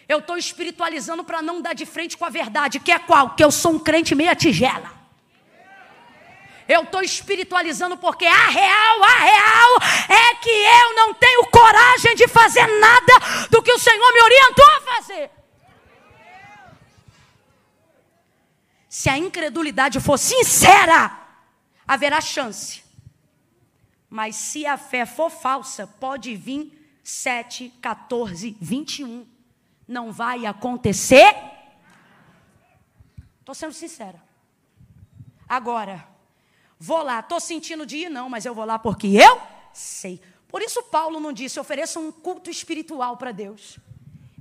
Eu 0.10 0.18
estou 0.18 0.36
espiritualizando 0.36 1.24
para 1.24 1.44
não 1.44 1.62
dar 1.62 1.74
de 1.74 1.86
frente 1.86 2.18
com 2.18 2.26
a 2.26 2.30
verdade, 2.30 2.80
que 2.80 2.92
é 2.92 2.98
qual? 2.98 3.36
Que 3.36 3.44
eu 3.44 3.52
sou 3.52 3.74
um 3.74 3.80
crente 3.80 4.16
meia 4.16 4.36
tigela. 4.36 5.01
Eu 6.68 6.84
estou 6.84 7.02
espiritualizando 7.02 7.98
porque 7.98 8.26
a 8.26 8.48
real, 8.48 9.04
a 9.04 9.20
real 9.20 9.70
é 10.10 10.36
que 10.36 10.50
eu 10.50 10.96
não 10.96 11.14
tenho 11.14 11.46
coragem 11.48 12.16
de 12.16 12.28
fazer 12.28 12.66
nada 12.80 13.48
do 13.50 13.62
que 13.62 13.72
o 13.72 13.80
Senhor 13.80 14.14
me 14.14 14.22
orientou 14.22 14.66
a 14.66 14.82
fazer. 14.96 15.32
Se 18.90 19.10
a 19.10 19.18
incredulidade 19.18 20.00
for 20.00 20.18
sincera, 20.18 21.18
haverá 21.88 22.20
chance. 22.20 22.84
Mas 24.10 24.36
se 24.36 24.66
a 24.66 24.78
fé 24.78 25.06
for 25.06 25.30
falsa, 25.30 25.88
pode 25.88 26.36
vir 26.36 27.00
7, 27.04 27.70
14, 27.82 28.58
21. 28.60 29.26
Não 29.88 30.12
vai 30.12 30.46
acontecer. 30.46 31.34
Estou 33.40 33.56
sendo 33.56 33.74
sincera. 33.74 34.22
Agora, 35.48 36.08
Vou 36.84 37.04
lá, 37.04 37.20
estou 37.20 37.40
sentindo 37.40 37.86
de 37.86 37.96
ir, 37.98 38.10
não, 38.10 38.28
mas 38.28 38.44
eu 38.44 38.56
vou 38.56 38.66
lá 38.66 38.80
porque 38.80 39.06
eu 39.10 39.40
sei. 39.72 40.20
Por 40.48 40.64
isso, 40.64 40.82
Paulo 40.82 41.20
não 41.20 41.32
disse: 41.32 41.60
ofereça 41.60 42.00
um 42.00 42.12
culto 42.12 42.50
espiritual 42.50 43.18
para 43.18 43.32
Deus. 43.32 43.78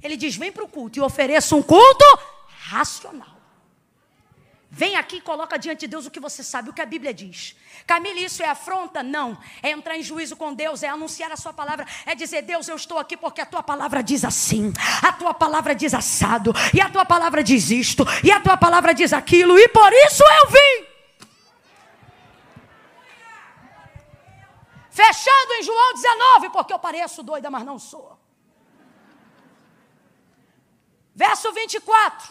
Ele 0.03 0.17
diz: 0.17 0.37
vem 0.37 0.51
para 0.51 0.65
o 0.65 0.69
culto 0.69 0.99
e 0.99 1.03
ofereça 1.03 1.55
um 1.55 1.63
culto 1.63 2.05
racional. 2.49 3.37
Vem 4.71 4.97
aqui 4.97 5.17
e 5.17 5.21
coloca 5.21 5.59
diante 5.59 5.81
de 5.81 5.89
Deus 5.89 6.07
o 6.07 6.11
que 6.11 6.19
você 6.19 6.43
sabe, 6.43 6.71
o 6.71 6.73
que 6.73 6.81
a 6.81 6.87
Bíblia 6.87 7.13
diz. 7.13 7.55
Camille, 7.87 8.25
isso 8.25 8.43
é 8.43 8.49
afronta? 8.49 9.03
Não. 9.03 9.37
É 9.63 9.71
entrar 9.71 9.99
em 9.99 10.03
juízo 10.03 10.35
com 10.35 10.55
Deus, 10.55 10.83
é 10.83 10.89
anunciar 10.89 11.31
a 11.31 11.37
sua 11.37 11.53
palavra, 11.53 11.85
é 12.07 12.15
dizer, 12.15 12.41
Deus, 12.41 12.69
eu 12.69 12.77
estou 12.77 12.97
aqui 12.97 13.19
porque 13.19 13.43
a 13.43 13.47
tua 13.47 13.63
palavra 13.63 14.03
diz 14.03 14.25
assim, 14.25 14.73
a 15.03 15.13
tua 15.13 15.35
palavra 15.35 15.75
diz 15.75 15.93
assado, 15.93 16.55
e 16.73 16.81
a 16.81 16.89
tua 16.89 17.05
palavra 17.05 17.43
diz 17.43 17.71
isto, 17.71 18.07
e 18.25 18.31
a 18.31 18.41
tua 18.41 18.57
palavra 18.57 18.95
diz 18.95 19.13
aquilo, 19.13 19.59
e 19.59 19.69
por 19.69 19.93
isso 19.93 20.23
eu 20.23 20.51
vim. 20.51 20.90
Fechando 25.03 25.53
em 25.55 25.63
João 25.63 25.95
19, 25.95 26.51
porque 26.51 26.75
eu 26.75 26.79
pareço 26.79 27.23
doida, 27.23 27.51
mas 27.51 27.65
não 27.65 27.79
sou. 27.79 28.21
Verso 31.15 31.51
24. 31.53 32.29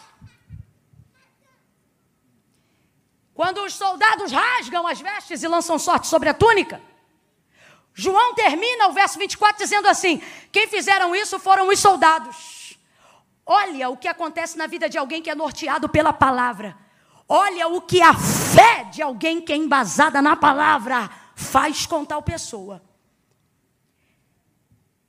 Quando 3.34 3.64
os 3.64 3.74
soldados 3.74 4.30
rasgam 4.30 4.86
as 4.86 5.00
vestes 5.00 5.42
e 5.42 5.48
lançam 5.48 5.80
sorte 5.80 6.06
sobre 6.06 6.28
a 6.28 6.34
túnica, 6.34 6.80
João 7.92 8.34
termina 8.34 8.86
o 8.86 8.92
verso 8.92 9.18
24 9.18 9.64
dizendo 9.64 9.88
assim: 9.88 10.22
Quem 10.52 10.68
fizeram 10.68 11.16
isso 11.16 11.40
foram 11.40 11.68
os 11.68 11.80
soldados. 11.80 12.78
Olha 13.44 13.88
o 13.88 13.96
que 13.96 14.06
acontece 14.06 14.56
na 14.56 14.68
vida 14.68 14.88
de 14.88 14.96
alguém 14.96 15.20
que 15.20 15.30
é 15.30 15.34
norteado 15.34 15.88
pela 15.88 16.12
palavra. 16.12 16.76
Olha 17.28 17.66
o 17.66 17.80
que 17.80 18.00
a 18.00 18.14
fé 18.14 18.84
de 18.84 19.02
alguém 19.02 19.40
que 19.40 19.52
é 19.52 19.56
embasada 19.56 20.22
na 20.22 20.36
palavra 20.36 21.10
faz 21.40 21.86
com 21.86 22.04
tal 22.04 22.22
pessoa. 22.22 22.82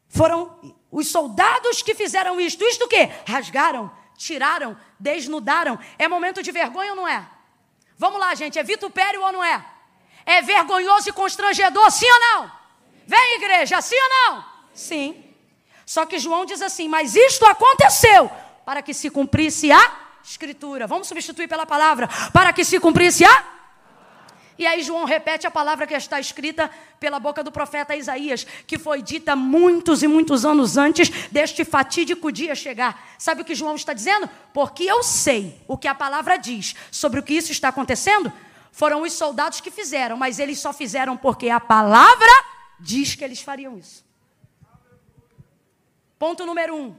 Foram 0.08 0.76
os 0.90 1.10
soldados 1.10 1.82
que 1.82 1.94
fizeram 1.94 2.40
isto. 2.40 2.64
Isto 2.64 2.86
o 2.86 2.88
quê? 2.88 3.10
Rasgaram, 3.28 3.92
tiraram, 4.18 4.78
desnudaram. 5.00 5.78
É 6.00 6.08
momento 6.08 6.42
de 6.42 6.52
vergonha 6.52 6.92
ou 6.92 6.96
não 6.96 7.08
é? 7.08 7.28
Vamos 7.98 8.20
lá, 8.20 8.34
gente. 8.34 8.58
É 8.58 8.64
vitupério 8.64 9.22
ou 9.22 9.32
não 9.32 9.44
é? 9.44 9.64
É 10.26 10.42
vergonhoso 10.42 11.10
e 11.10 11.14
constrangedor, 11.14 11.92
sim 11.92 12.10
ou 12.10 12.20
não? 12.20 12.52
Vem, 13.06 13.36
igreja, 13.36 13.82
sim 13.82 13.96
ou 13.96 14.10
não? 14.10 14.46
Sim. 14.74 15.24
Só 15.86 16.06
que 16.06 16.18
João 16.18 16.46
diz 16.46 16.62
assim: 16.62 16.88
Mas 16.88 17.16
isto 17.16 17.46
aconteceu 17.46 18.32
para 18.66 18.82
que 18.82 18.94
se 18.94 19.10
cumprisse 19.10 19.72
a 19.72 20.00
Escritura. 20.24 20.88
Vamos 20.88 21.08
substituir 21.08 21.48
pela 21.48 21.66
palavra: 21.66 22.08
Para 22.32 22.54
que 22.54 22.64
se 22.64 22.80
cumprisse 22.80 23.26
a 23.26 23.61
e 24.62 24.68
aí 24.68 24.82
João 24.84 25.05
repete 25.05 25.45
a 25.47 25.51
palavra 25.51 25.88
que 25.88 25.93
está 25.93 26.20
escrita 26.20 26.70
pela 26.99 27.20
boca 27.20 27.43
do 27.43 27.51
profeta 27.51 27.95
Isaías, 27.95 28.45
que 28.66 28.78
foi 28.78 29.01
dita 29.01 29.36
muitos 29.36 30.03
e 30.03 30.07
muitos 30.07 30.45
anos 30.45 30.78
antes 30.78 31.09
deste 31.32 31.66
fatídico 31.66 32.32
dia 32.32 32.55
chegar. 32.55 33.16
Sabe 33.18 33.41
o 33.41 33.45
que 33.45 33.55
João 33.55 33.76
está 33.76 33.93
dizendo? 33.93 34.30
Porque 34.53 34.84
eu 34.84 35.03
sei 35.03 35.59
o 35.68 35.78
que 35.78 35.88
a 35.88 35.95
palavra 35.95 36.38
diz 36.38 36.76
sobre 36.91 37.20
o 37.20 37.24
que 37.24 37.34
isso 37.34 37.51
está 37.51 37.70
acontecendo, 37.70 38.32
Foram 38.72 39.01
os 39.01 39.14
soldados 39.14 39.59
que 39.59 39.70
fizeram, 39.70 40.16
mas 40.16 40.39
eles 40.39 40.59
só 40.59 40.72
fizeram 40.72 41.18
porque 41.18 41.49
a 41.49 41.59
palavra 41.59 42.32
diz 42.80 43.16
que 43.16 43.24
eles 43.24 43.41
fariam 43.41 43.78
isso. 43.78 44.03
Ponto 46.18 46.45
número 46.45 46.76
um. 46.76 46.95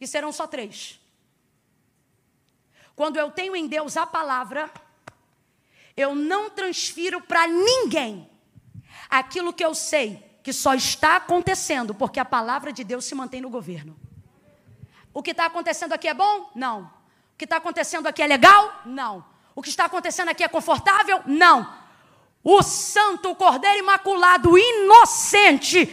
E 0.00 0.06
serão 0.06 0.32
só 0.32 0.46
três. 0.46 0.98
Quando 2.96 3.18
eu 3.18 3.30
tenho 3.30 3.54
em 3.54 3.66
Deus 3.66 3.96
a 3.96 4.06
palavra, 4.06 4.70
eu 5.96 6.14
não 6.14 6.50
transfiro 6.50 7.20
para 7.20 7.46
ninguém 7.46 8.28
aquilo 9.08 9.52
que 9.52 9.64
eu 9.64 9.74
sei 9.74 10.22
que 10.42 10.52
só 10.52 10.74
está 10.74 11.16
acontecendo 11.16 11.94
porque 11.94 12.18
a 12.18 12.24
palavra 12.24 12.72
de 12.72 12.82
Deus 12.82 13.04
se 13.04 13.14
mantém 13.14 13.40
no 13.40 13.50
governo. 13.50 13.96
O 15.14 15.22
que 15.22 15.30
está 15.30 15.46
acontecendo 15.46 15.92
aqui 15.92 16.08
é 16.08 16.14
bom? 16.14 16.50
Não. 16.54 16.82
O 17.34 17.38
que 17.38 17.44
está 17.44 17.56
acontecendo 17.58 18.06
aqui 18.06 18.22
é 18.22 18.26
legal? 18.26 18.82
Não. 18.86 19.24
O 19.54 19.62
que 19.62 19.68
está 19.68 19.84
acontecendo 19.84 20.30
aqui 20.30 20.42
é 20.42 20.48
confortável? 20.48 21.20
Não. 21.26 21.72
O 22.42 22.62
santo, 22.62 23.30
o 23.30 23.36
cordeiro 23.36 23.78
imaculado, 23.78 24.58
inocente, 24.58 25.86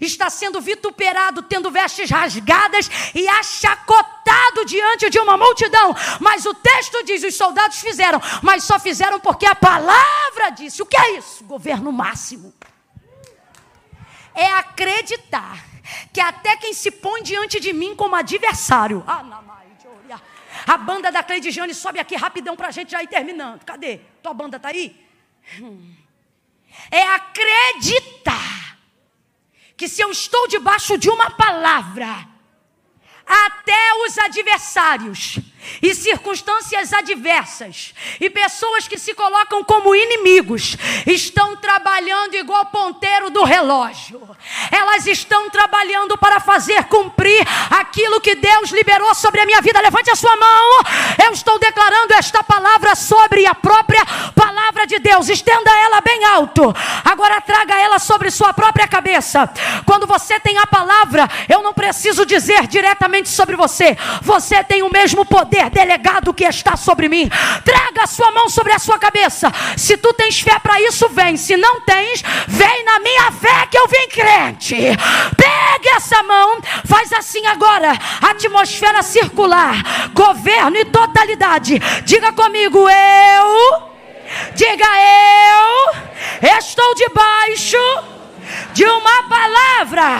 está 0.00 0.30
sendo 0.30 0.60
vituperado, 0.60 1.42
tendo 1.42 1.70
vestes 1.70 2.10
rasgadas 2.10 2.88
e 3.14 3.28
achacotado 3.28 4.64
diante 4.64 5.10
de 5.10 5.18
uma 5.18 5.36
multidão. 5.36 5.94
Mas 6.20 6.46
o 6.46 6.54
texto 6.54 7.04
diz: 7.04 7.22
os 7.24 7.34
soldados 7.34 7.80
fizeram, 7.80 8.20
mas 8.42 8.64
só 8.64 8.78
fizeram 8.78 9.18
porque 9.18 9.46
a 9.46 9.54
palavra 9.54 10.50
disse. 10.50 10.82
O 10.82 10.86
que 10.86 10.96
é 10.96 11.18
isso? 11.18 11.44
Governo 11.44 11.90
máximo. 11.92 12.54
É 14.34 14.46
acreditar 14.52 15.64
que 16.12 16.20
até 16.20 16.56
quem 16.56 16.72
se 16.72 16.90
põe 16.90 17.22
diante 17.22 17.58
de 17.58 17.72
mim 17.72 17.94
como 17.96 18.14
adversário. 18.14 19.04
A 20.66 20.76
banda 20.76 21.10
da 21.10 21.22
Cleide 21.22 21.50
Jane 21.50 21.74
sobe 21.74 21.98
aqui 21.98 22.14
rapidão 22.14 22.56
para 22.56 22.68
a 22.68 22.70
gente 22.70 22.90
já 22.90 23.02
ir 23.02 23.08
terminando. 23.08 23.64
Cadê? 23.64 24.00
Tua 24.22 24.34
banda 24.34 24.60
tá 24.60 24.68
aí? 24.68 24.94
Hum. 25.60 25.94
É 26.90 27.02
acreditar 27.14 28.67
que 29.78 29.88
se 29.88 30.02
eu 30.02 30.10
estou 30.10 30.48
debaixo 30.48 30.98
de 30.98 31.08
uma 31.08 31.30
palavra, 31.30 32.28
até 33.24 33.94
os 34.04 34.18
adversários 34.18 35.38
e 35.82 35.94
circunstâncias 35.94 36.92
adversas 36.92 37.94
e 38.20 38.30
pessoas 38.30 38.88
que 38.88 38.98
se 38.98 39.14
colocam 39.14 39.62
como 39.64 39.94
inimigos 39.94 40.76
estão 41.06 41.56
trabalhando 41.56 42.34
igual 42.34 42.66
ponteiro 42.66 43.30
do 43.30 43.44
relógio. 43.44 44.28
Elas 44.70 45.06
estão 45.06 45.50
trabalhando 45.50 46.16
para 46.16 46.40
fazer 46.40 46.84
cumprir 46.84 47.46
aquilo 47.70 48.20
que 48.20 48.34
Deus 48.34 48.70
liberou 48.70 49.14
sobre 49.14 49.40
a 49.40 49.46
minha 49.46 49.60
vida. 49.60 49.80
Levante 49.80 50.10
a 50.10 50.16
sua 50.16 50.36
mão. 50.36 50.80
Eu 51.24 51.32
estou 51.32 51.58
declarando 51.58 52.14
esta 52.14 52.42
palavra 52.42 52.94
sobre 52.94 53.46
a 53.46 53.54
própria 53.54 54.04
palavra 54.34 54.86
de 54.86 54.98
Deus. 54.98 55.28
Estenda 55.28 55.70
ela 55.70 56.00
bem 56.00 56.24
alto. 56.24 56.74
Agora 57.04 57.40
traga 57.40 57.78
ela 57.78 57.98
sobre 57.98 58.30
sua 58.30 58.52
própria 58.52 58.86
cabeça. 58.86 59.48
Quando 59.84 60.06
você 60.06 60.38
tem 60.40 60.58
a 60.58 60.66
palavra, 60.66 61.28
eu 61.48 61.62
não 61.62 61.72
preciso 61.72 62.24
dizer 62.24 62.66
diretamente 62.66 63.28
sobre 63.28 63.56
você. 63.56 63.96
Você 64.22 64.62
tem 64.64 64.82
o 64.82 64.90
mesmo 64.90 65.24
poder 65.24 65.47
poder 65.48 65.70
delegado 65.70 66.34
que 66.34 66.44
está 66.44 66.76
sobre 66.76 67.08
mim. 67.08 67.28
Traga 67.64 68.04
a 68.04 68.06
sua 68.06 68.30
mão 68.32 68.48
sobre 68.50 68.72
a 68.72 68.78
sua 68.78 68.98
cabeça. 68.98 69.50
Se 69.76 69.96
tu 69.96 70.12
tens 70.12 70.40
fé 70.40 70.58
para 70.58 70.80
isso, 70.82 71.08
vem. 71.08 71.36
Se 71.36 71.56
não 71.56 71.80
tens, 71.80 72.22
vem 72.46 72.84
na 72.84 73.00
minha 73.00 73.32
fé 73.32 73.66
que 73.70 73.78
eu 73.78 73.88
vim 73.88 74.08
crente. 74.08 74.76
Pegue 75.36 75.88
essa 75.96 76.22
mão, 76.22 76.60
faz 76.84 77.12
assim 77.14 77.44
agora. 77.46 77.92
Atmosfera 78.20 79.02
circular, 79.02 80.10
governo 80.12 80.76
e 80.76 80.84
totalidade. 80.84 81.78
Diga 82.04 82.32
comigo, 82.32 82.78
eu. 82.78 83.88
Diga 84.54 84.86
eu. 84.86 86.48
Estou 86.58 86.94
debaixo 86.94 87.78
de 88.74 88.84
uma 88.84 89.22
palavra. 89.22 90.18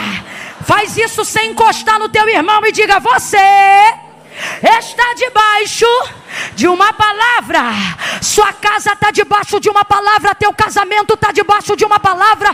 Faz 0.65 0.97
isso 0.97 1.25
sem 1.25 1.51
encostar 1.51 1.99
no 1.99 2.09
teu 2.09 2.29
irmão 2.29 2.61
e 2.65 2.73
diga: 2.73 2.99
Você 2.99 3.39
está 4.63 5.15
debaixo 5.15 5.87
de 6.55 6.69
uma 6.69 6.93
palavra. 6.93 7.61
Sua 8.21 8.53
casa 8.53 8.93
está 8.93 9.11
debaixo 9.11 9.61
de 9.61 9.69
uma 9.69 9.85
palavra, 9.85 10.35
teu 10.35 10.53
casamento 10.53 11.15
está 11.15 11.33
debaixo 11.33 11.77
de 11.77 11.85
uma 11.85 12.01
palavra, 12.01 12.51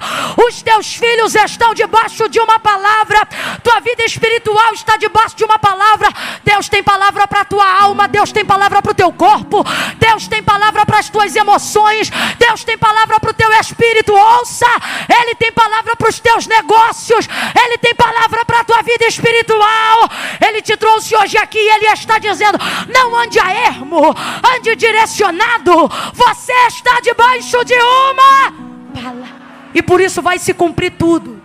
os 0.47 0.62
teus 0.62 0.95
filhos 0.95 1.35
estão 1.35 1.75
debaixo 1.75 2.29
de 2.29 2.39
uma 2.41 2.59
palavra, 2.59 3.27
tua 3.62 3.81
vida 3.81 4.05
espiritual 4.05 4.72
está 4.75 4.97
debaixo 4.97 5.37
de 5.37 5.45
uma 5.45 5.59
palavra. 5.59 6.09
Deus 6.45 6.68
tem 6.68 6.83
palavra 6.83 7.27
para 7.27 7.45
tua 7.45 7.83
alma, 7.83 8.07
Deus 8.09 8.33
tem 8.33 8.45
palavra 8.45 8.83
para 8.83 8.93
o 8.93 8.95
teu 8.95 9.12
corpo, 9.12 9.64
Deus 9.99 10.29
tem 10.29 10.43
palavra 10.43 10.85
para 10.85 10.99
as 10.99 11.09
tuas 11.09 11.35
emoções, 11.35 12.11
Deus 12.39 12.64
tem 12.64 12.77
palavra 12.77 13.18
para 13.18 13.31
o 13.31 13.35
teu 13.35 13.51
espírito. 13.61 14.14
Ouça, 14.14 14.66
Ele 15.09 15.35
tem 15.35 15.53
palavra 15.53 15.97
para 15.97 16.09
os 16.09 16.18
teus 16.20 16.47
negócios, 16.47 17.29
Ele 17.64 17.79
tem 17.79 17.95
palavra 17.95 18.45
para 18.45 18.61
a 18.61 18.64
tua 18.64 18.83
vida 18.83 19.07
espiritual. 19.07 20.11
Ele 20.41 20.61
te 20.62 20.77
trouxe 20.77 21.16
hoje 21.16 21.37
aqui 21.39 21.59
e 21.59 21.68
Ele 21.75 21.87
está 21.87 22.18
dizendo: 22.18 22.59
não 22.89 23.16
ande 23.16 23.39
a 23.39 23.51
ermo, 23.67 24.15
ande 24.57 24.77
direcionado. 24.77 25.89
Você 26.12 26.53
está 26.69 27.01
debaixo 27.01 27.65
de 27.65 27.75
uma 27.75 28.53
palavra. 28.95 29.45
E 29.75 29.83
por 29.83 30.01
isso 30.01 30.23
vai 30.23 30.39
se 30.39 30.55
cumprir 30.55 30.93
tudo. 30.93 31.43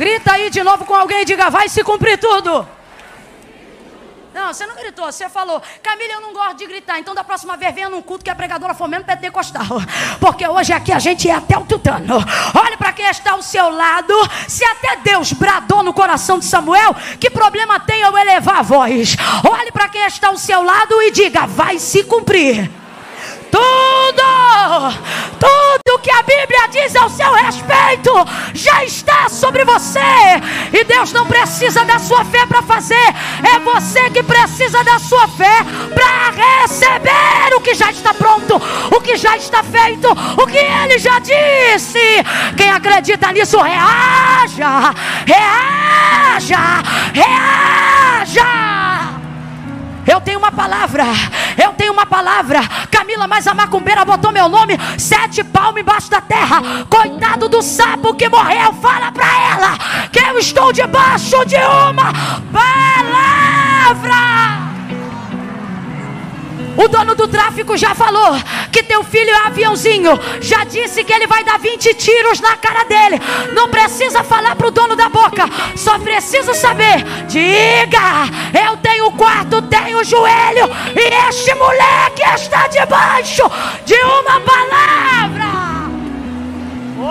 Grita 0.00 0.32
aí 0.32 0.48
de 0.48 0.62
novo 0.62 0.86
com 0.86 0.94
alguém 0.94 1.20
e 1.20 1.24
diga: 1.26 1.50
vai 1.50 1.68
se 1.68 1.84
cumprir 1.84 2.16
tudo. 2.16 2.66
Não, 4.40 4.54
você 4.54 4.66
não 4.66 4.74
gritou, 4.74 5.04
você 5.04 5.28
falou, 5.28 5.62
Camila, 5.82 6.14
eu 6.14 6.20
não 6.22 6.32
gosto 6.32 6.56
de 6.56 6.66
gritar, 6.66 6.98
então 6.98 7.14
da 7.14 7.22
próxima 7.22 7.58
vez 7.58 7.74
venha 7.74 7.90
num 7.90 8.00
culto 8.00 8.24
que 8.24 8.30
a 8.30 8.34
pregadora 8.34 8.72
for 8.72 8.88
mesmo 8.88 9.04
pentecostal. 9.04 9.66
Porque 10.18 10.48
hoje 10.48 10.72
aqui 10.72 10.90
a 10.90 10.98
gente 10.98 11.28
é 11.28 11.34
até 11.34 11.58
o 11.58 11.66
tutano. 11.66 12.14
Olhe 12.54 12.76
para 12.78 12.90
quem 12.90 13.04
está 13.04 13.32
ao 13.32 13.42
seu 13.42 13.68
lado. 13.68 14.14
Se 14.48 14.64
até 14.64 14.96
Deus 14.96 15.34
bradou 15.34 15.82
no 15.82 15.92
coração 15.92 16.38
de 16.38 16.46
Samuel, 16.46 16.96
que 17.20 17.28
problema 17.28 17.78
tem 17.78 18.00
eu 18.00 18.16
elevar 18.16 18.60
a 18.60 18.62
voz? 18.62 19.14
Olhe 19.46 19.70
para 19.70 19.90
quem 19.90 20.06
está 20.06 20.28
ao 20.28 20.38
seu 20.38 20.62
lado 20.62 21.02
e 21.02 21.10
diga: 21.10 21.46
vai 21.46 21.78
se 21.78 22.02
cumprir 22.04 22.70
tudo, 23.50 24.22
tudo 25.38 25.98
que 25.98 26.10
a 26.10 26.22
Bíblia 26.22 26.66
diz 26.70 26.96
ao 26.96 27.10
seu 27.10 27.30
respeito 27.34 27.69
já 28.54 28.84
está 28.84 29.28
sobre 29.28 29.64
você. 29.64 30.00
E 30.72 30.84
Deus 30.84 31.12
não 31.12 31.26
precisa 31.26 31.84
da 31.84 31.98
sua 31.98 32.24
fé 32.24 32.46
para 32.46 32.62
fazer, 32.62 33.14
é 33.42 33.58
você 33.60 34.10
que 34.10 34.22
precisa 34.22 34.82
da 34.84 34.98
sua 34.98 35.26
fé 35.28 35.64
para 35.94 36.30
receber 36.30 37.54
o 37.56 37.60
que 37.60 37.74
já 37.74 37.90
está 37.90 38.14
pronto, 38.14 38.60
o 38.94 39.00
que 39.00 39.16
já 39.16 39.36
está 39.36 39.62
feito, 39.62 40.08
o 40.10 40.46
que 40.46 40.58
Ele 40.58 40.98
já 40.98 41.18
disse. 41.18 41.98
Quem 42.56 42.70
acredita 42.70 43.32
nisso, 43.32 43.60
reaja, 43.60 44.94
reaja, 45.26 46.82
reaja. 47.14 48.79
Eu 50.06 50.20
tenho 50.20 50.38
uma 50.38 50.52
palavra, 50.52 51.04
eu 51.62 51.72
tenho 51.72 51.92
uma 51.92 52.06
palavra. 52.06 52.60
Camila, 52.90 53.26
mas 53.26 53.46
a 53.46 53.54
macumbeira 53.54 54.04
botou 54.04 54.32
meu 54.32 54.48
nome 54.48 54.78
sete 54.98 55.42
palmos 55.44 55.80
embaixo 55.80 56.10
da 56.10 56.20
terra. 56.20 56.62
Coitado 56.88 57.48
do 57.48 57.62
sapo 57.62 58.14
que 58.14 58.28
morreu, 58.28 58.72
fala 58.74 59.10
para 59.12 59.26
ela 59.26 59.78
que 60.10 60.20
eu 60.20 60.38
estou 60.38 60.72
debaixo 60.72 61.44
de 61.46 61.56
uma 61.56 62.12
palavra. 62.52 63.00
O 66.76 66.88
dono 66.88 67.14
do 67.14 67.28
tráfico 67.28 67.76
já 67.76 67.94
falou 67.94 68.34
que 68.72 68.82
teu 68.82 69.02
filho 69.02 69.30
é 69.30 69.46
aviãozinho. 69.46 70.18
Já 70.40 70.64
disse 70.64 71.04
que 71.04 71.12
ele 71.12 71.26
vai 71.26 71.44
dar 71.44 71.58
20 71.58 71.94
tiros 71.94 72.40
na 72.40 72.56
cara 72.56 72.84
dele. 72.84 73.20
Não 73.52 73.68
precisa 73.68 74.22
falar 74.22 74.54
para 74.56 74.68
o 74.68 74.70
dono 74.70 74.96
da 74.96 75.08
boca. 75.08 75.48
Só 75.76 75.98
preciso 75.98 76.54
saber. 76.54 77.04
Diga: 77.26 78.26
Eu 78.66 78.76
tenho 78.78 79.10
quarto, 79.12 79.62
tenho 79.62 80.04
joelho. 80.04 80.68
E 80.94 81.28
este 81.28 81.54
moleque 81.54 82.22
está 82.34 82.66
debaixo 82.68 83.42
de 83.84 83.94
uma 83.94 84.40
palavra. 84.40 85.50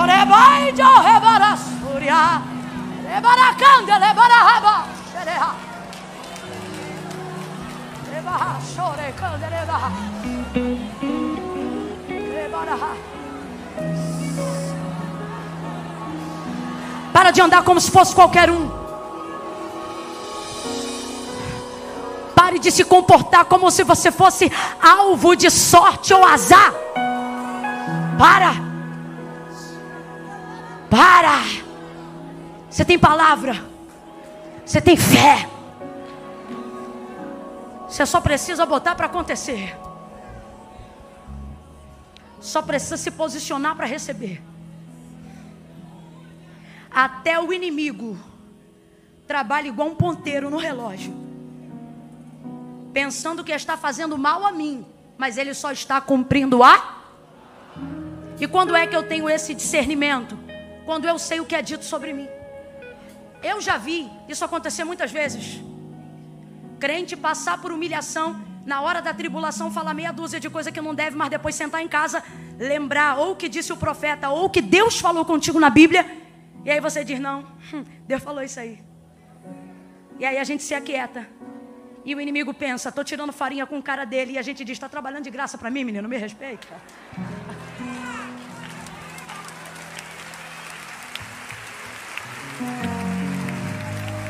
Orebai 0.02 0.72
de 0.72 0.82
Orebarasuria. 0.82 2.42
Rebaracanda, 3.08 3.98
Rebarahaba. 3.98 5.00
Para 17.14 17.32
de 17.32 17.42
andar 17.42 17.64
como 17.64 17.82
se 17.82 17.92
fosse 17.92 18.16
qualquer 18.16 18.50
um. 18.50 18.70
Pare 22.36 22.60
de 22.60 22.72
se 22.72 22.86
comportar 22.86 23.46
como 23.46 23.70
se 23.70 23.84
você 23.84 24.12
fosse 24.12 24.52
alvo 24.82 25.36
de 25.36 25.50
sorte 25.50 26.14
ou 26.14 26.26
azar. 26.26 26.74
Para. 28.18 28.54
Para. 30.90 31.44
Você 32.70 32.86
tem 32.86 32.98
palavra. 32.98 33.62
Você 34.66 34.80
tem 34.80 34.96
fé. 34.96 35.49
Você 37.90 38.06
só 38.06 38.22
precisa 38.22 38.66
botar 38.66 38.94
para 38.94 39.08
acontecer. 39.08 39.76
Só 42.40 42.62
precisa 42.62 42.96
se 42.98 43.10
posicionar 43.10 43.76
para 43.76 43.88
receber. 43.88 44.42
Até 46.92 47.40
o 47.40 47.52
inimigo 47.52 48.18
trabalha 49.28 49.68
igual 49.68 49.90
um 49.90 49.96
ponteiro 49.96 50.50
no 50.50 50.58
relógio, 50.58 51.14
pensando 52.94 53.44
que 53.44 53.52
está 53.52 53.78
fazendo 53.78 54.18
mal 54.18 54.46
a 54.46 54.52
mim, 54.52 54.86
mas 55.18 55.38
ele 55.38 55.54
só 55.54 55.72
está 55.72 56.00
cumprindo 56.00 56.64
a. 56.64 57.04
E 58.40 58.48
quando 58.48 58.76
é 58.76 58.88
que 58.88 58.96
eu 58.96 59.04
tenho 59.04 59.30
esse 59.30 59.54
discernimento? 59.54 60.38
Quando 60.86 61.06
eu 61.06 61.20
sei 61.20 61.40
o 61.40 61.46
que 61.46 61.56
é 61.56 61.62
dito 61.62 61.86
sobre 61.86 62.14
mim. 62.14 62.28
Eu 63.44 63.62
já 63.62 63.78
vi 63.78 64.10
isso 64.28 64.44
acontecer 64.46 64.84
muitas 64.84 65.12
vezes. 65.12 65.62
Crente 66.80 67.18
passar 67.18 67.62
por 67.62 67.72
humilhação, 67.72 68.42
na 68.66 68.82
hora 68.82 69.02
da 69.02 69.14
tribulação 69.14 69.72
falar 69.72 69.94
meia 69.94 70.12
dúzia 70.12 70.40
de 70.40 70.50
coisa 70.50 70.72
que 70.72 70.80
não 70.80 70.96
deve, 70.96 71.16
mas 71.16 71.30
depois 71.30 71.56
sentar 71.56 71.82
em 71.82 71.88
casa, 71.88 72.24
lembrar 72.58 73.18
ou 73.18 73.32
o 73.32 73.36
que 73.36 73.50
disse 73.50 73.74
o 73.74 73.78
profeta, 73.78 74.30
ou 74.30 74.46
o 74.46 74.50
que 74.50 74.62
Deus 74.62 75.00
falou 75.00 75.26
contigo 75.26 75.60
na 75.60 75.70
Bíblia, 75.70 76.06
e 76.64 76.70
aí 76.70 76.80
você 76.80 77.04
diz: 77.04 77.20
Não, 77.20 77.46
hum, 77.74 77.84
Deus 78.08 78.22
falou 78.22 78.44
isso 78.44 78.60
aí. 78.60 78.80
E 80.20 80.26
aí 80.26 80.38
a 80.38 80.44
gente 80.44 80.64
se 80.64 80.74
aquieta. 80.74 81.28
E 82.06 82.14
o 82.14 82.22
inimigo 82.22 82.54
pensa: 82.54 82.90
Estou 82.90 83.04
tirando 83.04 83.32
farinha 83.32 83.66
com 83.66 83.78
o 83.78 83.84
cara 83.84 84.06
dele. 84.06 84.34
E 84.34 84.38
a 84.38 84.42
gente 84.42 84.64
diz: 84.64 84.74
Está 84.74 84.90
trabalhando 84.90 85.24
de 85.24 85.30
graça 85.30 85.58
para 85.58 85.70
mim, 85.70 85.84
menino, 85.84 86.08
me 86.08 86.18
respeita. 86.18 86.68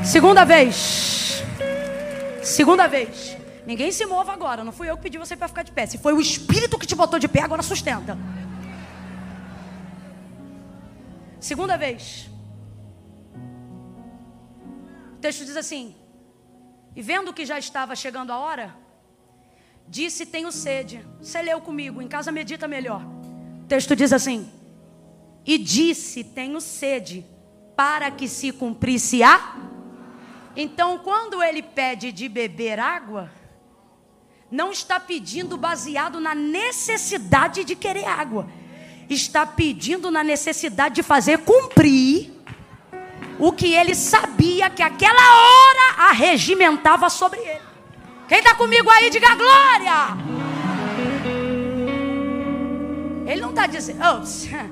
Segunda 0.04 0.46
vez. 0.46 1.29
Segunda 2.50 2.88
vez. 2.88 3.38
Ninguém 3.66 3.92
se 3.92 4.06
mova 4.08 4.34
agora. 4.34 4.64
Não 4.64 4.72
fui 4.72 4.90
eu 4.90 4.98
que 4.98 5.04
pedi 5.04 5.18
você 5.20 5.36
para 5.36 5.48
ficar 5.48 5.62
de 5.62 5.72
pé. 5.72 5.86
Se 5.86 6.00
foi 6.00 6.14
o 6.14 6.20
Espírito 6.20 6.80
que 6.80 6.88
te 6.88 6.96
botou 6.96 7.20
de 7.20 7.28
pé, 7.28 7.42
agora 7.42 7.62
sustenta. 7.62 8.18
Segunda 11.40 11.78
vez. 11.78 12.28
O 15.14 15.18
texto 15.22 15.46
diz 15.46 15.56
assim: 15.56 15.96
E 16.96 17.02
vendo 17.04 17.32
que 17.32 17.46
já 17.46 17.60
estava 17.60 17.96
chegando 17.96 18.32
a 18.32 18.40
hora, 18.40 18.76
disse: 19.88 20.26
Tenho 20.26 20.52
sede. 20.52 21.06
Você 21.22 21.40
leu 21.44 21.62
comigo, 21.62 22.02
em 22.02 22.08
casa 22.08 22.32
medita 22.32 22.68
melhor. 22.68 23.04
O 23.62 23.68
texto 23.68 23.96
diz 23.96 24.12
assim: 24.12 24.52
E 25.46 25.56
disse: 25.60 26.24
Tenho 26.24 26.60
sede, 26.60 27.24
para 27.76 28.10
que 28.10 28.28
se 28.28 28.52
cumprisse 28.52 29.22
a 29.22 29.69
então, 30.56 30.98
quando 31.00 31.42
ele 31.42 31.62
pede 31.62 32.12
de 32.12 32.28
beber 32.28 32.80
água, 32.80 33.32
não 34.52 34.72
está 34.72 35.00
pedindo 35.00 35.58
baseado 35.58 36.20
na 36.20 36.34
necessidade 36.34 37.64
de 37.64 37.76
querer 37.76 38.06
água, 38.06 38.48
está 39.10 39.46
pedindo 39.46 40.10
na 40.10 40.24
necessidade 40.24 40.96
de 40.96 41.04
fazer 41.04 41.40
cumprir 41.40 42.34
o 43.38 43.52
que 43.52 43.74
ele 43.74 43.96
sabia 43.96 44.70
que 44.70 44.84
aquela 44.84 45.14
hora 45.16 46.10
arregimentava 46.10 47.10
sobre 47.10 47.40
ele. 47.40 47.62
Quem 48.28 48.40
está 48.40 48.54
comigo 48.54 48.90
aí, 48.90 49.10
diga 49.10 49.34
glória. 49.36 50.18
Ele 53.26 53.42
não 53.42 53.52
está 53.52 53.66
dizendo, 53.66 54.00
oh, 54.04 54.24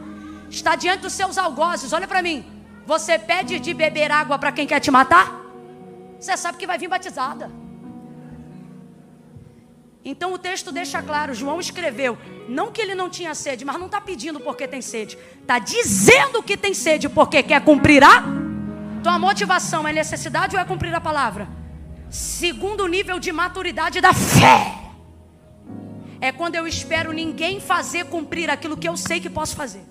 está 0.49 0.75
diante 0.75 1.01
dos 1.01 1.13
seus 1.13 1.37
algozes, 1.37 1.93
olha 1.93 2.07
para 2.07 2.21
mim. 2.21 2.45
Você 2.85 3.17
pede 3.19 3.59
de 3.59 3.73
beber 3.73 4.11
água 4.11 4.37
para 4.37 4.51
quem 4.51 4.65
quer 4.65 4.79
te 4.79 4.89
matar? 4.89 5.46
Você 6.19 6.35
sabe 6.35 6.57
que 6.57 6.67
vai 6.67 6.77
vir 6.77 6.87
batizada. 6.87 7.51
Então 10.03 10.33
o 10.33 10.37
texto 10.37 10.71
deixa 10.71 11.01
claro: 11.01 11.33
João 11.33 11.59
escreveu, 11.59 12.17
não 12.47 12.71
que 12.71 12.81
ele 12.81 12.95
não 12.95 13.09
tinha 13.09 13.35
sede, 13.35 13.65
mas 13.65 13.77
não 13.77 13.87
está 13.87 13.99
pedindo 13.99 14.39
porque 14.39 14.67
tem 14.67 14.81
sede, 14.81 15.17
está 15.41 15.59
dizendo 15.59 16.41
que 16.41 16.55
tem 16.55 16.73
sede 16.73 17.09
porque 17.09 17.43
quer 17.43 17.61
cumprir 17.61 18.03
a. 18.03 18.23
Tua 19.03 19.19
motivação 19.19 19.87
é 19.87 19.93
necessidade 19.93 20.55
ou 20.55 20.61
é 20.61 20.65
cumprir 20.65 20.93
a 20.93 21.01
palavra? 21.01 21.47
Segundo 22.09 22.87
nível 22.87 23.19
de 23.19 23.31
maturidade 23.31 24.01
da 24.01 24.13
fé. 24.13 24.73
É 26.19 26.31
quando 26.31 26.55
eu 26.55 26.65
espero 26.65 27.11
ninguém 27.11 27.59
fazer 27.59 28.05
cumprir 28.05 28.49
aquilo 28.49 28.75
que 28.75 28.89
eu 28.89 28.97
sei 28.97 29.19
que 29.19 29.29
posso 29.29 29.55
fazer. 29.55 29.83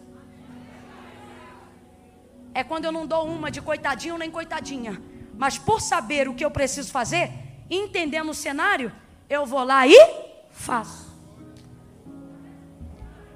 É 2.53 2.64
quando 2.64 2.87
eu 2.87 2.91
não 2.91 3.07
dou 3.07 3.27
uma 3.27 3.51
de 3.51 3.61
coitadinho 3.61 4.18
nem 4.18 4.31
coitadinha 4.31 5.01
mas 5.37 5.59
por 5.59 5.80
saber 5.80 6.28
o 6.28 6.34
que 6.34 6.45
eu 6.45 6.51
preciso 6.51 6.91
fazer, 6.91 7.30
entendendo 7.70 8.30
o 8.30 8.34
cenário, 8.34 8.93
eu 9.28 9.45
vou 9.45 9.62
lá 9.62 9.87
e 9.87 9.97
faço. 10.51 11.07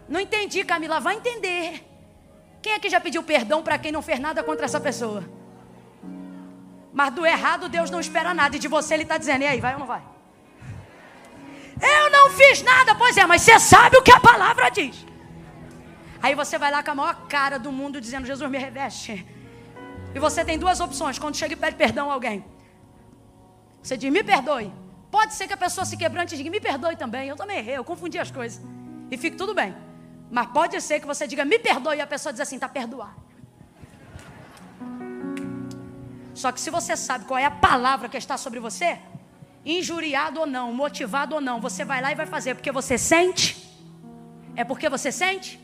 Não 0.08 0.18
entendi, 0.18 0.64
Camila, 0.64 0.98
vai 0.98 1.16
entender. 1.16 1.86
Quem 2.62 2.78
que 2.80 2.90
já 2.90 3.00
pediu 3.00 3.22
perdão 3.22 3.62
para 3.62 3.78
quem 3.78 3.92
não 3.92 4.02
fez 4.02 4.18
nada 4.18 4.42
contra 4.42 4.64
essa 4.64 4.80
pessoa? 4.80 5.24
Mas 6.92 7.14
do 7.14 7.24
errado 7.24 7.68
Deus 7.68 7.90
não 7.90 8.00
espera 8.00 8.34
nada. 8.34 8.56
E 8.56 8.58
de 8.58 8.68
você 8.68 8.94
Ele 8.94 9.04
está 9.04 9.16
dizendo: 9.16 9.42
e 9.42 9.46
aí, 9.46 9.60
vai 9.60 9.74
ou 9.74 9.80
não 9.80 9.86
vai? 9.86 10.02
Eu 11.80 12.10
não 12.10 12.30
fiz 12.30 12.62
nada, 12.62 12.94
pois 12.94 13.16
é, 13.16 13.24
mas 13.24 13.42
você 13.42 13.58
sabe 13.58 13.96
o 13.96 14.02
que 14.02 14.12
a 14.12 14.20
palavra 14.20 14.68
diz. 14.68 15.06
Aí 16.22 16.34
você 16.34 16.58
vai 16.58 16.70
lá 16.70 16.82
com 16.82 16.90
a 16.90 16.94
maior 16.94 17.26
cara 17.28 17.58
do 17.58 17.72
mundo 17.72 18.00
dizendo: 18.00 18.26
Jesus 18.26 18.50
me 18.50 18.58
reveste. 18.58 19.26
E 20.14 20.18
você 20.18 20.44
tem 20.44 20.58
duas 20.58 20.80
opções 20.80 21.18
quando 21.18 21.36
chega 21.36 21.54
e 21.54 21.56
pede 21.56 21.76
perdão 21.76 22.10
a 22.10 22.14
alguém. 22.14 22.44
Você 23.82 23.96
diz, 23.96 24.10
me 24.12 24.22
perdoe. 24.22 24.72
Pode 25.10 25.34
ser 25.34 25.46
que 25.46 25.52
a 25.52 25.56
pessoa 25.56 25.84
se 25.84 25.96
quebrante 25.96 26.34
e 26.34 26.36
diga, 26.36 26.50
me 26.50 26.60
perdoe 26.60 26.96
também. 26.96 27.28
Eu 27.28 27.36
também 27.36 27.58
errei, 27.58 27.76
eu 27.76 27.84
confundi 27.84 28.18
as 28.18 28.30
coisas. 28.30 28.62
E 29.10 29.16
fique 29.16 29.36
tudo 29.36 29.54
bem. 29.54 29.74
Mas 30.30 30.46
pode 30.48 30.80
ser 30.80 31.00
que 31.00 31.06
você 31.06 31.26
diga, 31.26 31.44
me 31.44 31.58
perdoe, 31.58 31.96
e 31.96 32.00
a 32.00 32.06
pessoa 32.06 32.32
diz 32.32 32.40
assim, 32.40 32.54
está 32.56 32.68
perdoado. 32.68 33.20
Só 36.34 36.52
que 36.52 36.60
se 36.60 36.70
você 36.70 36.96
sabe 36.96 37.24
qual 37.24 37.38
é 37.38 37.44
a 37.44 37.50
palavra 37.50 38.08
que 38.08 38.16
está 38.16 38.38
sobre 38.38 38.60
você, 38.60 38.98
injuriado 39.64 40.40
ou 40.40 40.46
não, 40.46 40.72
motivado 40.72 41.34
ou 41.34 41.40
não, 41.40 41.60
você 41.60 41.84
vai 41.84 42.00
lá 42.00 42.12
e 42.12 42.14
vai 42.14 42.26
fazer 42.26 42.54
porque 42.54 42.70
você 42.70 42.96
sente. 42.96 43.68
É 44.54 44.64
porque 44.64 44.88
você 44.88 45.10
sente? 45.10 45.60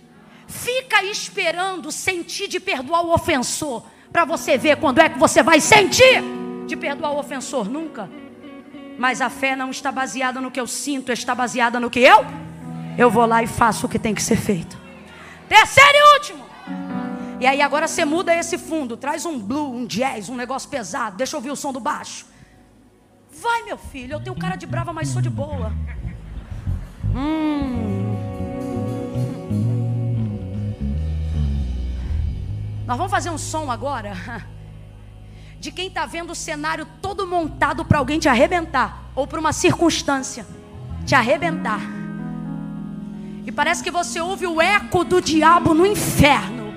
Fica 0.47 1.03
esperando 1.05 1.91
sentir 1.91 2.49
de 2.49 2.61
perdoar 2.61 3.03
o 3.03 3.13
ofensor 3.13 3.85
para 4.13 4.25
você 4.25 4.57
ver 4.57 4.77
quando 4.77 4.99
é 4.99 5.09
que 5.09 5.19
você 5.19 5.43
vai 5.43 5.61
sentir 5.61 6.23
de 6.67 6.77
perdoar 6.77 7.13
o 7.13 7.19
ofensor. 7.19 7.69
Nunca. 7.69 8.09
Mas 8.99 9.21
a 9.21 9.29
fé 9.29 9.55
não 9.55 9.71
está 9.71 9.93
baseada 9.93 10.41
no 10.41 10.51
que 10.51 10.61
eu 10.61 10.67
sinto, 10.67 11.13
está 11.13 11.35
baseada 11.35 11.79
no 11.79 11.91
que 11.91 12.01
eu. 12.01 12.25
Eu 12.97 13.11
vou 13.11 13.27
lá 13.27 13.43
e 13.43 13.47
faço 13.47 13.87
o 13.87 13.89
que 13.89 13.99
tem 13.99 14.15
que 14.15 14.23
ser 14.23 14.37
feito. 14.37 14.77
Terceiro 15.49 15.93
e 15.95 16.15
último. 16.15 16.47
E 17.39 17.47
aí 17.47 17.61
agora 17.61 17.87
você 17.87 18.05
muda 18.05 18.35
esse 18.35 18.57
fundo, 18.57 18.97
traz 18.97 19.27
um 19.27 19.39
blue, 19.39 19.75
um 19.75 19.87
jazz, 19.87 20.31
um 20.31 20.35
negócio 20.35 20.69
pesado, 20.71 21.17
deixa 21.17 21.37
eu 21.37 21.39
ouvir 21.39 21.51
o 21.51 21.57
som 21.57 21.73
do 21.73 21.79
baixo. 21.79 22.25
Vai, 23.31 23.65
meu 23.65 23.77
filho, 23.77 24.15
eu 24.15 24.21
tenho 24.21 24.35
cara 24.35 24.57
de 24.57 24.67
brava, 24.67 24.93
mas 24.93 25.09
sou 25.09 25.21
de 25.21 25.29
boa. 25.29 25.71
Hum. 27.15 27.96
Nós 32.87 32.97
vamos 32.97 33.11
fazer 33.11 33.31
um 33.31 33.39
som 33.39 33.71
agora 33.71 34.13
de 35.59 35.73
quem 35.73 35.89
está 35.89 36.07
vendo 36.07 36.31
o 36.31 36.35
cenário 36.35 36.87
todo 37.03 37.27
montado 37.27 37.85
para 37.85 37.99
alguém 37.99 38.19
te 38.19 38.29
arrebentar 38.29 39.11
ou 39.15 39.27
para 39.27 39.41
uma 39.41 39.53
circunstância 39.53 40.47
te 41.05 41.15
arrebentar. 41.15 41.81
E 43.45 43.53
parece 43.53 43.83
que 43.83 43.91
você 43.91 44.21
ouve 44.21 44.47
o 44.47 44.61
eco 44.61 45.05
do 45.05 45.21
diabo 45.21 45.75
no 45.75 45.87
inferno 45.87 46.75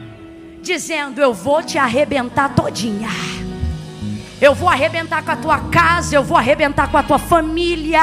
dizendo: 0.61 1.21
Eu 1.21 1.33
vou 1.33 1.63
te 1.63 1.77
arrebentar 1.77 2.53
todinha. 2.53 3.09
Eu 4.41 4.55
vou 4.55 4.69
arrebentar 4.69 5.23
com 5.23 5.31
a 5.31 5.35
tua 5.35 5.59
casa, 5.69 6.15
eu 6.15 6.23
vou 6.23 6.37
arrebentar 6.37 6.89
com 6.89 6.97
a 6.97 7.03
tua 7.03 7.19
família. 7.19 8.01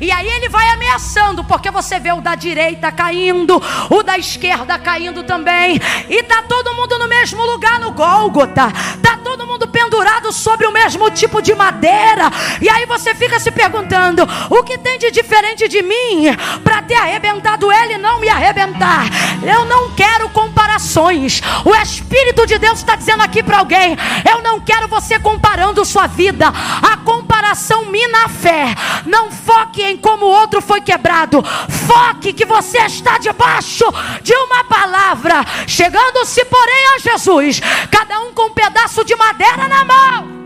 E 0.00 0.10
aí 0.10 0.28
ele 0.28 0.48
vai 0.48 0.66
ameaçando, 0.68 1.44
porque 1.44 1.70
você 1.70 1.98
vê 1.98 2.12
o 2.12 2.20
da 2.20 2.34
direita 2.34 2.92
caindo, 2.92 3.62
o 3.90 4.02
da 4.02 4.18
esquerda 4.18 4.78
caindo 4.78 5.22
também. 5.22 5.80
E 6.08 6.22
tá 6.22 6.42
todo 6.42 6.74
mundo 6.74 6.98
no 6.98 7.08
mesmo 7.08 7.44
lugar 7.44 7.80
no 7.80 7.92
Gólgota. 7.92 8.70
Tá 9.02 9.18
todo 9.22 9.46
mundo 9.46 9.66
pendurado 9.66 10.32
sobre 10.32 10.66
o 10.66 10.72
mesmo 10.72 11.10
tipo 11.10 11.42
de 11.42 11.54
madeira. 11.54 12.30
E 12.60 12.68
aí 12.68 12.86
você 12.86 13.14
fica 13.14 13.40
se 13.40 13.50
perguntando: 13.50 14.22
o 14.50 14.62
que 14.62 14.78
tem 14.78 14.98
de 14.98 15.10
diferente 15.10 15.68
de 15.68 15.82
mim 15.82 16.34
para 16.62 16.82
ter 16.82 16.94
arrebentado 16.94 17.72
ele 17.72 17.94
e 17.94 17.98
não 17.98 18.20
me 18.20 18.28
arrebentar? 18.28 19.04
Eu 19.42 19.64
não 19.64 19.90
quero 19.92 20.28
comparações. 20.30 21.40
O 21.64 21.74
Espírito 21.74 22.46
de 22.46 22.58
Deus 22.58 22.78
está 22.78 22.96
dizendo 22.96 23.22
aqui 23.22 23.42
para 23.42 23.58
alguém: 23.58 23.96
eu 24.30 24.42
não 24.42 24.60
quero 24.60 24.88
você 24.88 25.18
comparando 25.18 25.84
sua 25.84 26.06
vida. 26.06 26.52
A 26.82 26.96
comparação 26.98 27.25
comparação 27.36 27.84
mina 27.86 28.24
a 28.24 28.28
fé. 28.28 28.74
Não 29.04 29.30
foque 29.30 29.82
em 29.82 29.96
como 29.96 30.24
o 30.24 30.30
outro 30.30 30.62
foi 30.62 30.80
quebrado. 30.80 31.42
Foque 31.42 32.32
que 32.32 32.46
você 32.46 32.78
está 32.78 33.18
debaixo 33.18 33.84
de 34.22 34.34
uma 34.34 34.64
palavra. 34.64 35.44
Chegando-se, 35.66 36.44
porém, 36.46 36.94
a 36.94 36.98
Jesus, 36.98 37.60
cada 37.90 38.20
um 38.20 38.32
com 38.32 38.46
um 38.46 38.54
pedaço 38.54 39.04
de 39.04 39.14
madeira 39.14 39.68
na 39.68 39.84
mão. 39.84 40.36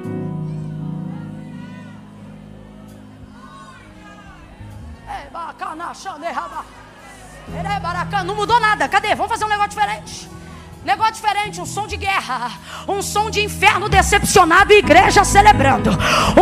Não 8.25 8.35
mudou 8.35 8.59
nada. 8.59 8.89
Cadê? 8.89 9.15
Vamos 9.15 9.31
fazer 9.31 9.45
um 9.45 9.49
negócio 9.49 9.71
diferente. 9.71 10.40
Negócio 10.85 11.15
diferente, 11.15 11.61
um 11.61 11.67
som 11.67 11.87
de 11.87 11.97
guerra, 11.97 12.53
um 12.89 13.03
som 13.03 13.29
de 13.29 13.43
inferno 13.43 13.87
decepcionado 13.87 14.73
e 14.73 14.79
igreja 14.79 15.23
celebrando, 15.25 15.91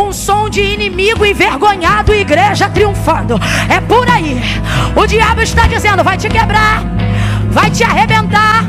um 0.01 0.13
som 0.13 0.49
de 0.49 0.61
inimigo 0.61 1.25
envergonhado 1.25 2.13
e 2.13 2.21
igreja 2.21 2.69
triunfando. 2.69 3.35
É 3.69 3.81
por 3.81 4.09
aí. 4.09 4.41
O 4.95 5.05
diabo 5.05 5.41
está 5.41 5.67
dizendo: 5.67 6.05
vai 6.05 6.17
te 6.17 6.29
quebrar, 6.29 6.83
vai 7.51 7.69
te 7.69 7.83
arrebentar. 7.83 8.63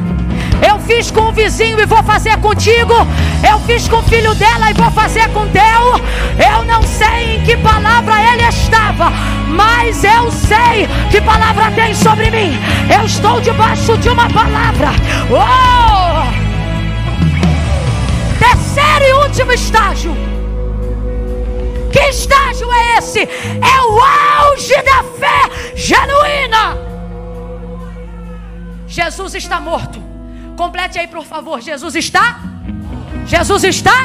Eu 0.67 0.79
fiz 0.81 1.11
com 1.11 1.23
o 1.23 1.33
vizinho 1.33 1.81
e 1.81 1.87
vou 1.87 2.03
fazer 2.03 2.37
contigo. 2.39 2.95
Eu 3.49 3.59
fiz 3.61 3.89
com 3.89 3.97
o 3.97 4.03
filho 4.03 4.35
dela 4.35 4.71
e 4.71 4.75
vou 4.75 4.91
fazer 4.91 5.29
com 5.31 5.47
teu. 5.49 5.63
Eu 6.53 6.65
não 6.65 6.83
sei 6.83 7.37
em 7.37 7.45
que 7.45 7.57
palavra 7.57 8.15
ele 8.33 8.43
estava, 8.43 9.11
mas 9.49 10.05
eu 10.05 10.31
sei 10.31 10.89
que 11.11 11.21
palavra 11.21 11.71
tem 11.73 11.95
sobre 11.95 12.31
mim. 12.31 12.59
Eu 12.95 13.07
estou 13.07 13.41
debaixo 13.41 13.97
de 13.99 14.09
uma 14.09 14.29
palavra. 14.29 14.91
Oh! 15.31 16.31
Terceiro 18.39 19.05
e 19.05 19.13
último 19.25 19.53
estágio. 19.53 20.17
Que 21.93 22.01
estágio 22.01 22.71
é 22.73 22.99
esse? 22.99 23.21
É 23.21 23.81
o 23.83 24.01
auge 24.49 24.77
da 24.83 25.03
fé 25.19 25.75
genuína. 25.75 26.79
Jesus 28.87 29.35
está 29.35 29.61
morto. 29.61 30.10
Complete 30.61 30.99
aí, 30.99 31.09
por 31.09 31.25
favor. 31.25 31.59
Jesus 31.63 31.95
está? 31.95 32.39
Jesus 33.25 33.65
está? 33.65 34.05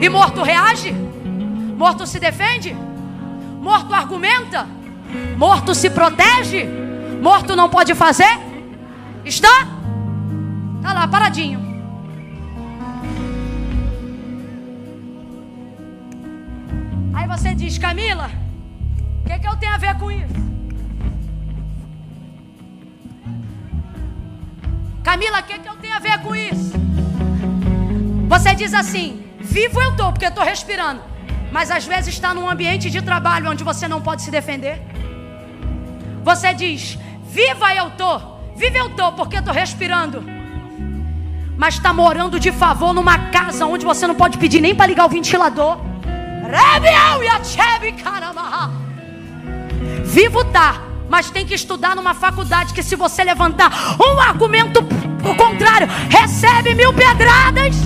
E 0.00 0.08
morto 0.08 0.44
reage? 0.44 0.92
Morto 0.92 2.06
se 2.06 2.20
defende? 2.20 2.72
Morto 3.60 3.92
argumenta? 3.92 4.64
Morto 5.36 5.74
se 5.74 5.90
protege? 5.90 6.68
Morto 7.20 7.56
não 7.56 7.68
pode 7.68 7.96
fazer? 7.96 8.38
Está? 9.24 9.66
Está 10.76 10.92
lá, 10.92 11.08
paradinho. 11.08 11.58
Aí 17.12 17.26
você 17.26 17.56
diz, 17.56 17.76
Camila, 17.76 18.30
o 19.24 19.28
que, 19.28 19.36
que 19.36 19.48
eu 19.48 19.56
tenho 19.56 19.74
a 19.74 19.78
ver 19.78 19.98
com 19.98 20.12
isso? 20.12 20.55
Camila, 25.06 25.38
o 25.38 25.42
que, 25.44 25.56
que 25.60 25.68
eu 25.68 25.76
tenho 25.76 25.94
a 25.94 26.00
ver 26.00 26.18
com 26.18 26.34
isso? 26.34 26.72
Você 28.28 28.56
diz 28.56 28.74
assim: 28.74 29.24
vivo 29.38 29.80
eu 29.80 29.90
estou, 29.92 30.10
porque 30.10 30.24
eu 30.24 30.30
estou 30.30 30.42
respirando. 30.42 31.00
Mas 31.52 31.70
às 31.70 31.84
vezes 31.84 32.12
está 32.12 32.34
num 32.34 32.50
ambiente 32.50 32.90
de 32.90 33.00
trabalho 33.00 33.48
onde 33.48 33.62
você 33.62 33.86
não 33.86 34.00
pode 34.02 34.22
se 34.22 34.32
defender. 34.32 34.82
Você 36.24 36.52
diz: 36.52 36.98
viva 37.22 37.72
eu 37.72 37.86
estou, 37.86 38.16
viva 38.56 38.78
eu 38.78 38.88
estou, 38.88 39.12
porque 39.12 39.36
eu 39.36 39.44
estou 39.44 39.54
respirando. 39.54 40.24
Mas 41.56 41.74
está 41.74 41.92
morando 41.92 42.40
de 42.40 42.50
favor 42.50 42.92
numa 42.92 43.16
casa 43.30 43.64
onde 43.64 43.86
você 43.86 44.08
não 44.08 44.16
pode 44.16 44.36
pedir 44.38 44.60
nem 44.60 44.74
para 44.74 44.86
ligar 44.86 45.06
o 45.06 45.08
ventilador. 45.08 45.78
Vivo 50.04 50.44
tá, 50.46 50.82
mas 51.08 51.30
tem 51.30 51.46
que 51.46 51.54
estudar 51.54 51.94
numa 51.94 52.14
faculdade 52.14 52.74
que 52.74 52.82
se 52.82 52.96
você 52.96 53.22
levantar 53.22 53.96
um 54.00 54.20
argumento 54.20 54.80
contrário, 55.36 55.88
recebe 56.10 56.74
mil 56.74 56.92
pedradas. 56.92 57.76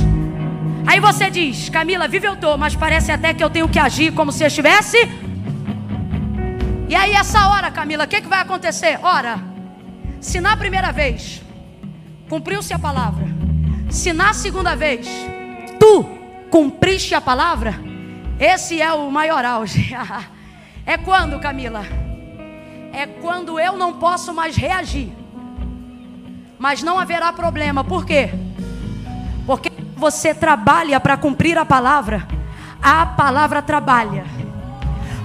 Aí 0.86 0.98
você 0.98 1.30
diz, 1.30 1.68
Camila, 1.68 2.08
vive 2.08 2.26
eu 2.26 2.36
tô, 2.36 2.56
mas 2.56 2.74
parece 2.74 3.12
até 3.12 3.32
que 3.32 3.44
eu 3.44 3.50
tenho 3.50 3.68
que 3.68 3.78
agir 3.78 4.12
como 4.12 4.32
se 4.32 4.42
eu 4.42 4.48
estivesse. 4.48 4.96
E 6.88 6.94
aí 6.94 7.12
essa 7.12 7.48
hora, 7.48 7.70
Camila, 7.70 8.04
o 8.04 8.08
que, 8.08 8.20
que 8.20 8.28
vai 8.28 8.40
acontecer? 8.40 8.98
Ora, 9.02 9.38
se 10.20 10.40
na 10.40 10.56
primeira 10.56 10.90
vez 10.90 11.40
cumpriu-se 12.28 12.72
a 12.72 12.78
palavra, 12.78 13.26
se 13.88 14.12
na 14.12 14.32
segunda 14.32 14.74
vez 14.74 15.06
tu 15.78 16.04
cumpriste 16.50 17.14
a 17.14 17.20
palavra, 17.20 17.74
esse 18.38 18.80
é 18.80 18.92
o 18.92 19.10
maior 19.10 19.44
auge. 19.44 19.94
é 20.84 20.98
quando, 20.98 21.38
Camila? 21.38 22.09
É 22.92 23.06
quando 23.06 23.58
eu 23.58 23.76
não 23.76 23.94
posso 23.94 24.32
mais 24.32 24.56
reagir. 24.56 25.12
Mas 26.58 26.82
não 26.82 26.98
haverá 26.98 27.32
problema, 27.32 27.82
por 27.82 28.04
quê? 28.04 28.30
Porque 29.46 29.70
você 29.96 30.34
trabalha 30.34 31.00
para 31.00 31.16
cumprir 31.16 31.56
a 31.56 31.64
palavra, 31.64 32.26
a 32.82 33.06
palavra 33.06 33.62
trabalha 33.62 34.24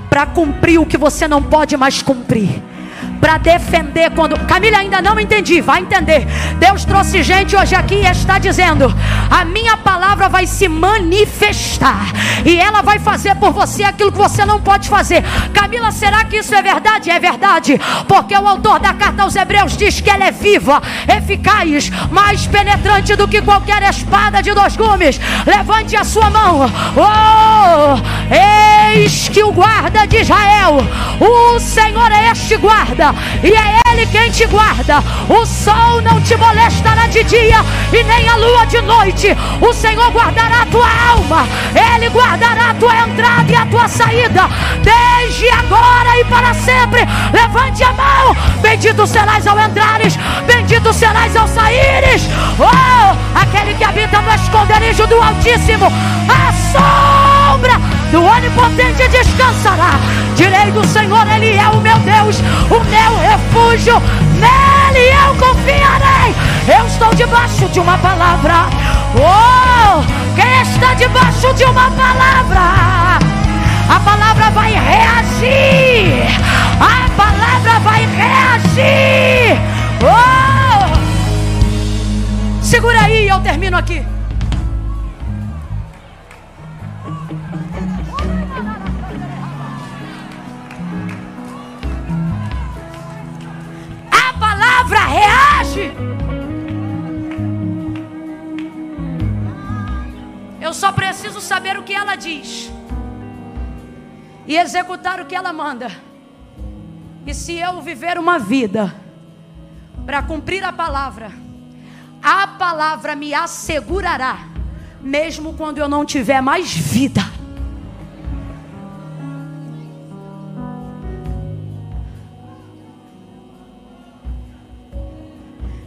para 0.10 0.26
cumprir 0.26 0.80
o 0.80 0.86
que 0.86 0.98
você 0.98 1.28
não 1.28 1.44
pode 1.44 1.76
mais 1.76 2.02
cumprir 2.02 2.62
para 3.20 3.38
defender 3.38 4.12
quando. 4.12 4.38
Camila, 4.46 4.78
ainda 4.78 5.02
não 5.02 5.20
entendi, 5.20 5.62
vai 5.62 5.82
entender. 5.82 6.28
Deus 6.60 6.86
trouxe 6.86 7.24
gente 7.24 7.56
hoje 7.56 7.76
aqui 7.76 7.96
e 7.96 8.06
está 8.06 8.38
dizendo: 8.38 8.94
a 9.30 9.46
minha 9.46 9.78
palavra 9.78 10.30
vai 10.30 10.46
se 10.46 10.68
manifestar 10.68 12.12
e 12.46 12.60
ela 12.60 12.82
vai 12.82 13.00
fazer 13.00 13.36
por 13.36 13.52
você 13.52 13.84
aquilo 13.84 14.12
que 14.12 14.18
você 14.18 14.46
não 14.46 14.62
pode 14.62 14.90
fazer. 14.90 15.24
Camila, 15.54 15.92
será 15.92 16.24
que 16.24 16.38
isso 16.38 16.54
é 16.54 16.62
verdade? 16.62 17.10
É 17.10 17.20
verdade, 17.20 17.80
porque 18.08 18.36
o 18.36 18.48
autor 18.48 18.80
da 18.80 18.94
carta 18.94 19.24
aos 19.24 19.36
Hebreus 19.36 19.78
diz 19.78 20.02
que 20.02 20.10
ela 20.10 20.26
é 20.26 20.32
viva, 20.32 20.82
eficaz, 21.08 21.90
mais 22.12 22.48
penetrante 22.48 23.16
do 23.16 23.28
que 23.28 23.42
qualquer 23.42 23.82
espada 23.84 24.42
de 24.42 24.54
dois 24.54 24.76
gumes. 24.76 25.20
Levante 25.46 25.96
a 25.96 26.04
sua 26.04 26.30
mão. 26.30 26.72
Oh, 26.96 28.34
eis 28.94 29.30
que 29.30 29.44
o 29.44 29.52
guarda 29.52 30.06
de 30.08 30.18
Israel, 30.18 30.78
o 31.20 31.60
Senhor 31.60 32.12
é 32.12 32.32
este 32.32 32.58
guarda 32.58 33.05
e 33.44 33.52
é 33.52 33.80
Ele 33.92 34.06
quem 34.08 34.30
te 34.32 34.46
guarda. 34.46 35.04
O 35.28 35.46
sol 35.46 36.02
não 36.02 36.22
te 36.22 36.36
molestará 36.36 37.08
de 37.08 37.24
dia 37.24 37.58
e 37.92 38.04
nem 38.04 38.28
a 38.30 38.36
lua 38.36 38.66
de 38.66 38.82
noite. 38.82 39.36
O 39.62 39.74
Senhor 39.74 40.12
guardará 40.12 40.62
a 40.62 40.66
tua 40.66 40.88
alma, 41.12 41.48
Ele 41.74 42.10
guardará 42.10 42.72
a 42.72 42.74
tua 42.76 42.96
entrada 42.96 43.52
e 43.52 43.56
a 43.56 43.66
tua 43.66 43.88
saída, 43.88 44.50
desde 44.82 45.50
agora 45.50 46.20
e 46.20 46.26
para 46.26 46.54
sempre. 46.54 47.02
Levante 47.34 47.84
a 47.84 47.94
mão, 47.94 48.36
bendito 48.62 49.06
serás 49.08 49.46
ao 49.48 49.60
entrares, 49.60 50.18
bendito 50.46 50.94
serás 50.94 51.36
ao 51.36 51.48
saíres. 51.48 52.24
Oh, 52.60 53.40
aquele 53.40 53.74
que 53.74 53.84
habita 53.84 54.22
no 54.22 54.34
esconderijo 54.34 55.08
do 55.08 55.22
Altíssimo, 55.22 55.88
a 56.30 56.54
sombra 56.72 57.95
do 58.16 58.24
Onipotente 58.24 59.08
descansará. 59.10 60.00
Direi 60.38 60.72
do 60.72 60.88
Senhor, 60.88 61.28
Ele 61.28 61.58
é 61.58 61.68
o 61.68 61.82
meu 61.82 62.00
Deus, 62.00 62.40
o 62.70 62.80
meu 62.86 63.20
refúgio, 63.20 64.02
nele 64.40 65.10
eu 65.10 65.36
confiarei. 65.36 66.34
Eu 66.66 66.88
estou 66.88 67.14
debaixo 67.14 67.68
de 67.68 67.80
uma 67.82 67.98
palavra. 67.98 68.68
Oh, 69.16 70.02
quem 70.34 70.62
está 70.62 70.94
debaixo 70.94 71.54
de 71.56 71.66
uma 71.66 71.92
palavra? 71.92 73.20
A 73.90 74.00
palavra 74.00 74.50
vai 74.52 74.72
reagir. 74.72 76.24
A 76.80 77.10
palavra 77.18 77.80
vai 77.80 78.06
reagir. 78.06 79.60
Oh! 80.02 80.96
Segura 82.62 83.02
aí, 83.02 83.28
eu 83.28 83.42
termino 83.42 83.76
aqui. 83.78 84.15
Palavra 94.86 95.06
reage. 95.06 95.92
Eu 100.62 100.74
só 100.74 100.92
preciso 100.92 101.42
saber 101.42 101.78
o 101.78 101.84
que 101.84 101.94
ela 101.94 102.16
diz 102.16 102.72
e 104.48 104.58
executar 104.58 105.20
o 105.20 105.26
que 105.26 105.36
ela 105.36 105.52
manda. 105.52 105.92
E 107.26 107.34
se 107.34 107.54
eu 107.54 107.82
viver 107.82 108.18
uma 108.18 108.38
vida 108.38 108.94
para 110.06 110.22
cumprir 110.22 110.64
a 110.64 110.72
palavra, 110.72 111.32
a 112.22 112.48
palavra 112.48 113.16
me 113.16 113.34
assegurará, 113.34 114.48
mesmo 115.02 115.54
quando 115.54 115.80
eu 115.80 115.88
não 115.88 116.06
tiver 116.06 116.42
mais 116.42 116.74
vida. 116.76 117.35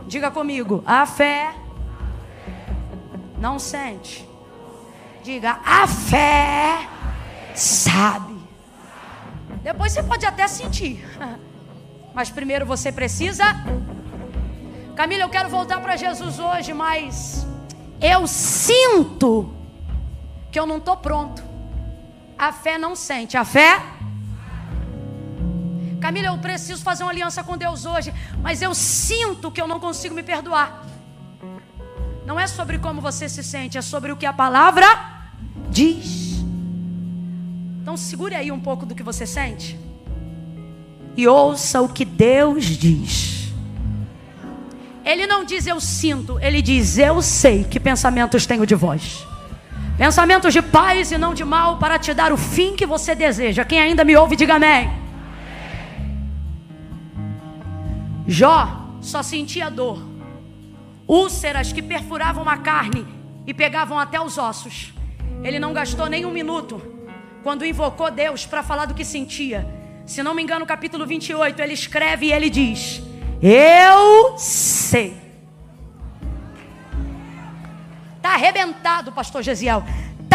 Diga 0.09 0.31
comigo, 0.31 0.83
a 0.87 1.05
fé 1.05 1.55
não 3.39 3.59
sente. 3.59 4.27
Diga, 5.23 5.61
a 5.63 5.87
fé 5.87 6.89
sabe. 7.55 8.35
Depois 9.63 9.93
você 9.93 10.03
pode 10.03 10.25
até 10.25 10.49
sentir. 10.49 11.07
Mas 12.15 12.31
primeiro 12.31 12.65
você 12.65 12.91
precisa. 12.91 13.45
Camila, 14.97 15.25
eu 15.25 15.29
quero 15.29 15.51
voltar 15.51 15.79
para 15.81 15.95
Jesus 15.95 16.39
hoje, 16.39 16.73
mas 16.73 17.47
eu 18.01 18.27
sinto 18.27 19.55
que 20.51 20.59
eu 20.59 20.67
não 20.67 20.79
estou 20.79 20.97
pronto. 20.97 21.41
A 22.37 22.51
fé 22.51 22.79
não 22.79 22.97
sente. 22.97 23.37
A 23.37 23.45
fé. 23.45 23.81
Camila, 26.01 26.29
eu 26.29 26.39
preciso 26.39 26.83
fazer 26.83 27.03
uma 27.03 27.13
aliança 27.13 27.43
com 27.43 27.57
Deus 27.57 27.85
hoje, 27.85 28.13
mas 28.41 28.63
eu 28.63 28.75
sinto 28.75 29.51
que 29.51 29.61
eu 29.61 29.67
não 29.67 29.81
consigo 29.81 30.15
me 30.15 30.23
perdoar. 30.23 30.87
Não 32.25 32.39
é 32.39 32.47
sobre 32.47 32.79
como 32.79 33.01
você 33.01 33.29
se 33.29 33.43
sente, 33.43 33.79
é 33.79 33.83
sobre 33.83 34.13
o 34.13 34.17
que 34.17 34.27
a 34.27 34.33
palavra 34.33 34.87
diz. 35.71 36.45
Então 37.83 37.97
segure 37.97 38.35
aí 38.35 38.53
um 38.53 38.61
pouco 38.61 38.85
do 38.85 38.95
que 38.95 39.03
você 39.03 39.27
sente 39.27 39.79
e 41.19 41.27
ouça 41.27 41.81
o 41.81 41.89
que 41.89 42.05
Deus 42.05 42.65
diz. 42.65 43.53
Ele 45.05 45.27
não 45.27 45.45
diz 45.45 45.67
eu 45.67 45.81
sinto, 45.81 46.39
ele 46.39 46.63
diz 46.63 46.97
eu 46.97 47.21
sei 47.21 47.65
que 47.65 47.81
pensamentos 47.81 48.47
tenho 48.47 48.65
de 48.65 48.77
vós. 48.77 49.27
Pensamentos 49.97 50.53
de 50.53 50.63
paz 50.63 51.11
e 51.11 51.19
não 51.19 51.35
de 51.35 51.45
mal 51.45 51.79
para 51.79 51.99
te 51.99 52.15
dar 52.15 52.33
o 52.33 52.37
fim 52.37 52.77
que 52.77 52.87
você 52.87 53.17
deseja. 53.17 53.65
Quem 53.65 53.81
ainda 53.81 54.05
me 54.05 54.17
ouve, 54.17 54.37
diga 54.37 54.55
amém. 54.55 55.08
Jó 58.31 58.99
só 59.01 59.23
sentia 59.23 59.71
dor, 59.71 59.99
úlceras 61.07 61.73
que 61.73 61.81
perfuravam 61.81 62.47
a 62.47 62.59
carne 62.59 63.07
e 63.47 63.55
pegavam 63.55 63.99
até 63.99 64.21
os 64.21 64.37
ossos. 64.37 64.93
Ele 65.43 65.59
não 65.59 65.73
gastou 65.73 66.11
nem 66.11 66.27
um 66.27 66.31
minuto 66.31 66.83
quando 67.43 67.65
invocou 67.65 68.11
Deus 68.11 68.45
para 68.45 68.63
falar 68.63 68.85
do 68.85 68.93
que 68.93 69.03
sentia. 69.03 69.67
Se 70.05 70.23
não 70.23 70.35
me 70.35 70.43
engano, 70.43 70.67
capítulo 70.67 71.07
28, 71.07 71.63
ele 71.63 71.73
escreve 71.73 72.27
e 72.27 72.33
ele 72.33 72.51
diz: 72.51 73.01
Eu 73.41 74.37
sei. 74.37 75.17
Está 78.19 78.35
arrebentado, 78.35 79.11
pastor 79.11 79.43
Gesiel 79.43 79.83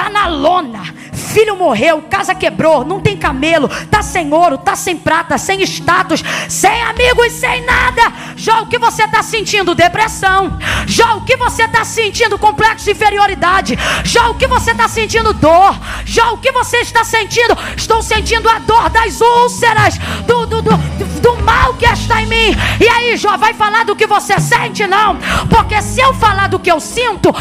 tá 0.03 0.09
na 0.09 0.27
lona. 0.27 0.83
Filho 1.13 1.55
morreu, 1.55 2.01
casa 2.09 2.35
quebrou, 2.35 2.85
não 2.85 2.99
tem 2.99 3.17
camelo, 3.17 3.67
tá 3.89 4.03
sem 4.03 4.31
ouro, 4.31 4.57
tá 4.57 4.75
sem 4.75 4.95
prata, 4.95 5.37
sem 5.37 5.61
status, 5.63 6.23
sem 6.47 6.81
amigos, 6.83 7.31
sem 7.33 7.65
nada. 7.65 8.01
Já 8.35 8.61
o 8.61 8.67
que 8.67 8.77
você 8.77 9.03
está 9.03 9.23
sentindo? 9.23 9.73
Depressão. 9.73 10.57
Já 10.85 11.15
o 11.15 11.21
que 11.21 11.35
você 11.35 11.63
está 11.63 11.83
sentindo? 11.83 12.37
Complexo 12.37 12.85
de 12.85 12.91
inferioridade. 12.91 13.77
Já 14.03 14.29
o 14.29 14.35
que 14.35 14.45
você 14.45 14.71
está 14.71 14.87
sentindo? 14.87 15.33
Dor. 15.33 15.75
Já 16.05 16.31
o 16.31 16.37
que 16.37 16.51
você 16.51 16.77
está 16.77 17.03
sentindo? 17.03 17.57
Estou 17.75 18.01
sentindo 18.03 18.47
a 18.49 18.59
dor 18.59 18.89
das 18.89 19.19
úlceras, 19.19 19.97
do, 20.27 20.45
do, 20.45 20.61
do, 20.61 20.77
do 21.21 21.35
mal 21.43 21.73
que 21.75 21.85
está 21.85 22.21
em 22.21 22.27
mim. 22.27 22.55
E 22.79 22.87
aí, 22.87 23.17
Jó, 23.17 23.37
vai 23.37 23.53
falar 23.53 23.85
do 23.85 23.95
que 23.95 24.05
você 24.05 24.39
sente? 24.39 24.85
Não, 24.85 25.17
porque 25.49 25.81
se 25.81 26.01
eu 26.01 26.13
falar 26.13 26.47
do 26.47 26.59
que 26.59 26.71
eu 26.71 26.79
sinto, 26.79 27.33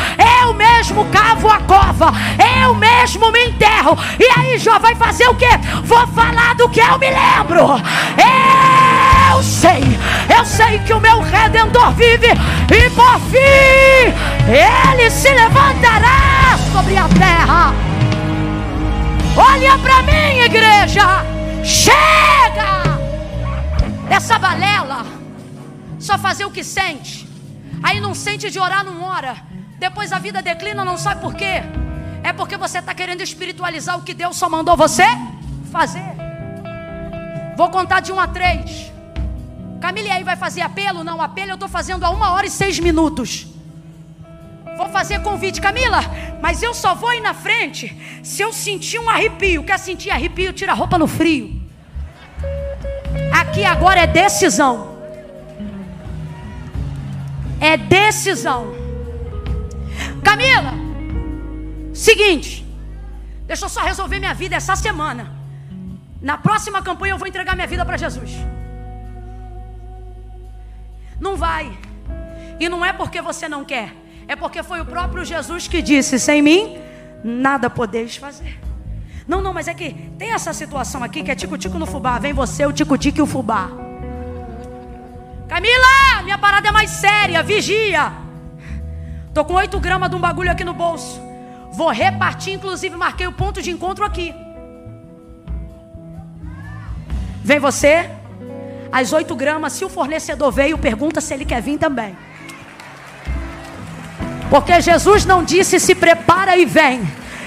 eu 0.42 0.54
mesmo 0.54 1.04
cavo 1.06 1.48
a 1.48 1.58
cova 1.58 2.12
eu 2.38 2.51
mesmo 2.74 3.30
me 3.30 3.46
enterro. 3.46 3.96
E 4.18 4.24
aí, 4.38 4.58
Jó 4.58 4.78
vai 4.78 4.94
fazer 4.94 5.28
o 5.28 5.34
que? 5.34 5.48
Vou 5.84 6.06
falar 6.08 6.54
do 6.54 6.68
que 6.68 6.80
eu 6.80 6.98
me 6.98 7.10
lembro. 7.10 7.80
Eu 9.32 9.42
sei, 9.42 9.82
eu 10.36 10.44
sei 10.44 10.78
que 10.80 10.92
o 10.92 11.00
meu 11.00 11.20
redentor 11.20 11.92
vive, 11.92 12.28
e 12.28 12.90
por 12.90 13.18
fim 13.20 14.12
ele 14.48 15.10
se 15.10 15.32
levantará 15.32 16.56
sobre 16.72 16.96
a 16.96 17.08
terra. 17.08 17.72
Olha 19.36 19.78
para 19.78 20.02
mim, 20.02 20.40
igreja. 20.44 21.24
Chega! 21.64 22.82
Essa 24.10 24.38
balela 24.38 25.06
só 25.98 26.18
fazer 26.18 26.44
o 26.44 26.50
que 26.50 26.62
sente. 26.62 27.28
Aí 27.82 28.00
não 28.00 28.14
sente 28.14 28.50
de 28.50 28.58
orar, 28.60 28.84
não 28.84 29.02
ora. 29.02 29.36
Depois 29.78 30.12
a 30.12 30.18
vida 30.18 30.42
declina, 30.42 30.84
não 30.84 30.98
sabe 30.98 31.20
por 31.20 31.34
quê. 31.34 31.62
É 32.22 32.32
porque 32.32 32.56
você 32.56 32.78
está 32.78 32.94
querendo 32.94 33.20
espiritualizar 33.20 33.98
o 33.98 34.02
que 34.02 34.14
Deus 34.14 34.36
só 34.36 34.48
mandou 34.48 34.76
você 34.76 35.04
fazer. 35.70 36.04
Vou 37.56 37.68
contar 37.70 38.00
de 38.00 38.12
um 38.12 38.20
a 38.20 38.26
três. 38.26 38.92
Camila 39.80 40.14
aí 40.14 40.22
vai 40.22 40.36
fazer 40.36 40.60
apelo? 40.60 41.02
Não, 41.02 41.20
apelo 41.20 41.50
eu 41.50 41.54
estou 41.54 41.68
fazendo 41.68 42.04
a 42.04 42.10
uma 42.10 42.30
hora 42.32 42.46
e 42.46 42.50
seis 42.50 42.78
minutos. 42.78 43.48
Vou 44.76 44.88
fazer 44.88 45.20
convite, 45.20 45.60
Camila, 45.60 46.00
mas 46.40 46.62
eu 46.62 46.72
só 46.72 46.94
vou 46.94 47.12
ir 47.12 47.20
na 47.20 47.34
frente 47.34 47.94
se 48.22 48.42
eu 48.42 48.52
sentir 48.52 48.98
um 48.98 49.10
arrepio. 49.10 49.64
Quer 49.64 49.78
sentir 49.78 50.10
arrepio? 50.10 50.52
Tira 50.52 50.72
a 50.72 50.74
roupa 50.74 50.96
no 50.98 51.06
frio. 51.06 51.60
Aqui 53.32 53.64
agora 53.64 54.00
é 54.00 54.06
decisão. 54.06 54.96
É 57.60 57.76
decisão. 57.76 58.74
Camila, 60.24 60.72
Seguinte, 62.02 62.66
deixa 63.46 63.64
eu 63.66 63.68
só 63.68 63.80
resolver 63.82 64.18
minha 64.18 64.34
vida 64.34 64.56
essa 64.56 64.74
semana. 64.74 65.24
Na 66.20 66.36
próxima 66.36 66.82
campanha 66.82 67.12
eu 67.14 67.18
vou 67.18 67.28
entregar 67.28 67.54
minha 67.54 67.66
vida 67.68 67.84
para 67.84 67.96
Jesus. 67.96 68.32
Não 71.20 71.36
vai. 71.36 71.78
E 72.58 72.68
não 72.68 72.84
é 72.84 72.92
porque 72.92 73.22
você 73.22 73.48
não 73.48 73.64
quer, 73.64 73.94
é 74.26 74.34
porque 74.34 74.64
foi 74.64 74.80
o 74.80 74.84
próprio 74.84 75.24
Jesus 75.24 75.68
que 75.68 75.80
disse: 75.80 76.18
sem 76.18 76.42
mim, 76.42 76.76
nada 77.22 77.70
podeis 77.70 78.16
fazer. 78.16 78.58
Não, 79.28 79.40
não, 79.40 79.54
mas 79.54 79.68
é 79.68 79.74
que 79.74 79.92
tem 80.18 80.32
essa 80.32 80.52
situação 80.52 81.04
aqui 81.04 81.22
que 81.22 81.30
é 81.30 81.36
tico-tico 81.36 81.78
no 81.78 81.86
fubá. 81.86 82.18
Vem 82.18 82.32
você, 82.32 82.66
o 82.66 82.72
tico-tico 82.72 83.18
e 83.18 83.22
o 83.22 83.26
fubá. 83.26 83.70
Camila, 85.48 86.22
minha 86.24 86.36
parada 86.36 86.66
é 86.66 86.72
mais 86.72 86.90
séria, 86.90 87.44
vigia. 87.44 88.12
Tô 89.32 89.44
com 89.44 89.54
8 89.54 89.78
gramas 89.78 90.10
de 90.10 90.16
um 90.16 90.20
bagulho 90.20 90.50
aqui 90.50 90.64
no 90.64 90.74
bolso. 90.74 91.31
Vou 91.72 91.90
repartir, 91.90 92.52
inclusive 92.52 92.94
marquei 92.96 93.26
o 93.26 93.32
ponto 93.32 93.62
de 93.62 93.70
encontro 93.70 94.04
aqui. 94.04 94.34
Vem 97.42 97.58
você, 97.58 98.08
às 98.92 99.12
8 99.12 99.34
gramas. 99.34 99.72
Se 99.72 99.84
o 99.84 99.88
fornecedor 99.88 100.52
veio, 100.52 100.76
pergunta 100.78 101.20
se 101.20 101.32
ele 101.32 101.44
quer 101.44 101.62
vir 101.62 101.78
também. 101.78 102.16
Porque 104.50 104.80
Jesus 104.82 105.24
não 105.24 105.42
disse 105.42 105.80
se 105.80 105.94
prepara 105.94 106.56
e 106.56 106.66
vem. 106.66 107.02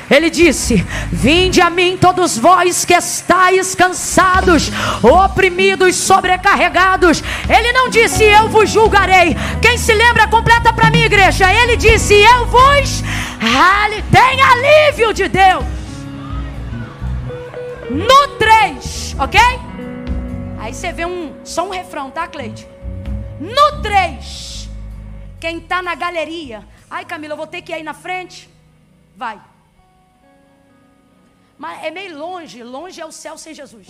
Ele 0.10 0.30
disse: 0.30 0.86
Vinde 1.12 1.62
a 1.62 1.70
mim, 1.70 1.98
todos 2.00 2.38
vós 2.38 2.86
que 2.86 2.94
estáis 2.94 3.74
cansados, 3.74 4.72
oprimidos, 5.02 5.96
sobrecarregados. 5.96 7.24
Ele 7.50 7.72
não 7.74 7.90
disse: 7.90 8.24
Eu 8.24 8.50
vos 8.50 8.70
julgarei. 8.70 9.36
Quem 9.62 9.78
se 9.78 9.94
lembra, 9.94 10.28
completa 10.28 10.72
para 10.72 10.92
mim, 10.92 11.04
igreja. 11.04 11.52
Ele 11.52 11.76
disse: 11.76 12.14
Eu 12.14 12.46
vos 12.46 13.04
tem 14.12 14.42
alívio 14.42 15.14
de 15.14 15.28
Deus. 15.28 15.64
No 17.90 18.38
3, 18.38 19.16
ok? 19.20 19.40
Aí 20.60 20.74
você 20.74 20.92
vê 20.92 21.06
um, 21.06 21.34
só 21.44 21.66
um 21.66 21.70
refrão, 21.70 22.10
tá, 22.10 22.28
Cleide? 22.28 22.68
No 23.40 23.82
3, 23.82 24.70
quem 25.40 25.58
está 25.58 25.82
na 25.82 25.94
galeria, 25.94 26.66
ai 26.90 27.06
Camila, 27.06 27.34
eu 27.34 27.38
vou 27.38 27.48
ter 27.48 27.62
que 27.62 27.72
ir 27.72 27.76
aí 27.76 27.84
na 27.84 27.94
frente. 27.94 28.50
Vai. 29.16 29.40
Mas 31.58 31.84
é 31.84 31.92
meio 31.92 32.18
longe, 32.18 32.64
longe 32.64 33.00
é 33.00 33.06
o 33.06 33.12
céu 33.12 33.38
sem 33.38 33.54
Jesus. 33.54 33.88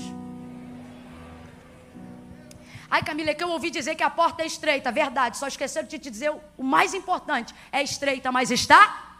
Ai, 2.90 3.04
Camila, 3.04 3.32
é 3.32 3.34
que 3.34 3.44
eu 3.44 3.50
ouvi 3.50 3.70
dizer 3.72 3.96
que 3.96 4.04
a 4.04 4.10
porta 4.10 4.44
é 4.44 4.46
estreita. 4.46 4.92
Verdade, 4.92 5.38
só 5.38 5.48
esqueceram 5.48 5.88
de 5.88 5.98
te 5.98 6.10
dizer 6.10 6.32
o 6.58 6.64
mais 6.64 6.94
importante: 6.94 7.54
é 7.72 7.82
estreita, 7.82 8.32
mas 8.32 8.52
está. 8.52 9.18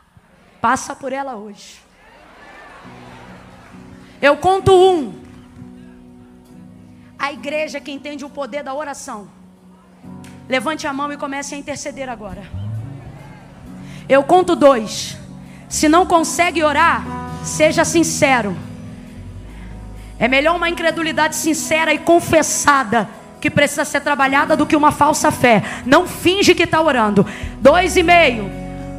Passa 0.62 0.96
por 0.96 1.12
ela 1.12 1.36
hoje. 1.36 1.80
Eu 4.22 4.38
conto 4.38 4.72
um. 4.74 5.24
A 7.18 7.32
igreja 7.32 7.80
que 7.80 7.92
entende 7.92 8.24
o 8.24 8.30
poder 8.30 8.64
da 8.64 8.74
oração. 8.74 9.30
Levante 10.48 10.86
a 10.86 10.94
mão 10.94 11.12
e 11.12 11.18
comece 11.18 11.56
a 11.56 11.58
interceder 11.58 12.08
agora. 12.08 12.44
Eu 14.08 14.24
conto 14.24 14.56
dois. 14.56 15.18
Se 15.68 15.90
não 15.90 16.06
consegue 16.06 16.64
orar, 16.64 17.04
Seja 17.46 17.86
sincero. 17.86 18.58
É 20.18 20.28
melhor 20.28 20.56
uma 20.56 20.68
incredulidade 20.68 21.36
sincera 21.36 21.94
e 21.94 22.00
confessada 22.00 23.08
que 23.40 23.52
precisa 23.52 23.86
ser 23.86 24.02
trabalhada 24.02 24.58
do 24.58 24.66
que 24.66 24.76
uma 24.76 24.92
falsa 24.92 25.32
fé. 25.32 25.62
Não 25.86 26.08
finge 26.08 26.56
que 26.56 26.64
está 26.64 26.82
orando. 26.82 27.24
Dois 27.62 27.96
e 27.96 28.02
meio. 28.02 28.50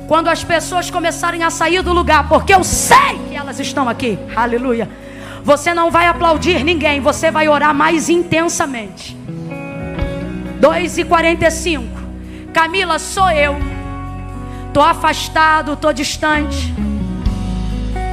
Quando 0.06 0.28
as 0.28 0.44
pessoas 0.44 0.88
começarem 0.88 1.42
a 1.42 1.50
sair 1.50 1.82
do 1.82 1.92
lugar, 1.92 2.28
porque 2.28 2.54
eu 2.54 2.62
sei 2.62 3.18
que 3.28 3.34
elas 3.34 3.58
estão 3.58 3.88
aqui. 3.88 4.16
Aleluia. 4.36 4.88
Você 5.42 5.74
não 5.74 5.90
vai 5.90 6.06
aplaudir 6.06 6.62
ninguém, 6.62 7.00
você 7.00 7.32
vai 7.32 7.48
orar 7.48 7.74
mais 7.74 8.08
intensamente. 8.08 9.16
2 10.60 10.98
e 10.98 11.04
45. 11.04 11.84
Camila, 12.52 13.00
sou 13.00 13.28
eu. 13.30 13.56
Estou 14.68 14.84
afastado, 14.84 15.72
estou 15.72 15.92
distante. 15.92 16.72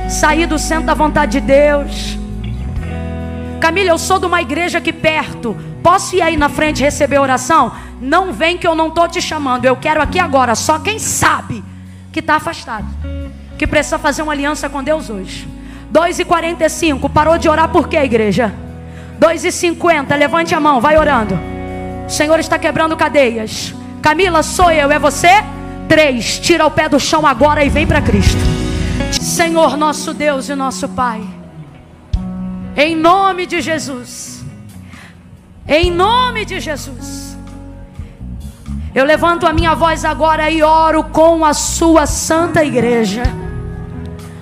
Sair 0.10 0.46
do 0.46 0.60
centro 0.60 0.86
da 0.86 0.94
vontade 0.94 1.40
de 1.40 1.42
Deus. 1.42 2.18
Camila, 3.60 3.90
eu 3.90 3.98
sou 3.98 4.20
de 4.20 4.26
uma 4.26 4.42
igreja 4.42 4.80
aqui 4.80 4.92
perto. 4.92 5.56
Posso 5.82 6.16
ir 6.16 6.22
aí 6.22 6.38
na 6.38 6.50
frente 6.50 6.84
receber 6.84 7.20
oração? 7.20 7.72
Não 8.02 8.34
vem 8.34 8.58
que 8.58 8.68
eu 8.68 8.76
não 8.76 8.90
estou 8.90 9.08
te 9.08 9.22
chamando. 9.22 9.66
Eu 9.66 9.76
quero 9.76 10.02
aqui 10.02 10.20
agora. 10.20 10.56
Só 10.56 10.80
quem 10.80 11.00
sabe 11.00 11.64
que 12.12 12.20
está 12.20 12.36
afastado. 12.36 12.86
Que 13.58 13.66
precisa 13.66 13.98
fazer 13.98 14.22
uma 14.22 14.34
aliança 14.34 14.70
com 14.70 14.84
Deus 14.84 15.10
hoje. 15.10 15.48
2h45. 15.94 17.10
Parou 17.10 17.38
de 17.38 17.48
orar 17.48 17.70
por 17.70 17.88
quê, 17.88 17.98
igreja? 17.98 18.54
2h50. 19.20 20.16
Levante 20.18 20.54
a 20.54 20.60
mão, 20.60 20.82
vai 20.82 20.98
orando. 20.98 21.40
O 22.06 22.10
Senhor 22.10 22.40
está 22.40 22.60
quebrando 22.60 22.98
cadeias. 22.98 23.74
Camila, 24.02 24.44
sou 24.44 24.72
eu, 24.72 24.92
é 24.92 25.00
você? 25.00 25.44
Três, 25.88 26.40
tira 26.40 26.66
o 26.66 26.72
pé 26.72 26.90
do 26.90 27.00
chão 27.00 27.26
agora 27.26 27.64
e 27.64 27.70
vem 27.70 27.88
para 27.88 28.02
Cristo. 28.02 28.53
Senhor, 29.22 29.78
nosso 29.78 30.14
Deus 30.14 30.50
e 30.50 30.56
nosso 30.56 30.90
Pai. 30.90 31.22
Em 32.76 32.96
nome 32.96 33.46
de 33.46 33.62
Jesus. 33.62 34.44
Em 35.68 35.92
nome 35.92 36.46
de 36.46 36.60
Jesus. 36.60 37.38
Eu 38.94 39.06
levanto 39.06 39.48
a 39.48 39.54
minha 39.54 39.74
voz 39.74 40.06
agora 40.06 40.52
e 40.52 40.62
oro 40.62 41.04
com 41.06 41.44
a 41.44 41.54
sua 41.54 42.06
santa 42.06 42.64
igreja. 42.64 43.24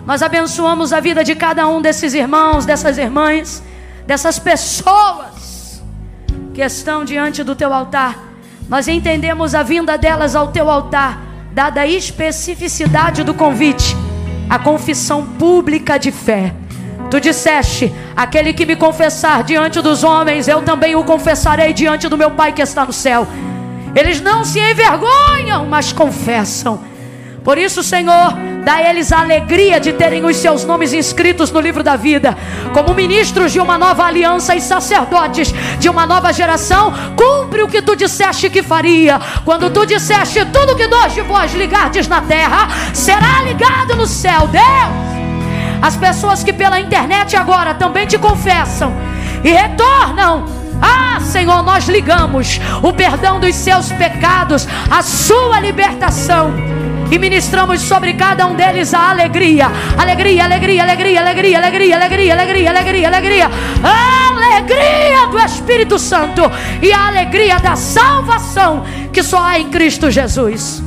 Nós 0.06 0.22
abençoamos 0.22 0.92
a 0.92 1.00
vida 1.00 1.24
de 1.24 1.36
cada 1.36 1.68
um 1.68 1.82
desses 1.82 2.14
irmãos, 2.14 2.66
dessas 2.66 2.98
irmãs, 2.98 3.64
dessas 4.06 4.40
pessoas 4.40 5.82
que 6.54 6.62
estão 6.62 7.06
diante 7.06 7.44
do 7.44 7.56
teu 7.56 7.74
altar. 7.74 8.18
Nós 8.68 8.88
entendemos 8.88 9.56
a 9.56 9.64
vinda 9.64 9.98
delas 9.98 10.36
ao 10.36 10.52
teu 10.52 10.70
altar, 10.70 11.22
dada 11.54 11.82
a 11.82 11.88
especificidade 11.88 13.24
do 13.24 13.34
convite, 13.34 13.96
a 14.52 14.60
confissão 14.60 15.26
pública 15.26 15.98
de 15.98 16.12
fé. 16.12 16.54
Tu 17.10 17.22
disseste: 17.22 17.94
aquele 18.14 18.52
que 18.52 18.66
me 18.66 18.76
confessar 18.76 19.44
diante 19.46 19.82
dos 19.82 20.04
homens, 20.04 20.50
eu 20.50 20.62
também 20.62 20.94
o 20.94 21.06
confessarei 21.06 21.72
diante 21.72 22.10
do 22.10 22.18
meu 22.18 22.32
Pai 22.32 22.52
que 22.52 22.62
está 22.62 22.86
no 22.86 22.92
céu. 22.92 23.26
Eles 23.96 24.20
não 24.20 24.44
se 24.44 24.60
envergonham, 24.60 25.66
mas 25.68 25.94
confessam. 25.94 26.82
Por 27.46 27.58
isso, 27.58 27.82
Senhor, 27.82 28.34
dá 28.64 28.76
a 28.76 28.90
eles 28.90 29.12
a 29.12 29.20
alegria 29.20 29.80
de 29.80 29.94
terem 29.94 30.24
os 30.26 30.38
seus 30.38 30.64
nomes 30.64 30.94
inscritos 30.94 31.52
no 31.52 31.60
livro 31.60 31.84
da 31.84 31.96
vida, 31.96 32.38
como 32.74 32.94
ministros 32.94 33.52
de 33.52 33.60
uma 33.60 33.78
nova 33.78 34.06
aliança 34.06 34.56
e 34.56 34.62
sacerdotes 34.62 35.54
de 35.80 35.90
uma 35.90 36.06
nova 36.06 36.32
geração. 36.32 36.94
Cumpre 37.16 37.64
o 37.64 37.68
que 37.68 37.82
tu 37.82 37.96
disseste 37.96 38.50
que 38.50 38.64
faria, 38.64 39.20
quando 39.44 39.70
tu 39.70 39.86
disseste: 39.86 40.46
tudo 40.46 40.76
que 40.76 40.88
dois 40.88 41.14
de 41.14 41.22
vós 41.22 41.54
ligardes 41.54 42.08
na 42.08 42.22
terra 42.22 42.68
será 42.94 43.44
ligado 43.44 43.96
no 43.96 44.06
céu. 44.06 44.48
Deus. 44.48 45.12
As 45.82 45.96
pessoas 45.96 46.44
que 46.44 46.54
pela 46.54 46.80
internet 46.80 47.36
agora 47.36 47.74
também 47.74 48.06
te 48.06 48.18
confessam 48.18 48.94
e 49.44 49.50
retornam. 49.50 50.46
Ah, 50.82 51.20
Senhor, 51.20 51.62
nós 51.64 51.88
ligamos 51.88 52.60
o 52.82 52.94
perdão 52.94 53.40
dos 53.40 53.56
seus 53.56 53.92
pecados, 53.92 54.68
a 54.90 55.02
sua 55.02 55.60
libertação. 55.60 56.54
E 57.12 57.20
ministramos 57.20 57.82
sobre 57.82 58.14
cada 58.14 58.48
um 58.48 58.56
deles 58.56 58.94
a 58.94 59.10
alegria, 59.10 59.70
alegria, 59.98 60.46
alegria, 60.46 60.84
alegria, 60.84 61.22
alegria, 61.22 61.60
alegria, 61.60 61.96
alegria, 61.98 62.34
alegria, 62.34 62.72
alegria, 62.72 63.08
alegria, 63.10 63.50
alegria 63.84 65.28
do 65.28 65.40
Espírito 65.40 66.00
Santo 66.00 66.44
e 66.82 66.94
a 66.94 67.08
alegria 67.08 67.60
da 67.60 67.76
salvação 67.76 68.86
que 69.12 69.22
só 69.22 69.44
há 69.44 69.60
em 69.60 69.70
Cristo 69.70 70.10
Jesus. 70.10 70.82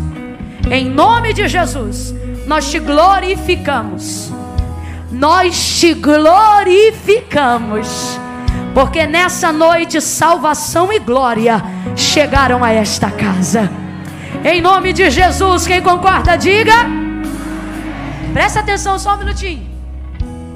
Em 0.71 0.89
nome 0.89 1.35
de 1.35 1.47
Jesus, 1.47 2.15
nós 2.47 2.71
te 2.71 2.79
glorificamos 2.79 4.33
nós 5.15 5.79
te 5.79 5.95
glorificamos, 5.95 8.19
porque 8.75 9.07
nessa 9.07 9.53
noite 9.53 10.01
salvação 10.01 10.93
e 10.93 10.99
glória 10.99 11.63
chegaram 11.95 12.65
a 12.65 12.73
esta 12.73 13.09
casa. 13.11 13.71
Em 14.45 14.61
nome 14.61 14.93
de 14.93 15.11
Jesus, 15.11 15.67
quem 15.67 15.83
concorda, 15.83 16.37
diga. 16.37 16.75
Presta 18.35 18.61
atenção 18.61 18.99
só 18.99 19.15
um 19.15 19.19
minutinho. 19.19 19.65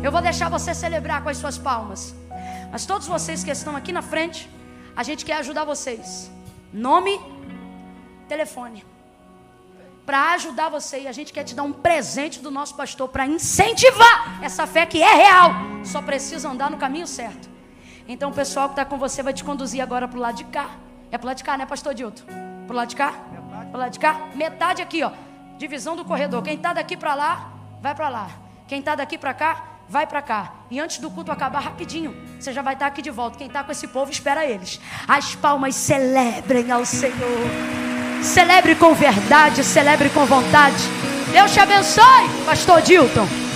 Eu 0.03 0.13
vou 0.13 0.21
deixar 0.21 0.51
você 0.51 0.75
celebrar 0.75 1.23
com 1.23 1.31
as 1.31 1.39
suas 1.39 1.57
palmas. 1.57 2.15
Mas 2.71 2.85
todos 2.85 3.07
vocês 3.09 3.43
que 3.43 3.51
estão 3.51 3.75
aqui 3.75 3.91
na 3.91 4.03
frente, 4.03 4.49
a 4.95 5.03
gente 5.03 5.25
quer 5.25 5.39
ajudar 5.39 5.65
vocês. 5.65 6.31
Nome, 6.71 7.19
telefone 8.29 8.85
para 10.09 10.33
ajudar 10.33 10.71
você. 10.71 11.01
E 11.01 11.07
a 11.07 11.13
gente 11.13 11.35
quer 11.35 11.45
te 11.45 11.55
dar 11.55 11.65
um 11.65 11.73
presente 11.73 12.41
do 12.41 12.51
nosso 12.51 12.75
pastor 12.75 13.11
para 13.11 13.27
incentivar 13.27 14.39
essa 14.43 14.67
fé 14.67 14.87
que 14.87 15.03
é 15.03 15.15
real. 15.15 15.51
Só 15.85 16.01
precisa 16.01 16.49
andar 16.49 16.71
no 16.71 16.79
caminho 16.79 17.07
certo. 17.07 17.47
Então 18.07 18.31
o 18.31 18.35
pessoal 18.35 18.69
que 18.69 18.73
está 18.73 18.87
com 18.87 18.97
você 18.97 19.23
vai 19.23 19.35
te 19.35 19.45
conduzir 19.45 19.83
agora 19.83 20.09
para 20.09 20.19
o 20.19 20.21
lado 20.23 20.37
de 20.37 20.45
cá. 20.45 20.71
É 21.11 21.19
para 21.19 21.27
o 21.27 21.29
lado 21.29 21.37
de 21.37 21.45
cá, 21.45 21.59
né, 21.59 21.67
pastor 21.67 21.93
Dilton? 21.93 22.25
Para 22.67 22.73
o 22.73 22.77
lado 22.77 22.89
de 22.89 22.97
cá? 22.97 23.13
Para 23.71 23.81
lado 23.81 23.93
de 23.93 23.99
cá? 23.99 24.29
Metade 24.35 24.83
aqui, 24.83 25.03
ó. 25.03 25.11
Divisão 25.57 25.97
do 25.97 26.05
corredor. 26.05 26.43
Quem 26.43 26.55
está 26.55 26.73
daqui 26.73 26.97
para 26.97 27.15
lá, 27.15 27.53
vai 27.81 27.95
para 27.95 28.09
lá. 28.09 28.31
Quem 28.67 28.81
está 28.81 28.95
daqui 28.95 29.19
para 29.19 29.35
cá, 29.35 29.65
vai 29.89 30.07
para 30.07 30.23
cá. 30.23 30.53
E 30.71 30.79
antes 30.79 30.99
do 30.99 31.11
culto 31.11 31.33
acabar 31.33 31.61
rapidinho, 31.61 32.15
você 32.39 32.53
já 32.53 32.63
vai 32.63 32.75
estar 32.75 32.87
tá 32.87 32.93
aqui 32.93 33.03
de 33.03 33.11
volta. 33.11 33.39
Quem 33.39 33.47
está 33.47 33.65
com 33.65 33.73
esse 33.73 33.89
povo, 33.89 34.11
espera 34.11 34.45
eles. 34.45 34.81
As 35.07 35.35
palmas 35.35 35.75
celebrem 35.75 36.71
ao 36.71 36.85
Senhor. 36.85 37.49
Celebre 38.23 38.75
com 38.75 38.95
verdade, 38.95 39.65
celebre 39.65 40.11
com 40.11 40.25
vontade. 40.27 40.77
Deus 41.33 41.53
te 41.53 41.61
abençoe, 41.61 42.29
Pastor 42.45 42.83
Dilton. 42.83 43.48